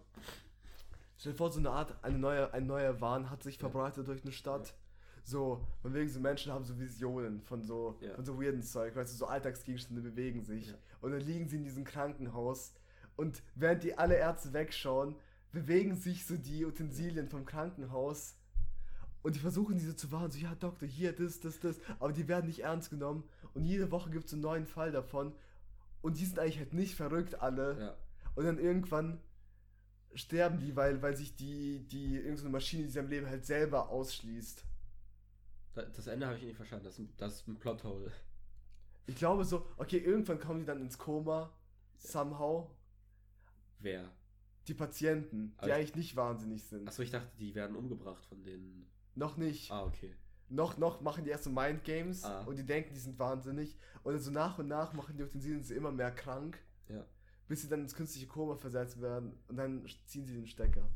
Stell 1.17 1.34
dir 1.34 1.38
vor, 1.38 1.52
so 1.52 1.60
eine 1.60 1.69
Art, 1.69 1.96
eine 2.04 2.17
neue, 2.17 2.54
ein 2.54 2.65
neuer 2.65 3.00
Wahn 3.00 3.30
hat 3.30 3.43
sich 3.43 3.58
verbreitet 3.58 4.08
durch 4.08 4.24
eine 4.24 4.32
Stadt. 4.32 4.74
So, 5.24 5.65
von 5.82 5.93
wegen 5.93 6.10
so 6.10 6.19
Menschen 6.19 6.52
haben 6.52 6.65
so 6.65 6.78
Visionen 6.78 7.39
von 7.41 7.63
so, 7.63 7.98
von 8.15 8.26
so 8.26 8.41
weirden 8.41 8.62
Zeug, 8.62 8.93
weißt 8.96 9.13
du, 9.13 9.17
so 9.17 9.28
Alltagsgegenstände 9.28 10.02
bewegen 10.02 10.43
sich. 10.43 10.74
Und 11.00 11.12
dann 11.12 11.22
liegen 11.22 11.48
sie 11.48 11.56
in 11.58 11.63
diesem 11.63 11.86
Krankenhaus 11.86 12.74
und 13.15 13.41
während 13.56 13.84
die 13.84 13.98
alle 13.98 14.15
Ärzte 14.15 14.52
wegschauen, 14.52 15.15
bewegen 15.52 15.96
sich 15.96 16.26
so 16.26 16.36
die 16.36 16.65
Utensilien 16.65 17.30
vom 17.30 17.46
Krankenhaus 17.46 18.36
und 19.22 19.36
die 19.36 19.39
versuchen 19.39 19.78
diese 19.78 19.96
zu 19.96 20.12
warnen, 20.12 20.32
so, 20.32 20.39
ja, 20.39 20.56
Doktor, 20.56 20.88
hier, 20.88 21.13
das, 21.13 21.39
das, 21.39 21.60
das, 21.60 21.80
aber 22.00 22.12
die 22.12 22.28
werden 22.28 22.48
nicht 22.48 22.60
ernst 22.60 22.89
genommen 22.89 23.24
und 23.54 23.63
jede 23.63 23.91
Woche 23.91 24.10
gibt 24.10 24.26
es 24.26 24.34
einen 24.34 24.41
neuen 24.41 24.65
Fall 24.65 24.91
davon 24.91 25.34
und 26.03 26.19
die 26.19 26.25
sind 26.25 26.37
eigentlich 26.37 26.59
halt 26.59 26.73
nicht 26.73 26.93
verrückt 26.93 27.41
alle 27.41 27.79
Ja. 27.79 27.97
und 28.35 28.45
dann 28.45 28.59
irgendwann 28.59 29.19
sterben 30.13 30.59
die, 30.59 30.75
weil, 30.75 31.01
weil 31.01 31.17
sich 31.17 31.35
die, 31.35 31.79
die, 31.87 32.17
irgendeine 32.17 32.49
Maschine, 32.49 32.83
die 32.83 32.89
sie 32.89 32.99
am 32.99 33.07
Leben 33.07 33.25
halt 33.27 33.45
selber 33.47 33.89
ausschließt. 33.89 34.63
Da- 35.73 35.85
Das 35.85 36.05
Ende 36.05 36.27
habe 36.27 36.37
ich 36.37 36.43
nicht 36.43 36.55
verstanden. 36.55 36.85
Das 36.85 36.93
ist 36.93 36.99
ein, 36.99 37.13
das 37.17 37.33
ist 37.37 37.47
ein 37.47 37.57
Plothole. 37.57 38.11
Ich 39.07 39.15
glaube 39.15 39.43
so, 39.43 39.65
okay, 39.77 39.97
irgendwann 39.97 40.39
kommen 40.39 40.59
die 40.59 40.65
dann 40.67 40.81
ins 40.81 40.99
Koma, 40.99 41.51
somehow, 41.97 42.69
Wer? 43.79 44.09
die 44.67 44.73
Patienten, 44.75 45.55
die 45.57 45.59
Also- 45.63 45.73
eigentlich 45.73 45.95
nicht 45.95 46.15
wahnsinnig 46.15 46.63
sind. 46.63 46.87
Achso, 46.87 47.01
ich 47.01 47.11
dachte, 47.11 47.35
die 47.39 47.55
werden 47.55 47.75
umgebracht 47.75 48.23
von 48.25 48.43
den. 48.43 48.85
Noch 49.15 49.35
nicht. 49.37 49.71
Ah, 49.71 49.83
okay. 49.85 50.13
Noch, 50.49 50.77
noch 50.77 51.01
machen 51.01 51.23
die 51.23 51.32
erst 51.32 51.45
so 51.45 51.49
Mindgames 51.49 52.23
Ah. 52.23 52.43
und 52.43 52.58
die 52.58 52.65
denken, 52.65 52.93
die 52.93 52.99
sind 52.99 53.17
wahnsinnig. 53.17 53.75
Und 54.03 54.13
dann 54.13 54.21
so 54.21 54.32
nach 54.32 54.60
und 54.60 54.67
nach 54.67 54.93
machen 54.93 55.15
die 55.17 55.23
Utensilien 55.23 55.63
sie 55.63 55.75
immer 55.75 55.91
mehr 55.91 56.12
krank, 56.12 56.60
Ja. 56.89 57.06
bis 57.47 57.62
sie 57.62 57.69
dann 57.69 57.82
ins 57.82 57.95
künstliche 57.95 58.27
Koma 58.27 58.56
versetzt 58.56 59.01
werden 59.01 59.34
und 59.47 59.56
dann 59.58 59.86
ziehen 60.06 60.25
sie 60.25 60.36
den 60.36 60.45
Stecker. 60.47 60.88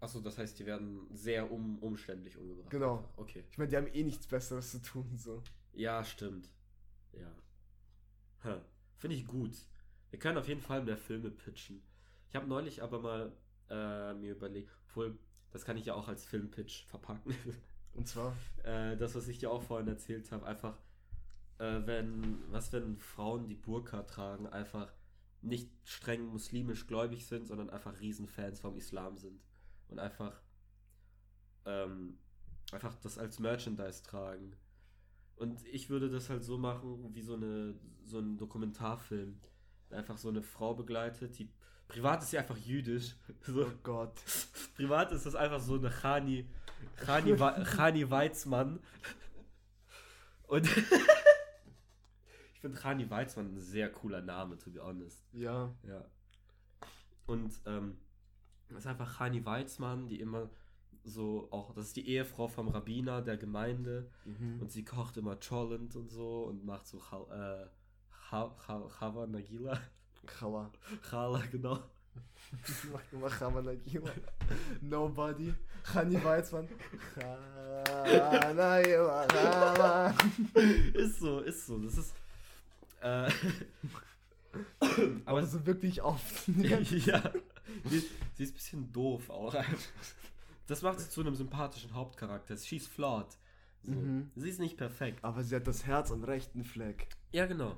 Achso, 0.00 0.20
das 0.20 0.38
heißt, 0.38 0.58
die 0.58 0.64
werden 0.66 1.06
sehr 1.14 1.50
um, 1.52 1.78
umständlich 1.80 2.38
umgebracht. 2.38 2.70
Genau. 2.70 2.98
Einfach. 2.98 3.18
Okay. 3.18 3.44
Ich 3.50 3.58
meine, 3.58 3.68
die 3.68 3.76
haben 3.76 3.86
eh 3.88 4.02
nichts 4.02 4.26
Besseres 4.26 4.70
zu 4.70 4.80
tun, 4.80 5.16
so. 5.18 5.42
Ja, 5.72 6.02
stimmt. 6.04 6.48
Ja. 7.12 7.30
Hm. 8.40 8.60
Finde 8.96 9.16
ich 9.16 9.26
gut. 9.26 9.54
Wir 10.08 10.18
können 10.18 10.38
auf 10.38 10.48
jeden 10.48 10.62
Fall 10.62 10.82
mehr 10.82 10.96
Filme 10.96 11.30
pitchen. 11.30 11.82
Ich 12.28 12.34
habe 12.34 12.46
neulich 12.46 12.82
aber 12.82 13.00
mal 13.00 13.32
äh, 13.68 14.14
mir 14.14 14.32
überlegt, 14.32 14.70
obwohl, 14.88 15.18
das 15.52 15.64
kann 15.64 15.76
ich 15.76 15.86
ja 15.86 15.94
auch 15.94 16.08
als 16.08 16.24
Filmpitch 16.24 16.86
verpacken. 16.86 17.34
Und 17.94 18.06
zwar, 18.06 18.36
äh, 18.62 18.96
das, 18.96 19.14
was 19.14 19.28
ich 19.28 19.38
dir 19.38 19.50
auch 19.50 19.62
vorhin 19.62 19.88
erzählt 19.88 20.30
habe, 20.30 20.46
einfach, 20.46 20.78
äh, 21.58 21.80
wenn, 21.86 22.38
was, 22.50 22.72
wenn 22.72 22.98
Frauen, 22.98 23.48
die 23.48 23.56
Burka 23.56 24.02
tragen, 24.02 24.46
einfach 24.46 24.92
nicht 25.42 25.70
streng 25.84 26.26
muslimisch 26.26 26.86
gläubig 26.86 27.26
sind, 27.26 27.48
sondern 27.48 27.70
einfach 27.70 28.00
Riesenfans 28.00 28.60
vom 28.60 28.76
Islam 28.76 29.18
sind. 29.18 29.42
Und 29.88 29.98
einfach, 29.98 30.40
ähm, 31.64 32.18
einfach 32.72 32.94
das 32.96 33.18
als 33.18 33.38
Merchandise 33.38 34.02
tragen. 34.02 34.54
Und 35.36 35.66
ich 35.66 35.90
würde 35.90 36.10
das 36.10 36.28
halt 36.28 36.44
so 36.44 36.58
machen, 36.58 37.14
wie 37.14 37.22
so, 37.22 37.34
eine, 37.34 37.74
so 38.04 38.18
ein 38.18 38.36
Dokumentarfilm. 38.36 39.40
Einfach 39.90 40.18
so 40.18 40.28
eine 40.28 40.42
Frau 40.42 40.74
begleitet, 40.74 41.38
die 41.38 41.50
privat 41.90 42.22
ist 42.22 42.30
sie 42.30 42.38
einfach 42.38 42.56
jüdisch. 42.56 43.14
So, 43.46 43.66
oh 43.66 43.70
Gott. 43.82 44.14
Privat 44.76 45.12
ist 45.12 45.24
das 45.26 45.34
einfach 45.34 45.60
so 45.60 45.74
eine 45.76 45.90
Chani, 45.90 46.46
Chani, 47.04 47.36
Chani 47.76 48.10
Weizmann. 48.10 48.80
Und 50.46 50.66
ich 52.54 52.60
finde 52.60 52.78
Chani 52.78 53.08
Weizmann 53.08 53.54
ein 53.54 53.60
sehr 53.60 53.90
cooler 53.90 54.20
Name, 54.20 54.58
to 54.58 54.70
be 54.70 54.80
honest. 54.82 55.22
Ja. 55.32 55.74
Ja. 55.86 56.04
Und 57.26 57.52
ähm, 57.66 57.96
das 58.68 58.78
ist 58.80 58.86
einfach 58.86 59.18
Chani 59.18 59.44
Weizmann, 59.44 60.06
die 60.08 60.20
immer 60.20 60.50
so 61.04 61.48
auch, 61.50 61.72
das 61.74 61.86
ist 61.86 61.96
die 61.96 62.06
Ehefrau 62.08 62.46
vom 62.48 62.68
Rabbiner 62.68 63.22
der 63.22 63.36
Gemeinde 63.38 64.10
Mhm. 64.26 64.60
und 64.60 64.70
sie 64.70 64.84
kocht 64.84 65.16
immer 65.16 65.36
Cholent 65.36 65.96
und 65.96 66.10
so 66.10 66.44
und 66.44 66.64
macht 66.64 66.86
so 66.86 66.98
äh, 66.98 67.66
Cha- 68.28 68.54
Cha- 68.66 68.88
Chava 68.98 69.26
Nagila. 69.26 69.80
Chava. 70.26 70.70
Chala, 71.08 71.42
genau. 71.50 71.78
Mach 72.92 73.12
mal 73.12 73.30
Chava 73.30 73.62
Nagila. 73.62 74.12
Nobody. 74.80 75.54
Chani 75.92 76.22
Weizmann. 76.22 76.68
Chava. 77.14 78.54
ist 80.94 81.20
so, 81.20 81.40
ist 81.40 81.66
so. 81.66 81.78
Das 81.78 81.96
ist. 81.96 82.14
Äh, 83.00 83.30
Aber 85.24 85.24
aber 85.24 85.46
so 85.46 85.64
wirklich 85.64 86.02
oft. 86.02 86.48
ja, 86.58 86.82
sie, 86.82 87.00
sie 88.34 88.42
ist 88.42 88.50
ein 88.50 88.54
bisschen 88.54 88.92
doof 88.92 89.30
auch. 89.30 89.54
Das 90.66 90.82
macht 90.82 91.00
sie 91.00 91.08
zu 91.08 91.20
einem 91.20 91.34
sympathischen 91.34 91.94
Hauptcharakter. 91.94 92.56
She's 92.56 92.86
flawed. 92.86 93.28
So. 93.82 93.92
Mhm. 93.92 94.30
Sie 94.36 94.48
ist 94.48 94.60
nicht 94.60 94.76
perfekt. 94.76 95.24
Aber 95.24 95.42
sie 95.42 95.56
hat 95.56 95.66
das 95.66 95.86
Herz 95.86 96.10
am 96.10 96.24
rechten 96.24 96.64
Fleck. 96.64 97.08
Ja, 97.32 97.46
genau. 97.46 97.76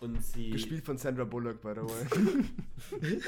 Und 0.00 0.22
sie. 0.22 0.50
Gespielt 0.50 0.84
von 0.84 0.96
Sandra 0.98 1.24
Bullock, 1.24 1.60
by 1.60 1.74
the 1.74 1.80
way. 1.82 2.06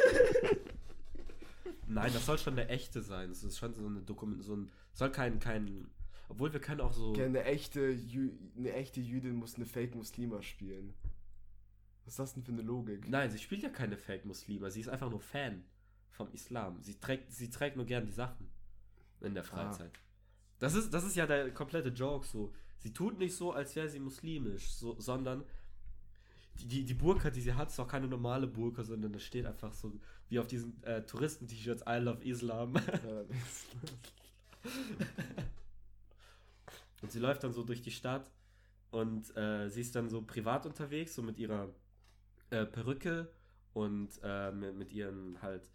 Nein, 1.87 2.13
das 2.13 2.25
soll 2.25 2.39
schon 2.39 2.53
eine 2.53 2.69
echte 2.69 3.03
sein. 3.03 3.31
Das 3.31 3.43
ist 3.43 3.59
schon 3.59 3.75
so 3.75 3.85
eine 3.87 4.01
Dokument. 4.01 4.45
So 4.45 4.55
ein, 4.57 4.71
soll 4.93 5.11
kein, 5.11 5.41
kein. 5.41 5.89
Obwohl 6.29 6.53
wir 6.53 6.61
können 6.61 6.81
auch 6.81 6.93
so. 6.93 7.09
Okay, 7.09 7.25
eine 7.25 7.45
echte, 7.45 7.91
Jü 7.91 8.31
eine 8.57 8.73
echte 8.73 9.01
Jüdin 9.01 9.35
muss 9.35 9.57
eine 9.57 9.67
Fake 9.67 9.95
Muslima 9.97 10.41
spielen. 10.43 10.95
Was 12.05 12.15
ist 12.15 12.19
das 12.19 12.35
denn 12.35 12.43
für 12.43 12.53
eine 12.53 12.63
Logik? 12.63 13.09
Nein, 13.09 13.31
sie 13.31 13.39
spielt 13.39 13.63
ja 13.63 13.69
keine 13.69 13.97
Fake-Muslime. 13.97 14.71
Sie 14.71 14.81
ist 14.81 14.89
einfach 14.89 15.11
nur 15.11 15.21
Fan 15.21 15.65
vom 16.11 16.33
Islam. 16.33 16.83
Sie 16.83 16.99
trägt, 16.99 17.33
sie 17.33 17.51
trägt 17.51 17.77
nur 17.77 17.87
gern 17.87 18.07
die 18.07 18.13
Sachen. 18.13 18.49
in 19.21 19.35
der 19.35 19.45
Freizeit. 19.45 19.93
Das, 20.59 20.75
ist, 20.75 20.93
das 20.93 21.05
ist 21.05 21.17
ja 21.17 21.27
der 21.27 21.53
komplette 21.53 21.91
Joke 21.91 22.27
so. 22.27 22.53
Sie 22.79 22.93
tut 22.93 23.19
nicht 23.19 23.37
so, 23.37 23.53
als 23.53 23.77
wäre 23.77 23.89
sie 23.89 24.01
muslimisch, 24.01 24.73
so, 24.73 24.99
sondern 24.99 25.45
die, 26.67 26.85
die, 26.85 26.95
Burka, 26.95 27.31
die 27.31 27.41
sie 27.41 27.55
hat, 27.55 27.69
ist 27.71 27.79
auch 27.81 27.89
keine 27.89 28.07
normale 28.09 28.47
Burka, 28.47 28.83
sondern 28.85 29.13
da 29.13 29.19
steht 29.19 29.47
einfach 29.47 29.73
so, 29.73 29.93
wie 30.29 30.39
auf 30.39 30.47
diesen 30.47 30.83
äh, 30.85 31.03
Touristen-T-Shirts, 31.05 31.85
I 31.89 31.99
love 31.99 32.23
Islam. 32.25 32.75
Und 37.03 37.11
sie 37.11 37.19
läuft 37.19 37.43
dann 37.45 37.53
so 37.53 37.63
durch 37.65 37.81
die 37.83 37.91
Stadt 37.91 38.31
und 38.91 39.35
äh, 39.37 39.69
sie 39.71 39.81
ist 39.81 39.95
dann 39.97 40.09
so 40.11 40.23
privat 40.23 40.67
unterwegs, 40.67 41.15
so 41.15 41.23
mit 41.23 41.39
ihrer 41.39 41.73
äh, 42.51 42.67
Perücke 42.67 43.33
und 43.73 44.09
äh, 44.23 44.53
mit, 44.53 44.77
mit 44.77 44.93
ihren 44.93 45.41
halt. 45.41 45.71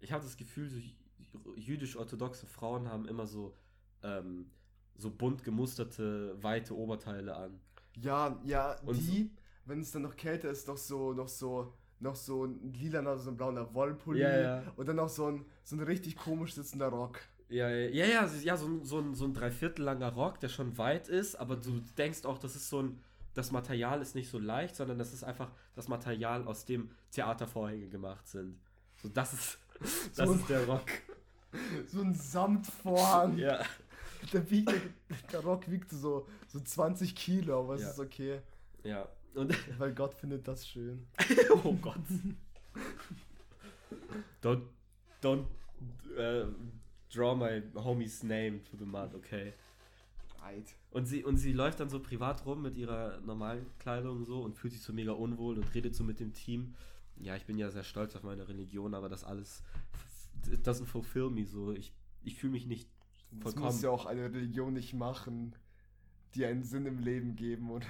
Ich 0.00 0.12
habe 0.12 0.24
das 0.24 0.36
Gefühl, 0.36 0.68
so 0.68 0.78
jü- 0.78 1.56
jüdisch-orthodoxe 1.56 2.46
Frauen 2.46 2.88
haben 2.88 3.06
immer 3.06 3.26
so, 3.26 3.54
ähm, 4.02 4.50
so 4.96 5.10
bunt 5.10 5.44
gemusterte, 5.44 6.36
weite 6.42 6.76
Oberteile 6.76 7.36
an. 7.36 7.60
ja, 7.96 8.40
ja 8.44 8.80
Und 8.80 8.96
die, 8.96 9.30
wenn 9.66 9.80
es 9.80 9.90
dann 9.92 10.02
noch 10.02 10.16
kälter 10.16 10.50
ist, 10.50 10.66
noch 10.68 10.76
so, 10.76 11.12
noch 11.12 11.28
so, 11.28 11.72
noch 12.00 12.16
so 12.16 12.44
ein 12.44 12.72
lilaner, 12.72 13.16
so 13.18 13.30
ein 13.30 13.36
blauer 13.36 13.72
Wollpulli. 13.74 14.20
Ja, 14.20 14.40
ja. 14.40 14.62
Und 14.76 14.88
dann 14.88 14.96
noch 14.96 15.08
so 15.08 15.26
ein, 15.28 15.44
so 15.62 15.76
ein 15.76 15.82
richtig 15.82 16.16
komisch 16.16 16.54
sitzender 16.54 16.88
Rock. 16.88 17.20
Ja, 17.48 17.68
ja, 17.70 18.06
ja, 18.06 18.26
ja, 18.26 18.56
so- 18.56 18.56
so, 18.56 18.66
ein- 18.66 18.84
so, 18.84 18.98
ein, 19.00 19.14
so 19.14 19.24
ein 19.26 19.34
dreiviertel 19.34 19.84
langer 19.84 20.12
Rock, 20.12 20.40
der 20.40 20.48
schon 20.48 20.76
weit 20.78 21.08
ist, 21.08 21.36
aber 21.36 21.56
du 21.56 21.80
denkst 21.96 22.24
auch, 22.24 22.38
das 22.38 22.56
ist 22.56 22.68
so 22.68 22.82
ein, 22.82 23.00
das 23.34 23.50
Material 23.52 24.00
ist 24.00 24.14
nicht 24.14 24.30
so 24.30 24.38
leicht, 24.38 24.76
sondern 24.76 24.98
das 24.98 25.12
ist 25.12 25.24
einfach 25.24 25.50
das 25.74 25.88
Material, 25.88 26.46
aus 26.46 26.64
dem 26.64 26.90
Theatervorhänge 27.10 27.88
gemacht 27.88 28.26
sind. 28.28 28.58
So, 29.02 29.08
das 29.08 29.32
ist, 29.34 29.58
das 30.16 30.28
So- 30.28 30.34
ist 30.34 30.48
der 30.48 30.66
Rock. 30.66 30.86
So 31.86 32.00
ein 32.00 32.12
Samtvorhang. 32.14 33.38
Ja. 33.38 33.60
Der, 34.32 34.50
wiegt, 34.50 34.68
der, 34.72 34.80
der 35.30 35.40
Rock 35.40 35.70
wiegt 35.70 35.90
so, 35.90 36.26
so 36.48 36.58
20 36.58 37.14
Kilo, 37.14 37.60
aber 37.60 37.74
es 37.76 37.82
Ja. 37.82 37.90
ist 37.90 38.00
okay. 38.00 38.40
Ja. 38.84 39.08
Und, 39.34 39.54
Weil 39.78 39.94
Gott 39.94 40.14
findet 40.14 40.46
das 40.46 40.66
schön. 40.66 41.06
oh 41.64 41.72
Gott. 41.74 41.98
Don't, 44.42 44.62
don't 45.22 45.46
äh, 46.16 46.46
draw 47.12 47.34
my 47.34 47.62
homie's 47.74 48.22
name 48.22 48.62
to 48.64 48.76
the 48.76 48.84
mud, 48.84 49.14
okay? 49.14 49.54
Right. 50.40 50.74
Und 50.90 51.06
sie, 51.06 51.24
und 51.24 51.38
sie 51.38 51.52
läuft 51.52 51.80
dann 51.80 51.88
so 51.88 52.00
privat 52.00 52.44
rum 52.46 52.62
mit 52.62 52.76
ihrer 52.76 53.20
normalen 53.20 53.66
Kleidung 53.78 54.24
so 54.24 54.42
und 54.42 54.56
fühlt 54.56 54.72
sich 54.72 54.82
so 54.82 54.92
mega 54.92 55.12
unwohl 55.12 55.56
und 55.56 55.74
redet 55.74 55.94
so 55.94 56.04
mit 56.04 56.20
dem 56.20 56.32
Team. 56.32 56.74
Ja, 57.16 57.34
ich 57.36 57.46
bin 57.46 57.58
ja 57.58 57.70
sehr 57.70 57.84
stolz 57.84 58.14
auf 58.14 58.22
meine 58.22 58.46
Religion, 58.46 58.94
aber 58.94 59.08
das 59.08 59.24
alles 59.24 59.62
it 60.50 60.66
doesn't 60.66 60.86
fulfill 60.86 61.30
me 61.30 61.44
so. 61.46 61.72
Ich, 61.72 61.92
ich 62.22 62.36
fühle 62.36 62.52
mich 62.52 62.66
nicht 62.66 62.88
Das 63.30 63.42
vollkommen. 63.42 63.66
muss 63.66 63.82
ja 63.82 63.90
auch 63.90 64.06
eine 64.06 64.24
Religion 64.24 64.74
nicht 64.74 64.92
machen, 64.94 65.54
die 66.34 66.44
einen 66.44 66.64
Sinn 66.64 66.86
im 66.86 66.98
Leben 66.98 67.36
geben, 67.36 67.70
oder? 67.70 67.86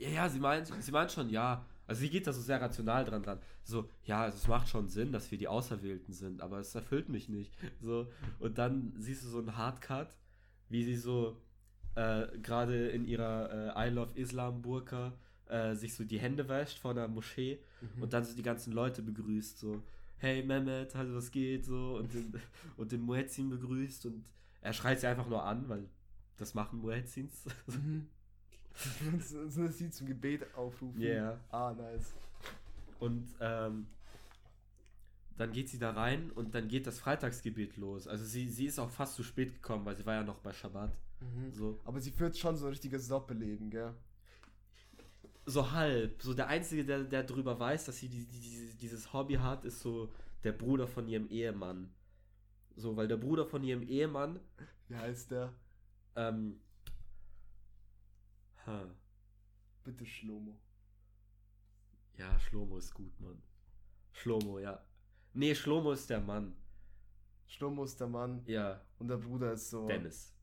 Ja, 0.00 0.08
ja, 0.08 0.28
sie 0.30 0.40
meint, 0.40 0.66
sie 0.82 0.92
meint 0.92 1.12
schon, 1.12 1.28
ja. 1.28 1.66
Also 1.86 2.00
sie 2.00 2.08
geht 2.08 2.26
da 2.26 2.32
so 2.32 2.40
sehr 2.40 2.58
rational 2.60 3.04
dran 3.04 3.22
dran. 3.22 3.38
So, 3.64 3.90
ja, 4.04 4.22
also 4.22 4.38
es 4.38 4.48
macht 4.48 4.68
schon 4.68 4.88
Sinn, 4.88 5.12
dass 5.12 5.30
wir 5.30 5.36
die 5.36 5.48
Auserwählten 5.48 6.14
sind, 6.14 6.40
aber 6.40 6.58
es 6.60 6.74
erfüllt 6.74 7.10
mich 7.10 7.28
nicht. 7.28 7.52
So, 7.82 8.10
und 8.38 8.56
dann 8.56 8.94
siehst 8.96 9.24
du 9.24 9.28
so 9.28 9.38
einen 9.40 9.58
Hardcut, 9.58 10.08
wie 10.70 10.84
sie 10.84 10.96
so 10.96 11.36
äh, 11.96 12.26
gerade 12.38 12.88
in 12.88 13.04
ihrer 13.04 13.76
äh, 13.76 13.88
I 13.88 13.92
Love 13.92 14.18
Islam 14.18 14.62
Burka 14.62 15.12
äh, 15.48 15.74
sich 15.74 15.94
so 15.94 16.04
die 16.04 16.18
Hände 16.18 16.48
wäscht 16.48 16.78
vor 16.78 16.92
einer 16.92 17.08
Moschee 17.08 17.58
und 18.00 18.12
dann 18.14 18.24
so 18.24 18.34
die 18.34 18.42
ganzen 18.42 18.72
Leute 18.72 19.02
begrüßt, 19.02 19.58
so, 19.58 19.82
hey 20.16 20.42
Mehmet, 20.42 20.96
also 20.96 21.14
was 21.14 21.30
geht, 21.30 21.66
so, 21.66 21.96
und 21.98 22.14
den, 22.14 22.40
und 22.78 22.92
den 22.92 23.02
Muezzin 23.02 23.50
begrüßt 23.50 24.06
und 24.06 24.24
er 24.62 24.72
schreit 24.72 25.00
sie 25.00 25.08
einfach 25.08 25.28
nur 25.28 25.44
an, 25.44 25.68
weil 25.68 25.88
das 26.38 26.54
machen 26.54 26.80
Muezzins. 26.80 27.44
Mhm. 27.66 28.06
So, 29.48 29.64
dass 29.64 29.78
sie 29.78 29.90
zum 29.90 30.06
Gebet 30.06 30.42
aufrufen. 30.54 31.00
Yeah. 31.00 31.38
Ah, 31.50 31.72
nice. 31.76 32.12
Und 32.98 33.28
ähm, 33.40 33.86
dann 35.36 35.52
geht 35.52 35.68
sie 35.70 35.78
da 35.78 35.92
rein 35.92 36.30
und 36.32 36.54
dann 36.54 36.68
geht 36.68 36.86
das 36.86 36.98
Freitagsgebet 36.98 37.76
los. 37.76 38.06
Also 38.06 38.24
sie, 38.24 38.48
sie 38.48 38.66
ist 38.66 38.78
auch 38.78 38.90
fast 38.90 39.14
zu 39.14 39.22
spät 39.22 39.54
gekommen, 39.54 39.84
weil 39.84 39.96
sie 39.96 40.04
war 40.06 40.14
ja 40.14 40.22
noch 40.22 40.38
bei 40.38 40.52
Schabbat. 40.52 40.92
So, 41.52 41.78
Aber 41.84 42.00
sie 42.00 42.10
führt 42.10 42.36
schon 42.38 42.56
so 42.56 42.66
ein 42.66 42.70
richtiges 42.70 43.08
Doppelleben, 43.08 43.70
gell? 43.70 43.92
so 45.46 45.70
halb. 45.72 46.22
So 46.22 46.32
der 46.34 46.46
Einzige, 46.46 46.84
der, 46.84 47.02
der 47.04 47.24
darüber 47.24 47.58
weiß, 47.58 47.86
dass 47.86 47.98
sie 47.98 48.08
die, 48.08 48.24
die, 48.26 48.40
dieses- 48.40 48.76
dieses 48.76 49.12
Hobby 49.12 49.34
hat, 49.34 49.64
ist 49.64 49.80
so 49.80 50.08
der 50.44 50.52
Bruder 50.52 50.86
von 50.86 51.08
ihrem 51.08 51.28
Ehemann. 51.28 51.90
So, 52.76 52.96
weil 52.96 53.08
der 53.08 53.16
Bruder 53.16 53.44
von 53.46 53.64
ihrem 53.64 53.82
Ehemann, 53.82 54.38
Wie 54.88 54.94
heißt 54.96 55.30
der? 55.32 55.52
ähm, 56.16 56.60
ha, 58.66 58.94
Bitte 59.84 60.04
Schlomo. 60.06 60.58
ja, 62.18 62.38
Schlomo 62.38 62.76
ist 62.78 62.92
gut, 62.94 63.18
Mann. 63.20 63.42
Schlomo, 64.12 64.58
ja. 64.58 64.84
Nee, 65.32 65.54
Schlomo 65.54 65.92
ist 65.92 66.10
der 66.10 66.20
Mann. 66.20 66.54
Schlomo 67.46 67.84
ist 67.84 67.98
der 68.00 68.08
Mann 68.08 68.42
Ja, 68.46 68.80
und 68.98 69.08
der 69.08 69.16
Bruder 69.16 69.52
ist 69.52 69.70
so. 69.70 69.86
Dennis. 69.86 70.34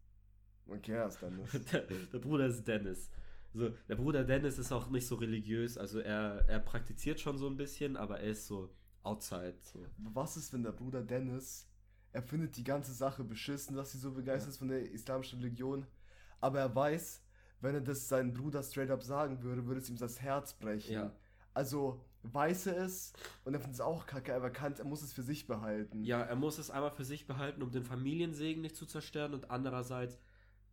Okay, 0.65 0.93
er 0.93 1.07
ist 1.07 1.21
Dennis. 1.21 1.51
der, 1.71 1.81
der 1.81 2.19
Bruder 2.19 2.47
ist 2.47 2.67
Dennis. 2.67 3.09
So, 3.53 3.69
der 3.87 3.95
Bruder 3.95 4.23
Dennis 4.23 4.57
ist 4.57 4.71
auch 4.71 4.89
nicht 4.89 5.07
so 5.07 5.15
religiös, 5.15 5.77
also 5.77 5.99
er, 5.99 6.45
er 6.47 6.59
praktiziert 6.59 7.19
schon 7.19 7.37
so 7.37 7.47
ein 7.47 7.57
bisschen, 7.57 7.95
aber 7.95 8.19
er 8.19 8.31
ist 8.31 8.45
so 8.47 8.75
outside. 9.03 9.57
So. 9.61 9.85
Was 9.97 10.35
ist, 10.37 10.51
wenn 10.53 10.63
der 10.63 10.73
Bruder 10.73 11.01
Dennis, 11.03 11.69
er 12.11 12.21
findet 12.23 12.57
die 12.57 12.63
ganze 12.63 12.93
Sache 12.93 13.23
beschissen, 13.23 13.75
dass 13.75 13.91
sie 13.91 13.99
so 13.99 14.11
begeistert 14.13 14.51
ist 14.51 14.57
von 14.57 14.67
der 14.67 14.91
islamischen 14.91 15.39
Religion, 15.39 15.87
aber 16.41 16.59
er 16.59 16.75
weiß, 16.75 17.23
wenn 17.61 17.75
er 17.75 17.81
das 17.81 18.07
seinem 18.07 18.33
Bruder 18.33 18.63
straight 18.63 18.91
up 18.91 19.03
sagen 19.03 19.41
würde, 19.43 19.65
würde 19.65 19.79
es 19.81 19.89
ihm 19.89 19.97
das 19.97 20.21
Herz 20.21 20.53
brechen. 20.53 20.93
Ja. 20.93 21.11
Also 21.53 22.01
weiß 22.23 22.67
er 22.67 22.77
es 22.77 23.13
und 23.45 23.53
er 23.53 23.59
findet 23.59 23.75
es 23.75 23.81
auch 23.81 24.05
kacke, 24.05 24.33
aber 24.35 24.45
er 24.45 24.51
kann, 24.51 24.75
er 24.77 24.85
muss 24.85 25.01
es 25.01 25.13
für 25.13 25.23
sich 25.23 25.47
behalten. 25.47 26.03
Ja, 26.03 26.21
er 26.21 26.35
muss 26.35 26.57
es 26.57 26.69
einmal 26.69 26.91
für 26.91 27.05
sich 27.05 27.25
behalten, 27.25 27.61
um 27.61 27.71
den 27.71 27.83
Familiensegen 27.83 28.61
nicht 28.61 28.75
zu 28.75 28.85
zerstören 28.85 29.33
und 29.33 29.49
andererseits, 29.49 30.19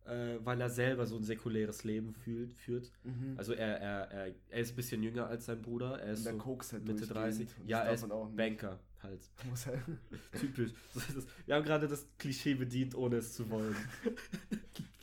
äh, 0.05 0.37
weil 0.43 0.59
er 0.61 0.69
selber 0.69 1.05
so 1.05 1.15
ein 1.15 1.23
säkuläres 1.23 1.83
Leben 1.83 2.13
fühlt, 2.13 2.53
führt. 2.55 2.91
Mhm. 3.03 3.35
Also 3.37 3.53
er, 3.53 3.79
er, 3.79 4.11
er, 4.11 4.35
er 4.49 4.59
ist 4.59 4.73
ein 4.73 4.75
bisschen 4.75 5.01
jünger 5.01 5.27
als 5.27 5.45
sein 5.45 5.61
Bruder, 5.61 5.99
er 5.99 6.13
ist 6.13 6.19
Und 6.19 6.25
der 6.25 6.33
so 6.33 6.39
kokst 6.39 6.73
halt 6.73 6.85
Mitte 6.85 7.07
durchgehend 7.07 7.25
30. 7.25 7.47
und 7.61 7.69
Ja, 7.69 7.79
er 7.79 7.93
ist. 7.93 8.07
Banker 8.35 8.79
halt. 9.01 9.21
Muss 9.49 9.67
er, 9.67 9.81
Typisch. 10.39 10.71
Wir 11.45 11.55
haben 11.55 11.65
gerade 11.65 11.87
das 11.87 12.05
Klischee 12.17 12.55
bedient, 12.55 12.95
ohne 12.95 13.17
es 13.17 13.33
zu 13.33 13.49
wollen. 13.49 13.75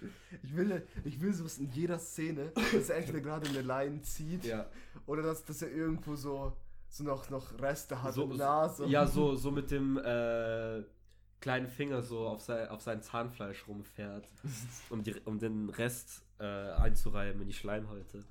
ich, 0.42 0.56
will, 0.56 0.86
ich 1.04 1.20
will 1.20 1.32
sowas 1.32 1.58
in 1.58 1.70
jeder 1.72 1.98
Szene, 1.98 2.52
dass 2.72 2.88
er 2.90 2.96
entweder 2.98 3.20
gerade 3.20 3.48
eine 3.48 3.62
Line 3.62 4.02
zieht 4.02 4.44
Ja. 4.44 4.66
oder 5.06 5.22
dass, 5.22 5.44
dass 5.44 5.62
er 5.62 5.70
irgendwo 5.70 6.16
so, 6.16 6.56
so 6.88 7.04
noch, 7.04 7.28
noch 7.30 7.58
Reste 7.60 8.02
hat 8.02 8.14
So- 8.14 8.24
in 8.24 8.30
der 8.30 8.38
Nase. 8.38 8.86
Ja, 8.86 9.06
so, 9.06 9.34
so 9.36 9.50
mit 9.50 9.70
dem 9.70 9.96
äh, 9.98 10.82
kleinen 11.40 11.68
Finger 11.68 12.02
so 12.02 12.26
auf 12.26 12.40
sein, 12.42 12.68
auf 12.68 12.82
sein 12.82 13.02
Zahnfleisch 13.02 13.66
rumfährt, 13.68 14.28
um, 14.90 15.02
die, 15.02 15.14
um 15.24 15.38
den 15.38 15.68
Rest 15.70 16.22
äh, 16.38 16.44
einzureiben 16.44 17.40
in 17.42 17.48
die 17.48 17.54
Schleimhäute. 17.54 18.24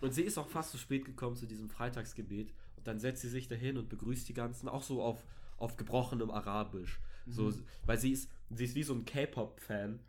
Und 0.00 0.12
sie 0.14 0.22
ist 0.22 0.38
auch 0.38 0.48
fast 0.48 0.70
zu 0.70 0.78
spät 0.78 1.04
gekommen 1.04 1.36
zu 1.36 1.46
diesem 1.46 1.68
Freitagsgebet. 1.68 2.52
Und 2.76 2.86
dann 2.86 2.98
setzt 2.98 3.22
sie 3.22 3.28
sich 3.28 3.48
dahin 3.48 3.76
und 3.78 3.88
begrüßt 3.88 4.28
die 4.28 4.34
ganzen, 4.34 4.68
auch 4.68 4.82
so 4.82 5.02
auf, 5.02 5.24
auf 5.56 5.76
gebrochenem 5.76 6.30
Arabisch. 6.30 7.00
So, 7.26 7.44
Mhm. 7.44 7.62
weil 7.86 7.98
sie 7.98 8.10
ist, 8.12 8.28
sie 8.50 8.64
ist 8.64 8.74
wie 8.74 8.82
so 8.82 8.94
ein 8.94 9.04
K-Pop-Fan. 9.04 10.00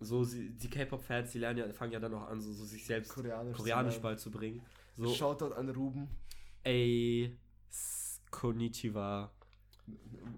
So, 0.00 0.22
sie, 0.22 0.50
die 0.50 0.70
K-Pop-Fans, 0.70 1.32
die 1.32 1.38
lernen 1.38 1.58
ja, 1.58 1.72
fangen 1.72 1.92
ja 1.92 1.98
dann 1.98 2.14
auch 2.14 2.28
an, 2.28 2.40
so, 2.40 2.52
so 2.52 2.64
sich 2.64 2.84
selbst 2.86 3.12
Koreanisch 3.12 3.56
zu 3.56 3.62
Koreanisch 3.62 3.98
beizubringen. 3.98 4.62
So, 4.96 5.12
Shoutout 5.12 5.54
an 5.54 5.68
Ruben. 5.70 6.08
ey, 6.62 7.36
konnichiwa. 8.30 9.30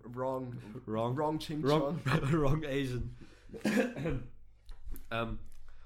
Wrong. 0.04 0.56
Wrong. 0.86 1.16
Wrong 1.16 1.38
Ching 1.38 1.62
Wrong, 1.62 1.98
wrong 2.32 2.64
Asian. 2.64 3.16
ähm, 5.11 5.38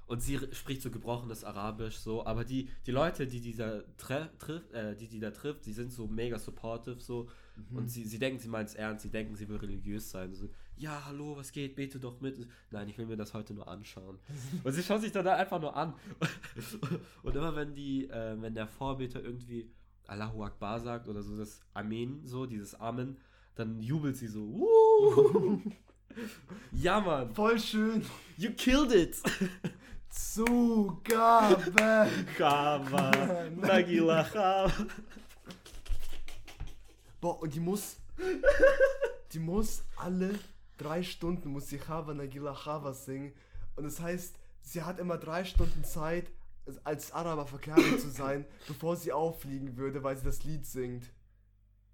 und 0.06 0.20
sie 0.20 0.38
spricht 0.52 0.82
so 0.82 0.90
gebrochenes 0.90 1.44
Arabisch, 1.44 1.96
so, 1.96 2.24
aber 2.26 2.44
die, 2.44 2.68
die 2.86 2.90
Leute, 2.92 3.26
die 3.26 3.40
dieser 3.40 3.84
tre 3.96 4.30
trifft, 4.38 4.72
äh, 4.72 4.94
die, 4.96 5.08
die 5.08 5.20
da 5.20 5.30
trifft, 5.30 5.64
die 5.66 5.72
sind 5.72 5.92
so 5.92 6.06
mega 6.06 6.38
supportive, 6.38 7.00
so, 7.00 7.28
Mhm. 7.70 7.76
und 7.78 7.88
sie, 7.88 8.02
sie 8.04 8.18
denken, 8.18 8.40
sie 8.40 8.48
meint 8.48 8.68
es 8.68 8.74
ernst, 8.74 9.04
sie 9.04 9.10
denken, 9.10 9.36
sie 9.36 9.48
will 9.48 9.58
religiös 9.58 10.10
sein, 10.10 10.34
so, 10.34 10.48
ja, 10.76 11.04
hallo, 11.06 11.36
was 11.36 11.52
geht, 11.52 11.76
bete 11.76 12.00
doch 12.00 12.20
mit. 12.20 12.48
Nein, 12.72 12.88
ich 12.88 12.98
will 12.98 13.06
mir 13.06 13.16
das 13.16 13.32
heute 13.32 13.54
nur 13.54 13.68
anschauen. 13.68 14.18
und 14.64 14.72
sie 14.72 14.82
schaut 14.82 15.00
sich 15.02 15.12
dann 15.12 15.24
da 15.24 15.36
einfach 15.36 15.60
nur 15.60 15.76
an. 15.76 15.94
und 17.22 17.36
immer 17.36 17.54
wenn 17.54 17.72
die, 17.72 18.08
äh, 18.10 18.34
wenn 18.42 18.54
der 18.56 18.66
Vorbeter 18.66 19.22
irgendwie 19.22 19.70
Allahu 20.08 20.42
Akbar 20.42 20.80
sagt 20.80 21.06
oder 21.06 21.22
so 21.22 21.36
das 21.36 21.60
Amen, 21.74 22.22
so, 22.26 22.44
dieses 22.44 22.74
Amen, 22.74 23.18
dann 23.54 23.80
jubelt 23.80 24.16
sie 24.16 24.26
so, 24.26 25.62
ja, 26.72 27.00
Mann, 27.00 27.32
Voll 27.34 27.58
schön. 27.60 28.02
you 28.36 28.50
killed 28.50 28.92
it! 28.92 29.16
Zugabe. 30.14 32.08
Chava, 32.36 33.10
Nagila, 33.56 34.24
Chava. 34.24 34.86
Boah, 37.20 37.42
und 37.42 37.54
die 37.54 37.60
muss. 37.60 37.96
Die 39.32 39.40
muss 39.40 39.82
alle 39.96 40.38
drei 40.78 41.02
Stunden 41.02 41.48
muss 41.50 41.68
sie 41.68 41.78
Chava 41.78 42.14
Nagila 42.14 42.54
Chava 42.54 42.92
singen. 42.92 43.32
Und 43.74 43.84
das 43.84 44.00
heißt, 44.00 44.36
sie 44.62 44.82
hat 44.82 45.00
immer 45.00 45.18
drei 45.18 45.44
Stunden 45.44 45.82
Zeit, 45.84 46.30
als 46.84 47.12
Araber 47.12 47.46
verkleidet 47.46 48.00
zu 48.00 48.08
sein, 48.08 48.46
bevor 48.68 48.96
sie 48.96 49.12
auffliegen 49.12 49.76
würde, 49.76 50.02
weil 50.02 50.16
sie 50.16 50.24
das 50.24 50.44
Lied 50.44 50.64
singt. 50.64 51.12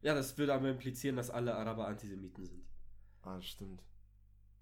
Ja, 0.02 0.14
das 0.14 0.36
würde 0.38 0.54
aber 0.54 0.68
implizieren, 0.68 1.16
dass 1.16 1.30
alle 1.30 1.54
Araber 1.54 1.86
Antisemiten 1.86 2.44
sind. 2.44 2.64
Ah, 3.22 3.40
stimmt. 3.40 3.82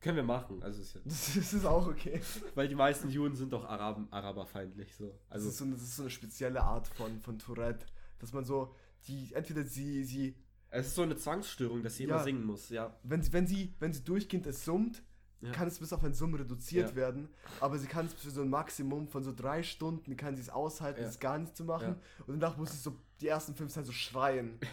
Können 0.00 0.16
wir 0.16 0.22
machen, 0.22 0.62
also 0.62 0.80
ist 0.80 0.94
ja, 0.94 1.00
Das, 1.04 1.34
das 1.34 1.52
ist 1.52 1.64
auch 1.64 1.86
okay. 1.88 2.20
weil 2.54 2.68
die 2.68 2.76
meisten 2.76 3.10
Juden 3.10 3.34
sind 3.34 3.52
doch 3.52 3.64
Araben, 3.64 4.06
araberfeindlich 4.12 4.94
so. 4.94 5.18
Also 5.28 5.46
das 5.46 5.54
ist, 5.54 5.58
so, 5.58 5.64
eine- 5.64 5.74
das 5.74 5.82
ist 5.82 5.96
so 5.96 6.02
eine 6.02 6.10
spezielle 6.10 6.62
Art 6.62 6.86
von, 6.86 7.20
von 7.20 7.38
Tourette, 7.38 7.84
dass 8.20 8.32
man 8.32 8.44
so, 8.44 8.74
die, 9.08 9.32
entweder 9.34 9.64
sie, 9.64 10.04
sie, 10.04 10.36
es 10.70 10.86
ist 10.88 10.94
so 10.94 11.02
eine 11.02 11.16
Zwangsstörung, 11.16 11.82
dass 11.82 11.96
sie 11.96 12.04
Ja. 12.04 12.14
immer 12.14 12.22
singen 12.24 12.44
muss, 12.44 12.68
ja. 12.68 12.96
wenn 13.02 13.22
sie, 13.22 13.32
wenn 13.32 13.46
sie, 13.48 13.74
wenn 13.80 13.92
sie 13.92 14.04
durchgehend 14.04 14.46
es 14.46 14.64
summt, 14.64 15.02
Ja. 15.40 15.50
kann 15.52 15.66
es 15.68 15.78
bis 15.80 15.92
auf 15.92 16.02
ein 16.04 16.14
Summen 16.14 16.34
reduziert 16.36 16.90
Ja. 16.90 16.96
werden, 16.96 17.28
aber 17.60 17.76
sie 17.78 17.86
kann 17.88 18.06
es 18.06 18.14
für 18.14 18.30
so 18.30 18.42
ein 18.42 18.48
Maximum 18.50 19.08
von 19.08 19.24
so 19.24 19.32
drei 19.32 19.62
Stunden, 19.64 20.16
kann 20.16 20.36
sie 20.36 20.42
es 20.42 20.48
aushalten, 20.50 21.00
Ja. 21.02 21.08
es 21.08 21.18
gar 21.18 21.38
nicht 21.38 21.56
zu 21.56 21.64
machen 21.64 21.96
und 22.28 22.38
danach 22.40 22.56
muss 22.56 22.70
sie 22.70 22.78
so 22.78 22.96
die 23.20 23.26
ersten 23.28 23.54
fünf 23.56 23.72
Zeit 23.72 23.84
so 23.86 23.92
schreien. 23.92 24.58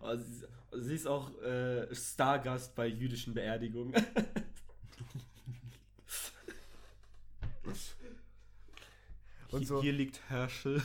Aber 0.00 0.16
sie, 0.72 0.94
ist 0.94 1.06
auch 1.06 1.30
äh, 1.42 1.94
Stargast 1.94 2.74
bei 2.74 2.86
jüdischen 2.86 3.34
Beerdigungen. 3.34 3.94
Und 9.50 9.66
so. 9.66 9.82
Hier 9.82 9.92
liegt 9.92 10.20
Herschel. 10.30 10.82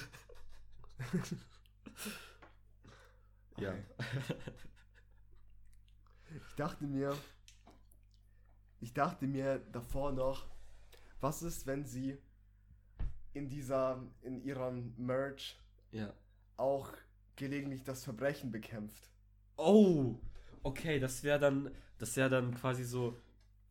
ja. 3.57 3.73
Ich 6.47 6.55
dachte 6.55 6.85
mir, 6.85 7.15
ich 8.79 8.93
dachte 8.93 9.27
mir 9.27 9.59
davor 9.71 10.11
noch, 10.11 10.47
was 11.21 11.43
ist, 11.43 11.67
wenn 11.67 11.85
sie 11.85 12.17
in 13.33 13.49
dieser, 13.49 14.01
in 14.21 14.41
ihrem 14.43 14.93
Merch 14.97 15.59
Ja. 15.91 16.13
auch 16.57 16.91
gelegentlich 17.35 17.83
das 17.83 18.03
Verbrechen 18.03 18.51
bekämpft. 18.51 19.09
Oh, 19.57 20.15
okay, 20.63 20.99
das 20.99 21.23
wäre 21.23 21.39
dann, 21.39 21.71
das 21.97 22.15
wäre 22.17 22.29
dann 22.29 22.53
quasi 22.53 22.83
so, 22.83 23.17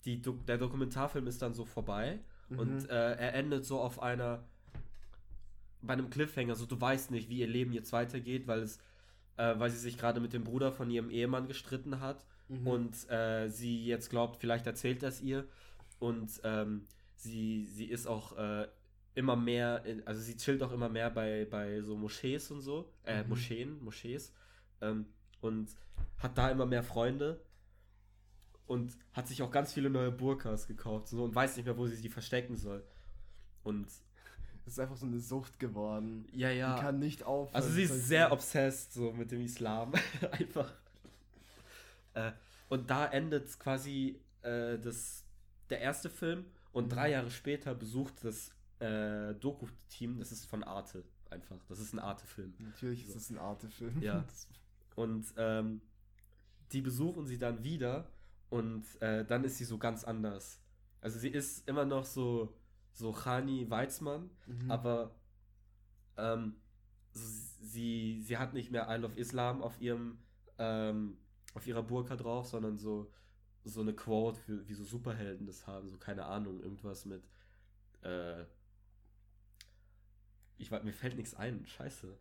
die 0.05 0.21
der 0.23 0.59
Dokumentarfilm 0.59 1.27
ist 1.27 1.43
dann 1.43 1.55
so 1.55 1.65
vorbei 1.65 2.21
und 2.57 2.85
Mhm. 2.85 2.89
äh, 2.91 3.15
er 3.15 3.35
endet 3.35 3.65
so 3.65 3.81
auf 3.81 4.01
einer, 4.03 4.45
bei 5.83 5.93
einem 5.93 6.11
Cliffhanger, 6.11 6.55
so 6.55 6.67
du 6.67 6.81
weißt 6.81 7.11
nicht, 7.11 7.29
wie 7.29 7.39
ihr 7.41 7.47
Leben 7.47 7.73
jetzt 7.73 7.93
weitergeht, 7.93 8.47
weil 8.47 8.61
es, 8.61 8.79
äh, 9.37 9.59
weil 9.59 9.71
sie 9.71 9.79
sich 9.79 9.99
gerade 9.99 10.21
mit 10.21 10.33
dem 10.33 10.45
Bruder 10.45 10.73
von 10.73 10.91
ihrem 10.91 11.11
Ehemann 11.11 11.47
gestritten 11.49 12.01
hat 12.01 12.25
Mhm. 12.49 12.67
und 12.67 13.11
äh, 13.11 13.49
sie 13.49 13.85
jetzt 13.87 14.11
glaubt, 14.11 14.37
vielleicht 14.41 14.67
erzählt 14.67 15.03
das 15.03 15.21
ihr 15.23 15.47
und 15.99 16.41
ähm, 16.45 16.87
sie, 17.17 17.65
sie 17.67 17.87
ist 17.87 18.07
auch 18.07 18.37
äh, 18.37 18.69
immer 19.15 19.37
mehr, 19.37 19.85
in, 19.85 20.07
also 20.07 20.21
sie 20.21 20.37
chillt 20.37 20.63
auch 20.63 20.73
immer 20.73 20.89
mehr 20.89 21.11
bei, 21.11 21.47
bei 21.51 21.81
so 21.83 21.97
Moschees 21.97 22.51
und 22.51 22.61
so, 22.61 22.93
äh, 23.05 23.23
Mhm. 23.23 23.29
Moscheen, 23.31 23.83
Moschees 23.85 24.33
ähm, 24.81 25.07
und 25.45 25.69
hat 26.19 26.37
da 26.39 26.51
immer 26.51 26.67
mehr 26.67 26.83
Freunde 26.83 27.41
und 28.67 28.97
hat 29.13 29.29
sich 29.29 29.43
auch 29.43 29.51
ganz 29.51 29.73
viele 29.73 29.91
neue 29.91 30.11
Burkas 30.11 30.67
gekauft 30.67 31.09
so, 31.09 31.23
und 31.25 31.35
weiß 31.35 31.57
nicht 31.57 31.67
mehr, 31.67 31.77
wo 31.77 31.87
sie 31.87 31.97
sie 31.97 32.09
verstecken 32.09 32.57
soll. 32.57 32.83
Und 33.63 33.87
Es 34.67 34.73
ist 34.75 34.79
einfach 34.81 34.97
so 34.97 35.05
eine 35.07 35.21
Sucht 35.21 35.59
geworden. 35.59 36.27
ja, 36.33 36.51
Die 36.51 36.57
ja. 36.59 36.79
kann 36.79 36.99
nicht 36.99 37.23
aufhören. 37.25 37.55
Also 37.55 37.69
sie 37.71 37.83
ist 37.83 38.09
sehr 38.09 38.33
obsessed 38.33 38.93
so 38.95 39.13
mit 39.13 39.31
dem 39.31 39.43
Islam. 39.43 39.93
Einfach. 40.33 40.73
Äh, 42.15 42.33
und 42.71 42.89
da 42.89 43.07
endet 43.07 43.59
quasi 43.59 44.19
äh, 44.43 44.79
das, 44.79 45.25
der 45.69 45.81
erste 45.81 46.09
Film 46.09 46.47
und 46.73 46.87
Mhm. 46.87 46.91
drei 46.91 47.11
Jahre 47.11 47.31
später 47.31 47.75
besucht 47.75 48.15
das 48.25 48.51
äh, 48.81 49.35
Doku-Team, 49.35 50.19
das 50.19 50.33
ist 50.33 50.47
von 50.47 50.63
Arte 50.65 51.05
einfach. 51.31 51.59
Das 51.69 51.79
ist 51.81 51.93
ein 51.93 51.99
Arte-Film. 51.99 52.55
Natürlich 52.59 53.07
ist 53.09 53.15
es 53.17 53.31
ein 53.31 53.39
Arte-Film. 53.39 54.01
Ja. 54.01 54.25
Und 54.95 55.33
ähm, 55.37 55.81
die 56.73 56.81
besuchen 56.83 57.27
sie 57.27 57.39
dann 57.39 57.65
wieder 57.65 58.11
und 58.51 58.85
äh, 59.03 59.25
dann 59.25 59.45
ist 59.45 59.59
sie 59.59 59.65
so 59.65 59.79
ganz 59.79 60.05
anders. 60.05 60.61
Also 61.01 61.19
sie 61.19 61.29
ist 61.29 61.69
immer 61.69 61.85
noch 61.85 62.05
so, 62.05 62.55
so 62.93 63.13
Khani 63.13 63.69
Weizmann, 63.71 64.31
Mhm. 64.47 64.71
aber 64.71 65.15
ähm, 66.17 66.57
so 67.13 67.25
sie, 67.63 68.21
sie 68.23 68.39
hat 68.39 68.55
nicht 68.55 68.71
mehr 68.71 68.89
I 68.91 68.97
Love 69.01 69.19
Islam 69.19 69.63
auf 69.63 69.81
ihrem 69.81 70.19
ähm, 70.59 71.17
auf 71.55 71.67
ihrer 71.67 71.83
Burka 71.83 72.17
drauf, 72.17 72.47
sondern 72.49 72.77
so 72.77 73.11
so 73.65 73.81
eine 73.81 73.95
Quote, 73.95 74.41
für, 74.41 74.69
wie 74.69 74.75
so 74.75 74.85
Superhelden 74.85 75.47
das 75.47 75.67
haben, 75.67 75.89
so 75.89 75.97
keine 75.99 76.27
Ahnung, 76.27 76.61
irgendwas 76.63 77.05
mit 77.07 77.23
äh, 78.03 78.45
ich 80.59 80.71
weiß, 80.71 80.83
mir 80.85 80.93
fällt 80.93 81.17
nichts 81.17 81.35
ein, 81.35 81.67
scheiße. 81.67 82.17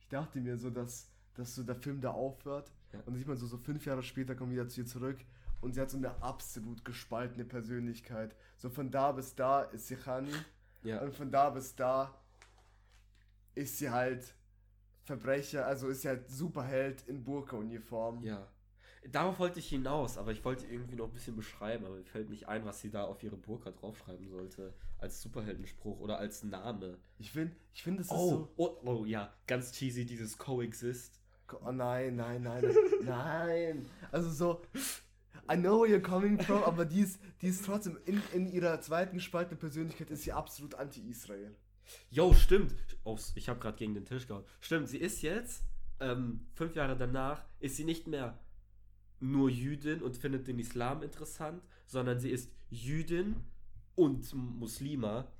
Ich 0.00 0.08
dachte 0.08 0.40
mir 0.40 0.56
so, 0.56 0.70
dass, 0.70 1.10
dass 1.38 1.54
so 1.54 1.62
der 1.62 1.76
Film 1.76 2.00
da 2.00 2.10
aufhört 2.10 2.70
Ja. 2.92 2.98
und 3.00 3.08
dann 3.08 3.16
sieht 3.16 3.28
man 3.28 3.36
so, 3.36 3.46
so 3.46 3.58
fünf 3.58 3.84
Jahre 3.86 4.02
später 4.02 4.34
kommen 4.34 4.50
wir 4.50 4.60
wieder 4.60 4.68
zu 4.68 4.80
ihr 4.82 4.86
zurück 4.86 5.18
und 5.60 5.74
sie 5.74 5.80
hat 5.80 5.90
so 5.90 5.96
eine 5.96 6.22
absolut 6.22 6.84
gespaltene 6.84 7.44
Persönlichkeit. 7.44 8.34
So 8.56 8.70
von 8.70 8.90
da 8.90 9.12
bis 9.12 9.34
da 9.34 9.62
ist 9.62 9.88
sie 9.88 9.96
Khani 9.96 10.32
Ja, 10.82 11.00
und 11.02 11.14
von 11.14 11.30
da 11.30 11.50
bis 11.50 11.74
da 11.76 12.14
ist 13.54 13.78
sie 13.78 13.90
halt 13.90 14.34
Verbrecher, 15.04 15.66
also 15.66 15.88
ist 15.88 16.02
sie 16.02 16.08
halt 16.08 16.28
Superheld 16.28 17.02
in 17.08 17.24
Burka-Uniform. 17.24 18.22
ja. 18.22 18.46
Darauf 19.12 19.38
wollte 19.38 19.60
ich 19.60 19.68
hinaus, 19.68 20.18
aber 20.18 20.32
ich 20.32 20.44
wollte 20.44 20.66
irgendwie 20.66 20.96
noch 20.96 21.06
ein 21.06 21.12
bisschen 21.12 21.36
beschreiben, 21.36 21.86
aber 21.86 21.94
mir 21.94 22.04
fällt 22.04 22.28
nicht 22.28 22.46
ein, 22.48 22.64
was 22.66 22.80
sie 22.80 22.90
da 22.90 23.04
auf 23.04 23.22
ihre 23.22 23.36
Burka 23.36 23.70
draufschreiben 23.70 24.28
sollte. 24.28 24.74
Als 24.98 25.22
Superheldenspruch 25.22 25.98
oder 26.00 26.18
als 26.18 26.42
Name. 26.42 26.98
Ich 27.18 27.30
finde, 27.30 27.54
ich 27.72 27.82
finde, 27.84 28.02
ist 28.02 28.10
Oh, 28.10 28.28
so. 28.30 28.52
oh, 28.56 28.76
oh, 28.84 29.04
ja, 29.06 29.32
ganz 29.46 29.72
cheesy, 29.72 30.04
dieses 30.04 30.36
Coexist. 30.36 31.20
Oh 31.52 31.72
nein, 31.72 32.16
nein, 32.16 32.42
nein, 32.42 32.64
nein. 33.04 33.86
Also 34.10 34.30
so, 34.30 34.62
I 35.50 35.56
know 35.56 35.80
where 35.80 35.88
you're 35.88 36.00
coming 36.00 36.38
from, 36.38 36.62
aber 36.62 36.84
die 36.84 37.00
ist, 37.00 37.20
die 37.40 37.48
ist 37.48 37.64
trotzdem 37.64 37.98
in, 38.04 38.22
in 38.32 38.46
ihrer 38.46 38.80
zweiten 38.80 39.16
gespaltenen 39.16 39.58
Persönlichkeit 39.58 40.10
ist 40.10 40.24
sie 40.24 40.32
absolut 40.32 40.74
anti-Israel. 40.74 41.54
Jo, 42.10 42.34
stimmt. 42.34 42.74
Oh, 43.04 43.18
ich 43.34 43.48
habe 43.48 43.58
gerade 43.58 43.78
gegen 43.78 43.94
den 43.94 44.04
Tisch 44.04 44.26
gehauen. 44.26 44.44
Stimmt, 44.60 44.88
sie 44.88 44.98
ist 44.98 45.22
jetzt, 45.22 45.64
ähm, 46.00 46.46
fünf 46.54 46.74
Jahre 46.74 46.96
danach, 46.96 47.44
ist 47.60 47.76
sie 47.76 47.84
nicht 47.84 48.06
mehr 48.06 48.38
nur 49.20 49.50
Jüdin 49.50 50.02
und 50.02 50.16
findet 50.16 50.46
den 50.46 50.58
Islam 50.58 51.02
interessant, 51.02 51.62
sondern 51.86 52.20
sie 52.20 52.30
ist 52.30 52.52
Jüdin 52.70 53.36
und 53.94 54.32
Muslima. 54.34 55.32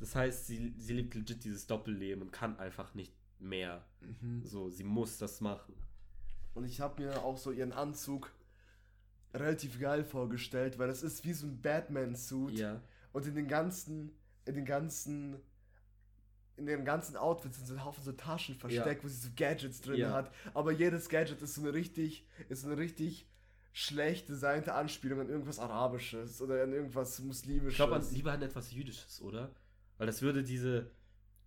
Das 0.00 0.16
heißt, 0.16 0.46
sie, 0.46 0.74
sie 0.78 0.94
lebt 0.94 1.14
legit 1.14 1.44
dieses 1.44 1.66
Doppelleben 1.66 2.22
und 2.22 2.32
kann 2.32 2.58
einfach 2.58 2.94
nicht 2.94 3.12
mehr. 3.42 3.84
So, 4.44 4.68
sie 4.70 4.84
muss 4.84 5.18
das 5.18 5.40
machen. 5.40 5.74
Und 6.54 6.64
ich 6.64 6.80
habe 6.80 7.02
mir 7.02 7.22
auch 7.22 7.38
so 7.38 7.50
ihren 7.50 7.72
Anzug 7.72 8.32
relativ 9.34 9.80
geil 9.80 10.04
vorgestellt, 10.04 10.78
weil 10.78 10.88
das 10.88 11.02
ist 11.02 11.24
wie 11.24 11.32
so 11.32 11.46
ein 11.46 11.60
Batman-Suit. 11.60 12.58
Ja. 12.58 12.80
Und 13.12 13.26
in 13.26 13.34
den 13.34 13.48
ganzen, 13.48 14.12
in 14.44 14.54
den 14.54 14.64
ganzen, 14.64 15.36
in 16.56 16.66
den 16.66 16.84
ganzen 16.84 17.16
Outfits 17.16 17.56
sind 17.56 17.66
so 17.66 17.74
ein 17.74 17.84
Haufen 17.84 18.04
so 18.04 18.12
Taschen 18.12 18.54
versteckt, 18.54 19.02
wo 19.04 19.08
sie 19.08 19.16
so 19.16 19.30
Gadgets 19.34 19.80
drin 19.80 20.00
Ja. 20.00 20.12
hat. 20.12 20.32
Aber 20.54 20.72
jedes 20.72 21.08
Gadget 21.08 21.40
ist 21.40 21.54
so 21.54 21.62
eine 21.62 21.72
richtig, 21.72 22.26
ist 22.48 22.62
so 22.62 22.68
eine 22.68 22.76
richtig 22.76 23.26
schlecht 23.72 24.28
designte 24.28 24.74
Anspielung 24.74 25.20
an 25.20 25.28
irgendwas 25.30 25.58
Arabisches 25.58 26.42
oder 26.42 26.62
an 26.62 26.72
irgendwas 26.74 27.18
Muslimisches. 27.20 27.70
Ich 27.72 27.76
glaube 27.76 28.04
lieber 28.10 28.32
an 28.32 28.42
etwas 28.42 28.70
Jüdisches, 28.72 29.22
oder? 29.22 29.50
Weil 29.96 30.06
das 30.06 30.20
würde 30.20 30.42
diese. 30.42 30.90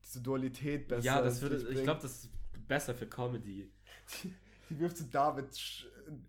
Diese 0.06 0.22
Dualität 0.22 0.88
besser. 0.88 1.03
ja, 1.03 1.22
das 1.22 1.41
würde. 1.41 1.58
Ich 1.70 1.84
glaube, 1.84 2.01
das 2.01 2.24
ist 2.24 2.30
besser 2.68 2.93
für 2.93 3.08
Comedy. 3.08 3.72
Die 4.70 4.80
wirft 4.80 4.97
so 4.97 5.06
David, 5.12 5.47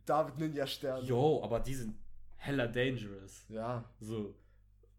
David 0.04 0.38
Ninja 0.38 0.66
Stern. 0.66 1.04
Jo, 1.04 1.42
aber 1.42 1.60
die 1.60 1.74
sind 1.74 1.94
hella 2.36 2.66
dangerous. 2.66 3.44
Ja. 3.48 3.84
So. 4.00 4.34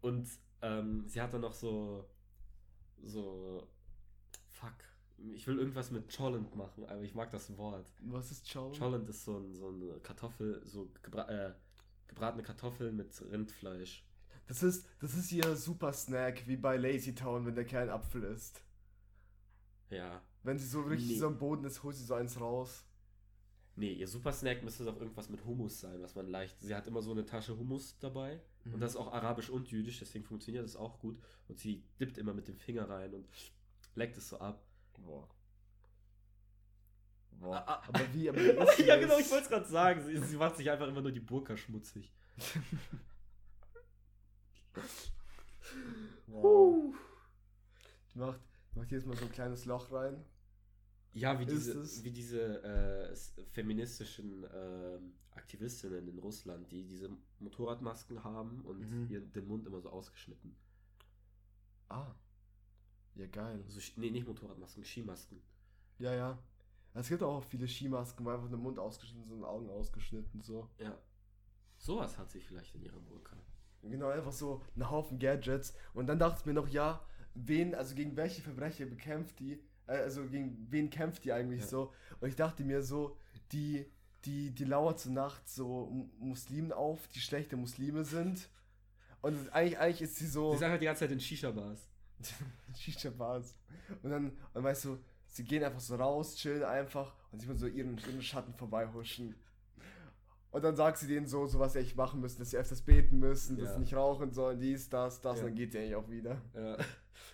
Und 0.00 0.28
ähm, 0.62 1.04
sie 1.06 1.20
hat 1.20 1.34
dann 1.34 1.40
noch 1.40 1.52
so. 1.52 2.08
So. 3.02 3.68
Fuck. 4.48 4.74
Ich 5.34 5.46
will 5.48 5.58
irgendwas 5.58 5.90
mit 5.90 6.14
Cholent 6.14 6.54
machen, 6.54 6.84
aber 6.84 7.02
ich 7.02 7.14
mag 7.14 7.30
das 7.32 7.56
Wort. 7.56 7.86
Was 8.02 8.30
ist 8.30 8.52
Chow? 8.52 8.76
Cholent 8.76 9.08
ist 9.08 9.24
so, 9.24 9.38
ein, 9.38 9.52
so 9.54 9.68
eine 9.68 9.98
Kartoffel, 10.00 10.62
so 10.64 10.90
gebra 11.02 11.28
äh, 11.28 11.54
gebratene 12.06 12.42
Kartoffeln 12.42 12.96
mit 12.96 13.10
Rindfleisch. 13.30 14.04
Das 14.46 14.62
ist, 14.62 14.86
das 15.00 15.14
ist 15.14 15.30
ihr 15.30 15.56
super 15.56 15.92
Snack, 15.92 16.46
wie 16.46 16.56
bei 16.56 16.76
Lazy 16.76 17.14
Town, 17.14 17.44
wenn 17.46 17.54
der 17.54 17.64
Kerl 17.64 17.90
Apfel 17.90 18.22
isst. 18.24 18.62
Ja. 19.90 20.22
Wenn 20.42 20.58
sie 20.58 20.66
so 20.66 20.82
richtig 20.82 21.10
Nee. 21.10 21.18
so 21.18 21.26
am 21.26 21.38
Boden 21.38 21.64
ist, 21.64 21.82
holt 21.82 21.96
sie 21.96 22.04
so 22.04 22.14
eins 22.14 22.40
raus. 22.40 22.84
Nee, 23.76 23.92
ihr 23.92 24.08
Supersnack 24.08 24.62
müsste 24.64 24.84
doch 24.84 24.98
irgendwas 24.98 25.28
mit 25.28 25.44
Hummus 25.44 25.80
sein, 25.80 26.02
was 26.02 26.14
man 26.16 26.26
leicht. 26.26 26.60
Sie 26.60 26.74
hat 26.74 26.86
immer 26.88 27.00
so 27.00 27.12
eine 27.12 27.24
Tasche 27.24 27.56
Hummus 27.56 27.96
dabei. 28.00 28.40
Und 28.64 28.80
das 28.80 28.92
ist 28.92 28.96
auch 28.96 29.12
arabisch 29.12 29.50
und 29.50 29.70
jüdisch, 29.70 30.00
deswegen 30.00 30.24
funktioniert 30.24 30.64
das 30.64 30.76
auch 30.76 30.98
gut. 30.98 31.18
Und 31.46 31.58
sie 31.58 31.84
dippt 32.00 32.18
immer 32.18 32.34
mit 32.34 32.48
dem 32.48 32.58
Finger 32.58 32.88
rein 32.90 33.14
und 33.14 33.26
leckt 33.94 34.16
es 34.16 34.28
so 34.28 34.38
ab. 34.40 34.62
Boah. 34.98 35.28
Boah. 37.30 37.56
Ah, 37.56 37.74
ah. 37.74 37.82
Aber 37.88 38.14
wie, 38.14 38.28
aber 38.28 38.38
wie 38.78 38.82
ja, 38.82 38.96
genau, 38.96 39.16
ich 39.18 39.30
wollte 39.30 39.44
es 39.44 39.48
gerade 39.48 39.68
sagen. 39.68 40.02
Sie, 40.04 40.18
sie 40.18 40.36
macht 40.36 40.56
sich 40.56 40.68
einfach 40.68 40.88
immer 40.88 41.00
nur 41.00 41.12
die 41.12 41.20
Burka 41.20 41.56
schmutzig. 41.56 42.12
Wow. 46.26 46.94
Die 48.14 48.18
macht, 48.18 48.40
macht 48.78 48.90
jedes 48.90 49.06
Mal 49.06 49.16
so 49.16 49.24
ein 49.24 49.32
kleines 49.32 49.64
Loch 49.64 49.90
rein. 49.92 50.24
Ja, 51.12 51.38
wie 51.38 51.44
Ist 51.44 51.52
diese, 51.52 51.78
es? 51.80 52.04
wie 52.04 52.10
diese 52.12 52.62
äh, 52.62 53.16
feministischen 53.50 54.46
ähm, 54.54 55.14
Aktivistinnen 55.32 56.06
in 56.08 56.18
Russland, 56.18 56.70
die 56.70 56.84
diese 56.86 57.10
Motorradmasken 57.40 58.22
haben 58.24 58.60
und 58.64 58.78
Mhm. 58.80 59.10
ihren, 59.10 59.32
den 59.32 59.46
Mund 59.46 59.66
immer 59.66 59.80
so 59.80 59.90
ausgeschnitten. 59.90 60.56
Ah. 61.88 62.14
Ja, 63.14 63.26
geil. 63.26 63.62
Also, 63.64 63.80
nee, 63.96 64.10
nicht 64.10 64.26
Motorradmasken, 64.26 64.84
Skimasken. 64.84 65.40
Ja, 65.98 66.14
ja. 66.14 66.38
Es 66.94 67.08
gibt 67.08 67.22
auch 67.22 67.42
viele 67.44 67.66
Skimasken, 67.66 68.24
wo 68.24 68.30
einfach 68.30 68.48
der 68.48 68.58
Mund 68.58 68.78
ausgeschnitten 68.78 69.28
sind 69.28 69.38
und 69.38 69.44
Augen 69.44 69.68
ausgeschnitten, 69.70 70.42
so. 70.42 70.68
Ja. 70.78 70.96
Sowas 71.78 72.18
hat 72.18 72.30
sie 72.30 72.40
vielleicht 72.40 72.74
in 72.74 72.82
ihrer 72.82 73.00
Burka. 73.00 73.36
Genau, 73.82 74.08
einfach 74.08 74.32
so 74.32 74.62
ein 74.76 74.88
Haufen 74.90 75.18
Gadgets. 75.18 75.74
Und 75.94 76.06
dann 76.08 76.18
dachte 76.18 76.40
ich 76.40 76.46
mir 76.46 76.54
noch, 76.54 76.68
ja, 76.68 77.04
wen, 77.46 77.74
also 77.74 77.94
gegen 77.94 78.16
welche 78.16 78.42
Verbrecher 78.42 78.86
bekämpft 78.86 79.38
die, 79.40 79.54
äh, 79.86 79.92
also 79.92 80.26
gegen 80.26 80.66
wen 80.70 80.90
kämpft 80.90 81.24
die 81.24 81.32
eigentlich 81.32 81.60
Ja. 81.62 81.66
so? 81.66 81.92
Und 82.20 82.28
ich 82.28 82.36
dachte 82.36 82.64
mir 82.64 82.82
so, 82.82 83.16
die, 83.52 83.86
die, 84.24 84.50
die 84.50 84.64
lauert 84.64 84.98
zur 85.00 85.12
Nacht 85.12 85.48
so 85.48 86.08
Muslimen 86.18 86.72
auf, 86.72 87.08
die 87.08 87.20
schlechte 87.20 87.56
Muslime 87.56 88.04
sind. 88.04 88.48
Und 89.20 89.52
eigentlich, 89.52 89.78
eigentlich 89.78 90.02
ist 90.02 90.16
sie 90.16 90.26
so. 90.26 90.50
Sie 90.50 90.56
ist 90.56 90.62
einfach 90.62 90.78
die 90.78 90.84
ganze 90.84 91.00
Zeit 91.00 91.12
in 91.12 91.20
Shisha-Bars. 91.20 91.88
Shisha 92.76 93.10
Bars. 93.10 93.54
Und 94.02 94.10
dann, 94.10 94.32
und 94.54 94.62
weißt 94.62 94.84
du, 94.86 94.98
sie 95.26 95.44
gehen 95.44 95.62
einfach 95.64 95.80
so 95.80 95.96
raus, 95.96 96.36
chillen 96.36 96.64
einfach 96.64 97.14
und 97.32 97.40
sieht 97.40 97.48
man 97.48 97.58
so 97.58 97.66
ihren, 97.66 97.98
ihren 97.98 98.22
Schatten 98.22 98.54
vorbeihuschen. 98.54 99.34
Und 100.50 100.64
dann 100.64 100.76
sagt 100.76 100.96
sie 100.98 101.06
denen 101.06 101.26
so, 101.26 101.46
so 101.46 101.58
was 101.58 101.74
sie 101.74 101.80
echt 101.80 101.94
machen 101.96 102.20
müssen, 102.20 102.38
dass 102.38 102.50
sie 102.50 102.56
öfters 102.56 102.80
beten 102.82 103.18
müssen, 103.18 103.56
dass 103.58 103.68
Ja. 103.68 103.74
sie 103.74 103.80
nicht 103.80 103.94
rauchen 103.94 104.32
sollen, 104.32 104.58
dies, 104.58 104.88
das, 104.88 105.20
das, 105.20 105.38
Ja. 105.38 105.44
und 105.44 105.50
dann 105.50 105.56
geht 105.56 105.72
sie 105.72 105.78
eigentlich 105.78 105.94
auch 105.96 106.08
wieder. 106.08 106.40
Ja. 106.54 106.76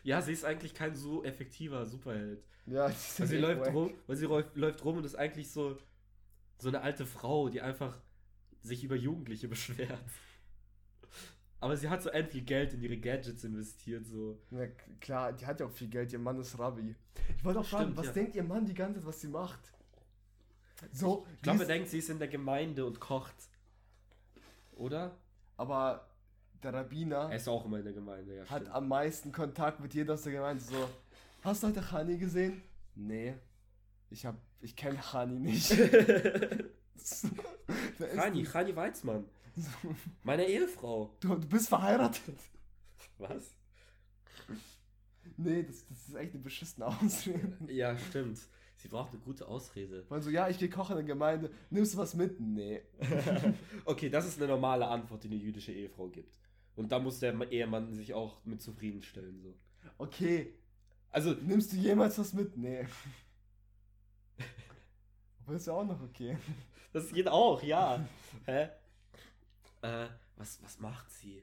ja, 0.02 0.22
sie 0.22 0.32
ist 0.32 0.44
eigentlich 0.44 0.74
kein 0.74 0.94
so 0.96 1.22
effektiver 1.24 1.86
Superheld. 1.86 2.42
Ja, 2.66 2.88
die 2.88 2.94
Weil 3.20 3.26
sie 3.28 3.36
läuft 3.38 3.60
wack. 3.60 3.74
rum, 3.74 3.94
weil 4.06 4.16
sie 4.16 4.26
läuft, 4.26 4.56
läuft 4.56 4.84
rum 4.84 4.96
und 4.96 5.04
ist 5.06 5.14
eigentlich 5.14 5.50
so, 5.50 5.76
so 6.58 6.68
eine 6.68 6.80
alte 6.80 7.06
Frau, 7.06 7.48
die 7.48 7.60
einfach 7.60 8.00
sich 8.62 8.82
über 8.82 8.96
Jugendliche 8.96 9.46
beschwert. 9.54 10.00
Aber 11.60 11.76
sie 11.76 11.88
hat 11.88 12.02
so 12.02 12.10
end 12.10 12.28
viel 12.30 12.42
Geld 12.42 12.74
in 12.74 12.82
ihre 12.82 12.96
Gadgets 12.98 13.44
investiert, 13.44 14.06
so. 14.06 14.38
K- 14.50 14.68
klar, 15.00 15.32
die 15.32 15.46
hat 15.46 15.60
ja 15.60 15.66
auch 15.66 15.70
viel 15.70 15.88
Geld, 15.88 16.12
ihr 16.12 16.18
Mann 16.18 16.38
ist 16.38 16.58
Rabbi. 16.58 16.94
Ich 17.36 17.44
wollte 17.44 17.60
auch 17.60 17.64
fragen, 17.64 17.92
Stimmt, 17.92 17.96
was 18.06 18.12
denkt 18.12 18.36
ihr 18.36 18.42
Mann 18.44 18.66
die 18.66 18.74
ganze 18.74 18.98
Zeit, 19.00 19.06
was 19.06 19.20
sie 19.20 19.28
macht? 19.28 19.72
So, 20.92 21.26
Ich 21.36 21.42
glaube, 21.42 21.60
er 21.60 21.66
denkt, 21.66 21.88
sie 21.88 21.98
ist 21.98 22.10
in 22.10 22.18
der 22.18 22.28
Gemeinde 22.28 22.84
und 22.84 23.00
kocht. 23.00 23.34
Oder? 24.72 25.16
aber 25.56 26.08
der 26.62 26.72
Rabbiner 26.74 27.28
Er 27.30 27.36
ist 27.36 27.48
auch 27.48 27.64
immer 27.64 27.78
in 27.78 27.84
der 27.84 27.92
Gemeinde, 27.92 28.36
ja. 28.36 28.42
hat 28.46 28.62
stimmt. 28.62 28.74
am 28.74 28.88
meisten 28.88 29.32
Kontakt 29.32 29.80
mit 29.80 29.94
jeder 29.94 30.14
aus 30.14 30.22
der 30.22 30.32
Gemeinde. 30.32 30.62
So, 30.62 30.88
hast 31.42 31.62
du 31.62 31.68
heute 31.68 31.90
Hani 31.92 32.16
gesehen? 32.18 32.62
Nee. 32.94 33.34
Ich 34.10 34.24
hab, 34.26 34.36
ich 34.60 34.74
kenne 34.74 34.98
Hani 35.12 35.38
nicht. 35.38 35.70
Die? 38.32 38.44
Rani 38.44 38.76
Weizmann. 38.76 39.24
Meine 40.22 40.46
Ehefrau. 40.46 41.14
Du, 41.20 41.28
du 41.36 41.46
bist 41.48 41.68
verheiratet? 41.68 42.38
Was? 43.18 43.54
Nee, 45.36 45.62
das, 45.62 45.86
das 45.86 46.08
ist 46.08 46.14
echt 46.14 46.34
eine 46.34 46.42
beschissene 46.42 46.86
Ausrede. 46.86 47.56
Ja, 47.68 47.96
stimmt. 47.98 48.40
Sie 48.84 48.88
braucht 48.88 49.12
eine 49.12 49.20
gute 49.20 49.48
Ausrede. 49.48 50.04
Weil 50.10 50.20
so, 50.20 50.28
ja, 50.28 50.46
ich 50.50 50.58
gehe 50.58 50.68
kochen 50.68 50.98
in 50.98 51.06
der 51.06 51.14
Gemeinde. 51.14 51.50
Nimmst 51.70 51.94
du 51.94 51.98
was 51.98 52.12
mit? 52.12 52.38
Nee. 52.38 52.82
okay, 53.86 54.10
das 54.10 54.26
ist 54.26 54.36
eine 54.36 54.46
normale 54.46 54.86
Antwort, 54.86 55.24
die 55.24 55.28
eine 55.28 55.38
jüdische 55.38 55.72
Ehefrau 55.72 56.08
gibt. 56.08 56.38
Und 56.76 56.92
da 56.92 56.98
muss 56.98 57.18
der 57.18 57.32
Ehemann 57.50 57.94
sich 57.94 58.12
auch 58.12 58.44
mit 58.44 58.60
zufriedenstellen. 58.60 59.40
So. 59.40 59.54
Okay, 59.96 60.52
Also, 61.08 61.32
nimmst 61.32 61.72
du 61.72 61.76
jemals 61.76 62.18
was 62.18 62.34
mit? 62.34 62.58
Nee. 62.58 62.86
Aber 65.46 65.56
ist 65.56 65.66
ja 65.66 65.72
auch 65.72 65.86
noch 65.86 66.02
okay. 66.02 66.36
das 66.92 67.10
geht 67.10 67.28
auch, 67.28 67.62
ja. 67.62 68.06
Hä? 68.44 68.68
Äh, 69.80 70.08
was, 70.36 70.62
was 70.62 70.78
macht 70.78 71.10
sie? 71.10 71.42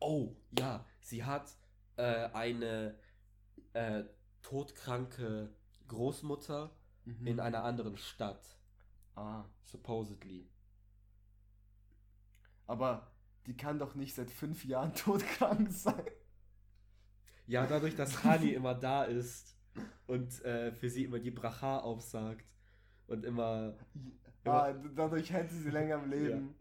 Oh, 0.00 0.34
ja, 0.58 0.84
sie 0.98 1.22
hat 1.22 1.54
äh, 1.96 2.28
eine 2.32 2.98
äh, 3.72 4.02
todkranke 4.42 5.54
Großmutter 5.88 6.70
in 7.24 7.38
einer 7.40 7.62
anderen 7.64 7.96
Stadt, 7.96 8.44
Ah, 9.14 9.44
supposedly. 9.62 10.48
aber 12.66 13.12
die 13.46 13.56
kann 13.56 13.78
doch 13.78 13.94
nicht 13.94 14.14
seit 14.14 14.30
fünf 14.30 14.64
Jahren 14.64 14.92
todkrank 14.94 15.70
sein. 15.72 16.02
Ja, 17.46 17.66
dadurch, 17.66 17.94
dass 17.94 18.24
Hani 18.24 18.50
immer 18.52 18.74
da 18.74 19.04
ist 19.04 19.56
und 20.06 20.44
äh, 20.44 20.72
für 20.72 20.90
sie 20.90 21.04
immer 21.04 21.20
die 21.20 21.30
Bracha 21.30 21.78
aufsagt 21.78 22.46
und 23.06 23.24
immer 23.24 23.76
Ah, 24.44 24.72
dadurch 24.72 25.32
hält 25.32 25.50
sie 25.50 25.58
sie 25.60 25.70
länger 25.70 25.96
am 25.96 26.08
Leben. 26.10 26.54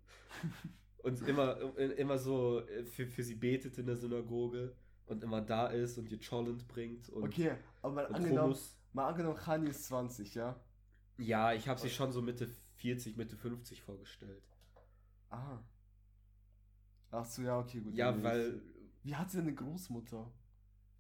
und 1.03 1.21
immer, 1.27 1.57
äh, 1.77 1.85
immer 1.93 2.17
so 2.17 2.59
äh, 2.67 2.83
für, 2.85 3.05
für 3.07 3.21
sie 3.23 3.35
betet 3.35 3.77
in 3.77 3.85
der 3.85 3.95
Synagoge 3.95 4.75
und 5.05 5.23
immer 5.23 5.41
da 5.41 5.67
ist 5.67 5.97
und 5.99 6.09
ihr 6.11 6.19
Cholent 6.19 6.67
bringt 6.67 7.09
und, 7.09 7.23
Okay, 7.23 7.55
aber 7.83 8.07
und 8.09 8.15
angenommen, 8.15 8.43
Hummus. 8.53 8.75
Mal 8.95 9.09
angenommen, 9.09 9.37
Khani 9.37 9.69
ist 9.69 9.85
20, 9.85 10.33
ja? 10.35 10.59
Ja, 11.17 11.53
ich 11.53 11.67
habe 11.67 11.79
sie 11.79 11.89
schon 11.89 12.11
so 12.11 12.21
Mitte 12.21 12.47
40, 12.75 13.15
Mitte 13.17 13.35
50 13.37 13.81
vorgestellt. 13.81 14.43
Ah. 15.29 15.59
Ach 17.11 17.25
so, 17.25 17.41
ja, 17.41 17.59
okay, 17.59 17.79
gut. 17.79 17.93
Ja, 17.95 18.21
weil. 18.23 18.61
Wie 19.03 19.15
hat 19.15 19.29
sie 19.29 19.37
denn 19.37 19.47
eine 19.47 19.55
Großmutter? 19.55 20.31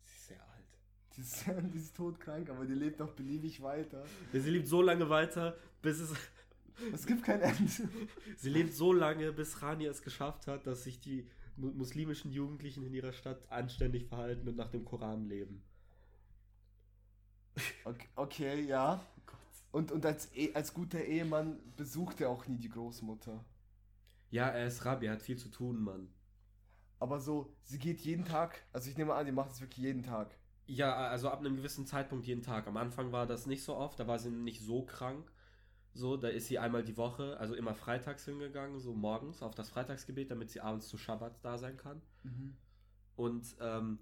sie 0.03 0.13
ist 0.13 0.27
sehr 0.27 0.41
alt. 0.41 0.79
Die 1.15 1.21
ist, 1.21 1.45
die 1.73 1.77
ist 1.77 1.95
todkrank, 1.95 2.49
aber 2.49 2.65
die 2.65 2.73
lebt 2.75 3.01
auch 3.01 3.11
beliebig 3.13 3.61
weiter. 3.61 4.03
Sie 4.31 4.49
lebt 4.49 4.67
so 4.67 4.81
lange 4.81 5.09
weiter, 5.09 5.57
bis 5.81 5.99
es 5.99 6.13
Es 6.93 7.05
gibt 7.05 7.23
kein 7.23 7.41
Ende. 7.41 7.71
sie 8.37 8.49
lebt 8.49 8.73
so 8.73 8.93
lange, 8.93 9.31
bis 9.31 9.61
Rani 9.61 9.85
es 9.85 10.01
geschafft 10.01 10.47
hat, 10.47 10.67
dass 10.67 10.83
sich 10.83 10.99
die 10.99 11.27
mu- 11.55 11.71
muslimischen 11.71 12.31
Jugendlichen 12.31 12.83
in 12.83 12.93
ihrer 12.93 13.13
Stadt 13.13 13.49
anständig 13.51 14.05
verhalten 14.07 14.47
und 14.47 14.55
nach 14.57 14.69
dem 14.69 14.83
Koran 14.85 15.25
leben. 15.25 15.63
Okay, 17.85 18.07
okay 18.15 18.61
ja. 18.65 18.99
Und, 19.71 19.91
und 19.91 20.05
als, 20.05 20.33
E- 20.35 20.53
als 20.53 20.73
guter 20.73 21.01
Ehemann 21.03 21.59
besucht 21.75 22.21
er 22.21 22.29
auch 22.29 22.47
nie 22.47 22.57
die 22.57 22.69
Großmutter. 22.69 23.43
Ja, 24.29 24.49
er 24.49 24.67
ist 24.67 24.85
Rabbi, 24.85 25.07
er 25.07 25.13
hat 25.13 25.21
viel 25.23 25.37
zu 25.37 25.49
tun, 25.49 25.79
Mann. 25.81 26.09
Aber 26.99 27.19
so, 27.19 27.55
sie 27.63 27.79
geht 27.79 28.01
jeden 28.01 28.25
Tag, 28.25 28.63
also 28.73 28.89
ich 28.89 28.97
nehme 28.97 29.13
an, 29.13 29.25
die 29.25 29.31
macht 29.31 29.51
es 29.51 29.61
wirklich 29.61 29.83
jeden 29.85 30.03
Tag. 30.03 30.37
Ja, 30.67 30.95
also 31.09 31.29
ab 31.29 31.39
einem 31.39 31.55
gewissen 31.57 31.85
Zeitpunkt 31.85 32.25
jeden 32.25 32.41
Tag. 32.41 32.67
Am 32.67 32.77
Anfang 32.77 33.11
war 33.11 33.27
das 33.27 33.45
nicht 33.45 33.63
so 33.63 33.75
oft, 33.75 33.99
da 33.99 34.07
war 34.07 34.19
sie 34.19 34.31
nicht 34.31 34.61
so 34.61 34.83
krank. 34.83 35.31
So, 35.93 36.17
da 36.17 36.27
ist 36.29 36.47
sie 36.47 36.59
einmal 36.59 36.83
die 36.83 36.97
Woche, 36.97 37.37
also 37.39 37.55
immer 37.55 37.75
freitags 37.75 38.25
hingegangen, 38.25 38.79
so 38.79 38.93
morgens 38.93 39.41
auf 39.43 39.55
das 39.55 39.69
Freitagsgebet, 39.69 40.31
damit 40.31 40.51
sie 40.51 40.61
abends 40.61 40.87
zu 40.89 40.97
Schabbat 40.97 41.43
da 41.43 41.57
sein 41.57 41.77
kann. 41.77 42.01
Und 43.15 43.55
ähm, 43.61 43.99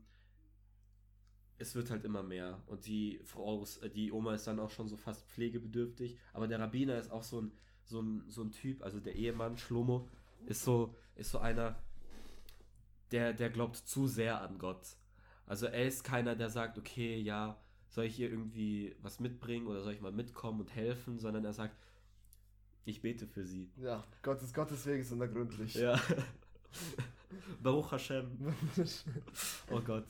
es 1.63 1.75
wird 1.75 1.89
halt 1.89 2.03
immer 2.05 2.23
mehr. 2.23 2.61
Und 2.67 2.85
die 2.85 3.19
Frau, 3.23 3.65
äh, 3.81 3.89
die 3.89 4.11
Oma 4.11 4.35
ist 4.35 4.45
dann 4.45 4.59
auch 4.59 4.69
schon 4.69 4.87
so 4.87 4.97
fast 4.97 5.25
pflegebedürftig. 5.29 6.17
Aber 6.33 6.47
der 6.47 6.59
Rabbiner 6.59 6.97
ist 6.99 7.11
auch 7.11 7.23
so 7.23 7.41
ein, 7.41 7.51
so 7.85 8.01
ein, 8.01 8.23
so 8.27 8.43
ein 8.43 8.51
Typ, 8.51 8.83
also 8.83 8.99
der 8.99 9.15
Ehemann, 9.15 9.57
Schlomo, 9.57 10.07
ist 10.45 10.63
so, 10.63 10.95
ist 11.15 11.31
so 11.31 11.39
einer, 11.39 11.75
der, 13.11 13.33
der 13.33 13.49
glaubt 13.49 13.77
zu 13.77 14.07
sehr 14.07 14.41
an 14.41 14.57
Gott. 14.57 14.97
Also 15.45 15.67
er 15.67 15.87
ist 15.87 16.03
keiner, 16.03 16.35
der 16.35 16.49
sagt, 16.49 16.77
okay, 16.77 17.19
ja, 17.19 17.57
soll 17.89 18.05
ich 18.05 18.19
ihr 18.19 18.29
irgendwie 18.29 18.95
was 19.01 19.19
mitbringen 19.19 19.67
oder 19.67 19.83
soll 19.83 19.93
ich 19.93 20.01
mal 20.01 20.11
mitkommen 20.11 20.61
und 20.61 20.75
helfen, 20.75 21.19
sondern 21.19 21.45
er 21.45 21.53
sagt, 21.53 21.77
ich 22.85 23.01
bete 23.01 23.27
für 23.27 23.45
sie. 23.45 23.69
Ja, 23.77 24.03
Gottes, 24.21 24.53
Gottes 24.53 24.85
Weg 24.85 25.01
ist 25.01 25.11
unergründlich. 25.11 25.75
Ja. 25.75 25.99
Baruch 27.63 27.91
Hashem. 27.91 28.53
Oh 29.69 29.79
Gott. 29.79 30.05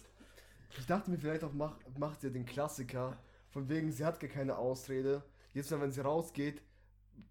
Ich 0.80 0.86
dachte 0.86 1.12
mir 1.12 1.18
vielleicht 1.18 1.44
auch, 1.44 1.52
mach, 1.54 1.76
macht 1.98 2.22
sie 2.22 2.32
den 2.32 2.46
Klassiker, 2.46 3.18
von 3.52 3.68
wegen, 3.70 3.92
sie 3.92 4.06
hat 4.06 4.20
gar 4.20 4.30
keine 4.30 4.58
Ausrede. 4.58 5.24
Jetzt, 5.54 5.70
wenn 5.72 5.92
sie 5.92 6.02
rausgeht, 6.02 6.62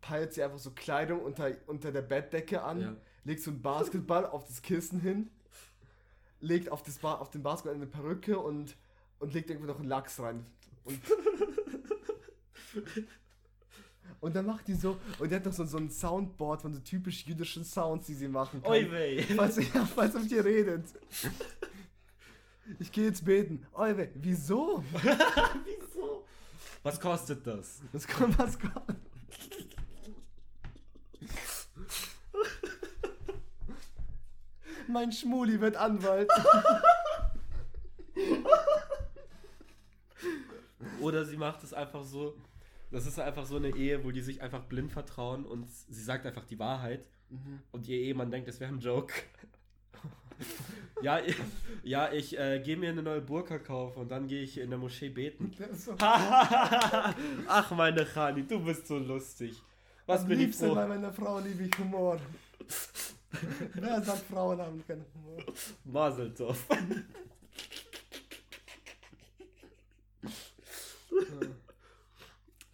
peilt 0.01 0.33
sie 0.33 0.43
einfach 0.45 0.61
so 0.61 0.71
Kleidung 0.71 1.21
unter, 1.21 1.51
unter 1.67 1.91
der 1.91 2.03
Bettdecke 2.03 2.63
an, 2.63 2.81
Ja. 2.81 2.95
legt 3.25 3.43
so 3.43 3.51
einen 3.51 3.63
Basketball 3.63 4.27
auf 4.27 4.47
das 4.47 4.63
Kissen 4.63 5.01
hin, 5.01 5.29
legt 6.41 6.71
auf, 6.71 6.83
das 6.85 6.99
ba 6.99 7.15
auf 7.15 7.31
den 7.31 7.43
Basketball 7.43 7.75
eine 7.75 7.87
Perücke 7.87 8.39
und, 8.39 8.77
und 9.19 9.35
legt 9.35 9.51
irgendwo 9.51 9.67
noch 9.67 9.81
einen 9.81 9.89
Lachs 9.89 10.21
rein. 10.21 10.47
Und, 10.85 11.01
und 14.21 14.37
dann 14.37 14.47
macht 14.47 14.69
die 14.69 14.75
so, 14.75 14.97
und 15.19 15.31
die 15.31 15.35
hat 15.35 15.45
noch 15.45 15.53
so, 15.53 15.65
so 15.65 15.79
ein 15.79 15.91
Soundboard 15.91 16.63
von 16.63 16.73
so 16.75 16.81
typisch 16.81 17.27
jüdischen 17.27 17.65
Sounds, 17.65 18.07
die 18.07 18.15
sie 18.15 18.29
machen 18.29 18.63
kann. 18.63 18.71
Oi 18.71 18.91
weh. 18.91 19.23
Falls 19.23 19.59
ihr, 19.59 19.65
falls 19.65 20.15
mit 20.15 20.31
ihr 20.31 20.45
redet. 20.45 20.85
Ich 22.79 22.93
gehe 22.93 23.05
jetzt 23.07 23.25
beten. 23.25 23.67
Euwe, 23.73 24.11
wieso? 24.15 24.85
Wieso? 24.93 26.25
Was 26.83 27.01
kostet 27.01 27.47
das? 27.47 27.81
Das 27.93 28.07
kommt 28.07 28.39
was 28.39 28.59
kommt. 28.59 28.97
mein 34.89 35.11
Schmuli 35.11 35.61
wird 35.61 35.77
Anwalt. 35.77 36.31
Oder 41.01 41.25
sie 41.25 41.37
macht 41.37 41.65
es 41.65 41.73
einfach 41.73 42.05
so. 42.05 42.37
Das 42.91 43.07
ist 43.07 43.19
einfach 43.19 43.47
so 43.47 43.57
eine 43.57 43.75
Ehe, 43.75 44.05
wo 44.05 44.11
die 44.11 44.21
sich 44.21 44.43
einfach 44.43 44.65
blind 44.65 44.93
vertrauen 44.93 45.47
und 45.47 45.67
sie 45.71 46.03
sagt 46.03 46.27
einfach 46.27 46.45
die 46.45 46.59
Wahrheit. 46.59 47.07
Und 47.71 47.89
ihr 47.89 47.97
Ehemann 47.99 48.31
denkt, 48.31 48.47
das 48.49 48.61
wäre 48.61 48.71
ein 48.71 48.81
Joke. 48.81 49.15
ja, 51.03 51.19
ich, 51.21 51.37
ja, 51.83 52.13
ich 52.13 52.39
äh, 52.39 52.61
gehe 52.61 52.77
mir 52.77 52.91
eine 52.91 53.03
neue 53.03 53.21
Burka 53.21 53.59
kaufen 53.59 54.01
und 54.01 54.09
dann 54.11 54.27
gehe 54.29 54.43
ich 54.43 54.59
in 54.59 54.71
der 54.71 54.79
Moschee 54.79 55.09
beten. 55.11 55.53
So 55.75 55.95
Ach, 55.99 57.71
meine 57.73 58.05
Khani, 58.05 58.47
du 58.47 58.61
bist 58.65 58.87
so 58.87 58.99
lustig. 58.99 59.61
Was 60.07 60.23
am 60.23 60.29
bin 60.29 60.41
ich 60.41 60.47
liebsten 60.47 60.67
froh. 60.67 60.75
bei 60.75 60.87
meiner 60.87 61.13
Frau 61.13 61.39
liebe 61.39 61.65
ich 61.65 61.79
Humor. 61.79 62.21
Wer 63.75 64.03
sagt, 64.03 64.25
Frauen 64.31 64.61
haben 64.61 64.85
keinen 64.87 65.05
Humor? 65.15 65.43
Maseltov. 65.85 66.67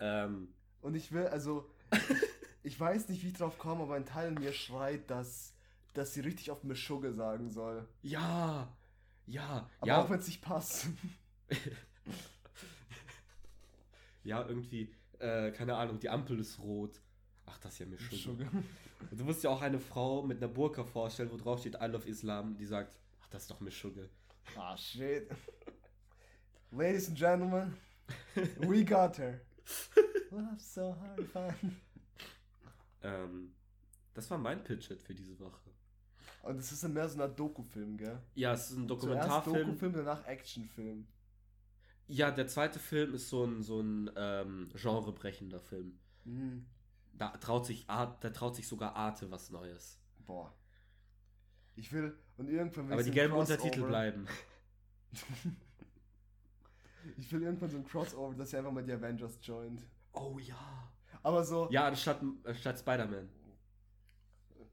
ähm, 0.00 0.48
Und 0.82 0.94
ich 0.94 1.12
will, 1.12 1.26
also, 1.26 1.68
ich 2.62 2.78
weiß 2.78 3.08
nicht, 3.08 3.22
wie 3.22 3.28
ich 3.28 3.34
drauf 3.34 3.58
komme, 3.58 3.82
aber 3.82 3.94
ein 3.94 4.06
Teil 4.06 4.28
in 4.28 4.34
mir 4.34 4.52
schreit, 4.52 5.10
dass, 5.10 5.52
dass 5.98 6.14
sie 6.14 6.20
richtig 6.20 6.50
auf 6.50 6.64
Mischugge 6.64 7.12
sagen 7.12 7.50
soll. 7.50 7.86
ja, 8.02 8.74
ja, 9.26 9.68
Aber 9.80 9.86
ja, 9.86 10.00
auch 10.00 10.08
wenn 10.08 10.20
es 10.20 10.26
nicht 10.26 10.40
passt. 10.40 10.88
ja, 14.24 14.46
irgendwie, 14.48 14.94
äh, 15.18 15.50
keine 15.50 15.76
Ahnung, 15.76 16.00
die 16.00 16.08
Ampel 16.08 16.38
ist 16.38 16.58
rot. 16.60 17.02
Ach, 17.44 17.58
das 17.58 17.72
ist 17.72 17.80
ja 17.80 17.86
schon. 17.98 18.36
Mischugge. 18.36 18.50
Du 19.12 19.24
musst 19.24 19.44
dir 19.44 19.50
auch 19.50 19.62
eine 19.62 19.78
Frau 19.78 20.22
mit 20.22 20.38
einer 20.38 20.48
Burka 20.48 20.82
vorstellen, 20.82 21.30
wo 21.30 21.36
drauf 21.36 21.60
steht 21.60 21.76
I 21.76 21.84
love 21.84 22.08
Islam, 22.08 22.56
die 22.56 22.66
sagt, 22.66 22.98
ach, 23.20 23.28
das 23.28 23.42
ist 23.42 23.50
doch 23.52 23.60
Mischugge. 23.60 24.10
Ah, 24.56 24.76
shit. 24.76 25.30
Ladies 26.72 27.08
and 27.08 27.16
gentlemen, 27.16 27.76
we 28.66 28.84
got 28.84 29.16
her. 29.18 29.40
Love 30.32 30.58
so 30.58 30.96
hard 31.00 31.22
fun. 31.28 31.76
Ähm, 33.02 33.54
das 34.14 34.28
war 34.30 34.38
mein 34.38 34.64
Pitch-Hit 34.64 35.00
für 35.00 35.14
diese 35.14 35.38
Woche. 35.38 35.67
Und 36.42 36.58
es 36.58 36.72
ist 36.72 36.84
dann 36.84 36.94
mehr 36.94 37.08
so 37.08 37.20
ein 37.20 37.36
Doku-Film, 37.36 37.96
gell? 37.96 38.20
Ja, 38.34 38.52
es 38.52 38.70
ist 38.70 38.76
ein 38.76 38.88
Zuerst 38.88 39.02
Dokumentarfilm. 39.02 39.66
Doku-Film, 39.66 39.92
danach 39.92 40.26
Actionfilm. 40.26 41.06
Ja, 42.06 42.30
der 42.30 42.46
zweite 42.46 42.78
Film 42.78 43.14
ist 43.14 43.28
so 43.28 43.44
ein, 43.44 43.62
so 43.62 43.80
ein 43.80 44.10
ähm, 44.16 44.70
genrebrechender 44.74 45.60
Film. 45.60 45.98
Mhm. 46.24 46.66
Da 47.12 47.36
traut 47.36 47.66
sich 47.66 47.88
Art, 47.90 48.22
da 48.24 48.30
traut 48.30 48.56
sich 48.56 48.66
sogar 48.66 48.94
Arte 48.94 49.30
was 49.30 49.50
Neues. 49.50 50.00
Boah. 50.26 50.54
Ich 51.74 51.92
will, 51.92 52.16
und 52.36 52.48
irgendwann 52.48 52.86
will 52.86 52.94
Aber 52.94 53.02
die 53.02 53.10
gelben 53.10 53.34
Untertitel 53.34 53.82
bleiben. 53.82 54.26
Ich 57.16 57.32
will 57.32 57.42
irgendwann 57.42 57.70
so 57.70 57.78
ein 57.78 57.84
Crossover, 57.84 58.34
dass 58.34 58.50
sie 58.50 58.58
einfach 58.58 58.72
mal 58.72 58.84
die 58.84 58.92
Avengers 58.92 59.38
joint. 59.42 59.82
Oh 60.12 60.38
ja. 60.38 60.90
Aber 61.22 61.42
so. 61.44 61.68
Ja, 61.70 61.86
anstatt, 61.86 62.20
anstatt 62.44 62.78
Spider-Man. 62.78 63.28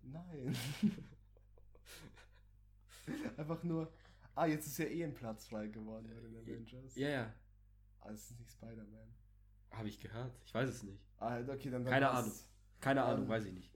Nein. 0.03 0.55
einfach 3.37 3.63
nur. 3.63 3.91
Ah, 4.35 4.45
jetzt 4.47 4.67
ist 4.67 4.77
ja 4.79 4.85
eh 4.85 5.03
ein 5.03 5.13
Platz 5.13 5.47
frei 5.47 5.67
geworden 5.67 6.09
bei 6.13 6.19
den 6.19 6.35
Avengers. 6.37 6.95
Ja, 6.95 7.09
ja. 7.09 7.33
Ah, 8.01 8.11
es 8.11 8.31
ist 8.31 8.39
nicht 8.39 8.51
Spider-Man. 8.51 9.07
Habe 9.71 9.87
ich 9.89 9.99
gehört. 9.99 10.33
Ich 10.45 10.53
weiß 10.53 10.69
es 10.69 10.83
nicht. 10.83 10.99
Ah, 11.17 11.39
okay, 11.39 11.69
dann. 11.69 11.83
dann 11.83 11.93
Keine. 11.93 12.09
Ahnung. 12.09 12.31
Keine 12.81 12.99
Ähm, 13.01 13.05
Ahnung, 13.07 13.29
weiß 13.29 13.45
ich 13.45 13.53
nicht. 13.53 13.71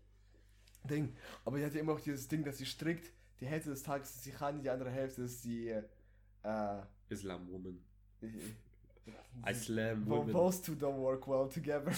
Ding. 0.89 1.15
Aber 1.45 1.57
die 1.57 1.65
hat 1.65 1.73
ja 1.73 1.79
immer 1.81 1.93
auch 1.93 1.99
dieses 1.99 2.27
Ding, 2.27 2.43
dass 2.43 2.57
sie 2.57 2.65
strickt. 2.65 3.11
Die 3.39 3.45
Hälfte 3.47 3.69
des 3.69 3.83
Tages 3.83 4.15
ist 4.15 4.25
die 4.25 4.31
Khani, 4.31 4.61
die 4.61 4.69
andere 4.69 4.91
Hälfte 4.91 5.23
ist 5.23 5.43
die. 5.45 5.69
Äh. 5.69 6.81
Islam 7.09 7.47
Woman. 7.49 7.83
Islam 9.49 10.05
Wo- 10.05 10.17
Woman. 10.19 10.31
Those 10.33 10.61
two 10.61 10.73
don't 10.73 10.97
work 10.97 11.27
well 11.27 11.47
together. 11.49 11.91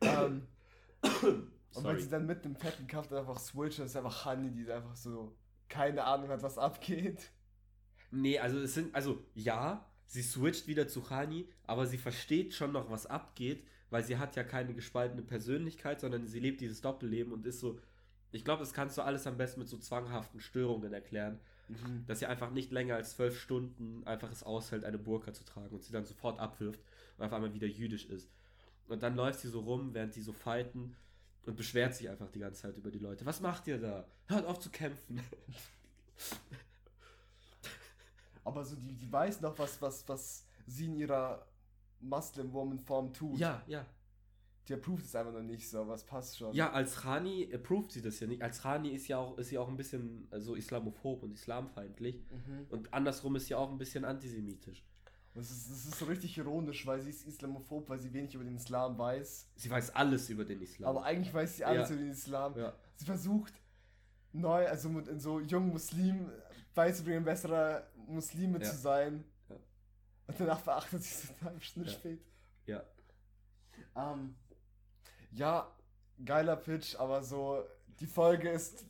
ähm, 0.00 0.46
und 1.76 1.84
wenn 1.84 2.00
sie 2.00 2.08
dann 2.08 2.26
mit 2.26 2.44
dem 2.44 2.56
fetten 2.56 2.86
Kampf 2.86 3.08
dann 3.08 3.18
einfach 3.18 3.38
switchen, 3.38 3.86
ist 3.86 3.96
einfach 3.96 4.24
Honey, 4.24 4.50
die 4.50 4.70
einfach 4.70 4.96
so 4.96 5.36
keine 5.68 6.04
Ahnung 6.04 6.28
hat, 6.28 6.42
was 6.42 6.58
abgeht. 6.58 7.30
Nee, 8.10 8.38
also 8.38 8.58
es 8.60 8.74
sind, 8.74 8.94
also 8.94 9.22
ja, 9.34 9.84
sie 10.06 10.22
switcht 10.22 10.66
wieder 10.68 10.88
zu 10.88 11.10
Hani, 11.10 11.48
aber 11.64 11.86
sie 11.86 11.98
versteht 11.98 12.54
schon 12.54 12.72
noch, 12.72 12.90
was 12.90 13.06
abgeht, 13.06 13.66
weil 13.90 14.04
sie 14.04 14.18
hat 14.18 14.36
ja 14.36 14.44
keine 14.44 14.74
gespaltene 14.74 15.22
Persönlichkeit, 15.22 16.00
sondern 16.00 16.26
sie 16.26 16.40
lebt 16.40 16.60
dieses 16.60 16.80
Doppelleben 16.80 17.32
und 17.32 17.46
ist 17.46 17.60
so, 17.60 17.78
ich 18.32 18.44
glaube, 18.44 18.60
das 18.60 18.72
kannst 18.72 18.96
du 18.98 19.02
alles 19.02 19.26
am 19.26 19.36
besten 19.36 19.60
mit 19.60 19.68
so 19.68 19.78
zwanghaften 19.78 20.40
Störungen 20.40 20.92
erklären, 20.92 21.40
dass 22.06 22.20
sie 22.20 22.26
einfach 22.26 22.52
nicht 22.52 22.70
länger 22.70 22.94
als 22.94 23.16
zwölf 23.16 23.40
Stunden 23.40 24.06
einfach 24.06 24.30
es 24.30 24.44
aushält, 24.44 24.84
eine 24.84 24.98
Burka 24.98 25.32
zu 25.32 25.44
tragen 25.44 25.74
und 25.74 25.82
sie 25.82 25.92
dann 25.92 26.04
sofort 26.04 26.38
abwirft 26.38 26.80
und 27.18 27.24
auf 27.24 27.32
einmal 27.32 27.54
wieder 27.54 27.66
jüdisch 27.66 28.06
ist. 28.06 28.30
Und 28.88 29.02
dann 29.02 29.16
läuft 29.16 29.40
sie 29.40 29.48
so 29.48 29.60
rum, 29.60 29.92
während 29.92 30.14
die 30.14 30.22
so 30.22 30.32
fighten 30.32 30.94
und 31.46 31.56
beschwert 31.56 31.94
sich 31.94 32.08
einfach 32.08 32.30
die 32.30 32.40
ganze 32.40 32.62
Zeit 32.62 32.76
über 32.76 32.90
die 32.90 32.98
Leute. 32.98 33.24
Was 33.24 33.40
macht 33.40 33.66
ihr 33.66 33.78
da? 33.78 34.06
Hört 34.26 34.46
auf 34.46 34.58
zu 34.58 34.70
kämpfen. 34.70 35.20
Aber 38.44 38.64
so, 38.64 38.76
die, 38.76 38.94
die 38.94 39.12
weiß 39.12 39.40
noch, 39.40 39.58
was, 39.58 39.80
was, 39.82 40.08
was 40.08 40.46
sie 40.66 40.86
in 40.86 40.96
ihrer 40.96 41.46
Muslim 42.00 42.52
Woman 42.52 42.78
Form 42.78 43.12
tut. 43.12 43.38
ja, 43.38 43.62
ja. 43.66 43.84
Die 44.68 44.74
approved 44.74 45.04
es 45.04 45.14
einfach 45.14 45.32
noch 45.32 45.42
nicht 45.42 45.68
so, 45.68 45.86
was 45.86 46.04
passt 46.04 46.38
schon. 46.38 46.52
Ja, 46.52 46.72
als 46.72 47.04
Rani 47.04 47.48
approved 47.54 47.92
sie 47.92 48.02
das 48.02 48.18
ja 48.18 48.26
nicht. 48.26 48.42
Als 48.42 48.64
Rani 48.64 48.88
ist 48.88 49.06
ja 49.06 49.18
auch, 49.18 49.38
ist 49.38 49.50
sie 49.50 49.58
auch 49.58 49.68
ein 49.68 49.76
bisschen 49.76 50.26
äh, 50.32 50.40
so 50.40 50.56
islamophob 50.56 51.22
und 51.22 51.30
islamfeindlich. 51.30 52.16
Mhm. 52.16 52.66
Und 52.70 52.92
andersrum 52.92 53.36
ist 53.36 53.46
sie 53.46 53.54
auch 53.54 53.70
ein 53.70 53.78
bisschen 53.78 54.04
antisemitisch. 54.04 54.82
Es 55.38 55.50
ist, 55.50 55.70
das 55.70 55.84
ist 55.86 55.98
so 55.98 56.06
richtig 56.06 56.36
ironisch, 56.38 56.86
weil 56.86 57.00
sie 57.00 57.10
ist 57.10 57.26
Islamophob, 57.26 57.88
weil 57.90 58.00
sie 58.00 58.12
wenig 58.12 58.34
über 58.34 58.44
den 58.44 58.56
Islam 58.56 58.96
weiß. 58.96 59.50
Sie 59.56 59.70
weiß 59.70 59.94
alles 59.94 60.30
über 60.30 60.44
den 60.44 60.62
Islam. 60.62 60.88
Aber 60.88 61.04
eigentlich 61.04 61.32
weiß 61.34 61.56
sie 61.56 61.64
alles 61.64 61.88
Ja. 61.90 61.94
über 61.94 62.04
den 62.04 62.10
Islam. 62.12 62.56
ja. 62.58 62.74
Sie 62.94 63.04
versucht 63.04 63.52
neu, 64.32 64.66
also 64.66 64.88
mit 64.88 65.08
in 65.08 65.20
so 65.20 65.40
jungen 65.40 65.70
Muslimen 65.70 66.30
beizubringen, 66.74 67.24
besserer 67.24 67.86
Muslime 68.06 68.58
Ja. 68.62 68.70
zu 68.70 68.76
sein. 68.76 69.24
Und 70.26 70.40
danach 70.40 70.60
verachtet 70.60 71.02
sie 71.02 71.14
es 71.24 71.30
eine 71.30 71.50
halbe 71.50 71.60
Stunde 71.60 71.88
Ja. 71.90 71.94
spät. 71.94 72.20
ja. 72.66 72.82
Ähm, 73.94 74.34
ja, 75.32 75.70
geiler 76.24 76.56
Pitch, 76.56 76.96
aber 76.96 77.22
so, 77.22 77.62
die 78.00 78.06
Folge 78.06 78.48
ist 78.50 78.84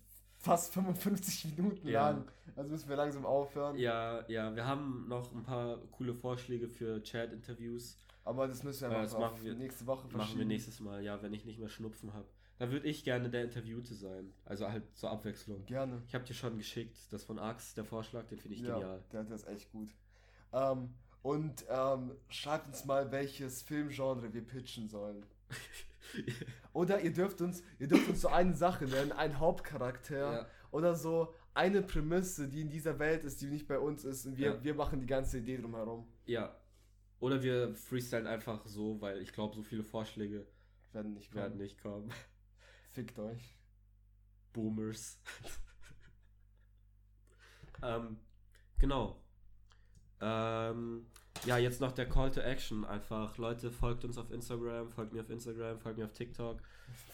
fast 0.46 0.72
55 0.72 1.56
Minuten 1.56 1.88
Ja. 1.88 2.10
lang. 2.10 2.24
Also 2.54 2.70
müssen 2.70 2.88
wir 2.88 2.96
langsam 2.96 3.26
aufhören. 3.26 3.76
Ja, 3.76 4.24
ja, 4.28 4.54
wir 4.54 4.66
haben 4.66 5.06
noch 5.08 5.32
ein 5.34 5.42
paar 5.42 5.78
coole 5.90 6.14
Vorschläge 6.14 6.68
für 6.68 7.02
Chat-Interviews. 7.02 7.98
Aber 8.24 8.48
das 8.48 8.62
müssen 8.62 8.82
wir 8.82 8.90
Ja, 8.96 9.02
einfach 9.02 9.12
das 9.12 9.20
machen 9.20 9.44
wir- 9.44 9.54
nächste 9.54 9.86
Woche 9.86 10.02
verschieben. 10.08 10.18
Machen 10.18 10.38
wir 10.38 10.46
nächstes 10.46 10.80
Mal, 10.80 11.02
ja, 11.04 11.20
wenn 11.22 11.32
ich 11.34 11.44
nicht 11.44 11.58
mehr 11.58 11.68
Schnupfen 11.68 12.12
habe. 12.14 12.26
Da 12.58 12.70
würde 12.70 12.88
ich 12.88 13.04
gerne 13.04 13.28
der 13.28 13.44
Interviewte 13.44 13.94
sein. 13.94 14.32
Also 14.46 14.68
halt 14.70 14.82
zur 14.96 15.10
Abwechslung. 15.10 15.66
Gerne. 15.66 16.00
Ich 16.08 16.14
habe 16.14 16.24
dir 16.24 16.32
schon 16.34 16.56
geschickt, 16.56 16.96
das 17.10 17.22
von 17.24 17.38
Ax, 17.38 17.74
der 17.74 17.84
Vorschlag, 17.84 18.26
den 18.28 18.38
finde 18.38 18.56
ich 18.56 18.62
ja, 18.62 18.74
genial. 18.74 19.02
Der, 19.12 19.24
der 19.24 19.34
ist 19.36 19.46
echt 19.46 19.70
gut. 19.72 19.90
Ähm, 20.52 20.94
und 21.22 21.64
ähm, 21.68 22.12
schreibt 22.30 22.68
uns 22.68 22.84
mal, 22.86 23.10
welches 23.12 23.62
Filmgenre 23.62 24.32
wir 24.32 24.42
pitchen 24.44 24.88
sollen. 24.88 25.24
Oder 26.72 27.00
ihr 27.00 27.12
dürft 27.12 27.40
uns, 27.40 27.62
ihr 27.78 27.88
dürft 27.88 28.08
uns 28.08 28.20
so 28.20 28.28
eine 28.28 28.54
Sache 28.54 28.84
nennen, 28.86 29.12
einen 29.12 29.38
Hauptcharakter 29.38 30.16
Ja. 30.42 30.46
oder 30.70 30.94
so 30.94 31.34
eine 31.54 31.82
Prämisse, 31.82 32.48
die 32.48 32.60
in 32.60 32.68
dieser 32.68 32.98
Welt 32.98 33.24
ist, 33.24 33.40
die 33.40 33.46
nicht 33.46 33.66
bei 33.66 33.78
uns 33.78 34.04
ist 34.04 34.26
und 34.26 34.36
wir, 34.36 34.54
Ja. 34.56 34.64
wir 34.64 34.74
machen 34.74 35.00
die 35.00 35.06
ganze 35.06 35.38
Idee 35.38 35.56
drumherum. 35.58 36.06
Ja. 36.26 36.54
Oder 37.18 37.42
wir 37.42 37.74
freestylen 37.74 38.26
einfach 38.26 38.66
so, 38.66 39.00
weil 39.00 39.22
ich 39.22 39.32
glaube, 39.32 39.54
so 39.56 39.62
viele 39.62 39.84
Vorschläge 39.84 40.46
Werden 40.92 41.14
nicht 41.14 41.30
kommen. 41.30 41.42
werden 41.42 41.58
nicht 41.58 41.80
kommen. 41.80 42.12
Fickt 42.92 43.18
euch. 43.18 43.56
Boomers. 44.52 45.18
ähm, 47.82 48.18
genau. 48.78 49.22
Ähm, 50.20 51.06
ja, 51.46 51.58
jetzt 51.58 51.80
noch 51.80 51.92
der 51.92 52.08
Call 52.08 52.30
to 52.30 52.40
Action. 52.40 52.84
Einfach, 52.84 53.36
Leute, 53.38 53.70
folgt 53.70 54.04
uns 54.04 54.18
auf 54.18 54.30
Instagram, 54.30 54.90
folgt 54.90 55.12
mir 55.12 55.20
auf 55.20 55.30
Instagram, 55.30 55.78
folgt 55.80 55.98
mir 55.98 56.04
auf 56.04 56.12
TikTok, 56.12 56.58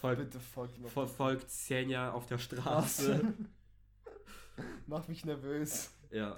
folgt, 0.01 0.23
Bitte 0.23 0.41
folgt 0.41 0.79
mir. 0.79 0.89
fol 0.89 1.07
folgt 1.07 1.51
Senja 1.51 2.13
auf 2.13 2.27
der 2.27 2.39
Straße. 2.39 3.35
Macht 4.87 5.09
mich 5.09 5.25
nervös. 5.25 5.91
ja. 6.11 6.37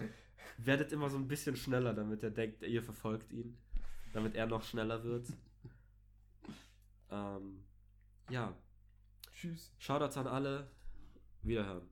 Werdet 0.59 0.93
immer 0.93 1.09
so 1.11 1.17
ein 1.17 1.27
bisschen 1.27 1.57
schneller, 1.57 1.95
damit 1.95 2.23
er 2.23 2.31
denkt, 2.31 2.63
ihr 2.63 2.83
verfolgt 2.83 3.33
ihn. 3.33 3.57
Damit 4.13 4.37
er 4.37 4.47
noch 4.47 4.63
schneller 4.63 5.03
wird. 5.03 5.27
Ähm, 7.11 7.65
ja. 8.31 8.55
Tschüss. 9.33 9.73
Shoutouts 9.79 10.17
an 10.17 10.29
alle. 10.29 10.71
Wiederhören. 11.43 11.89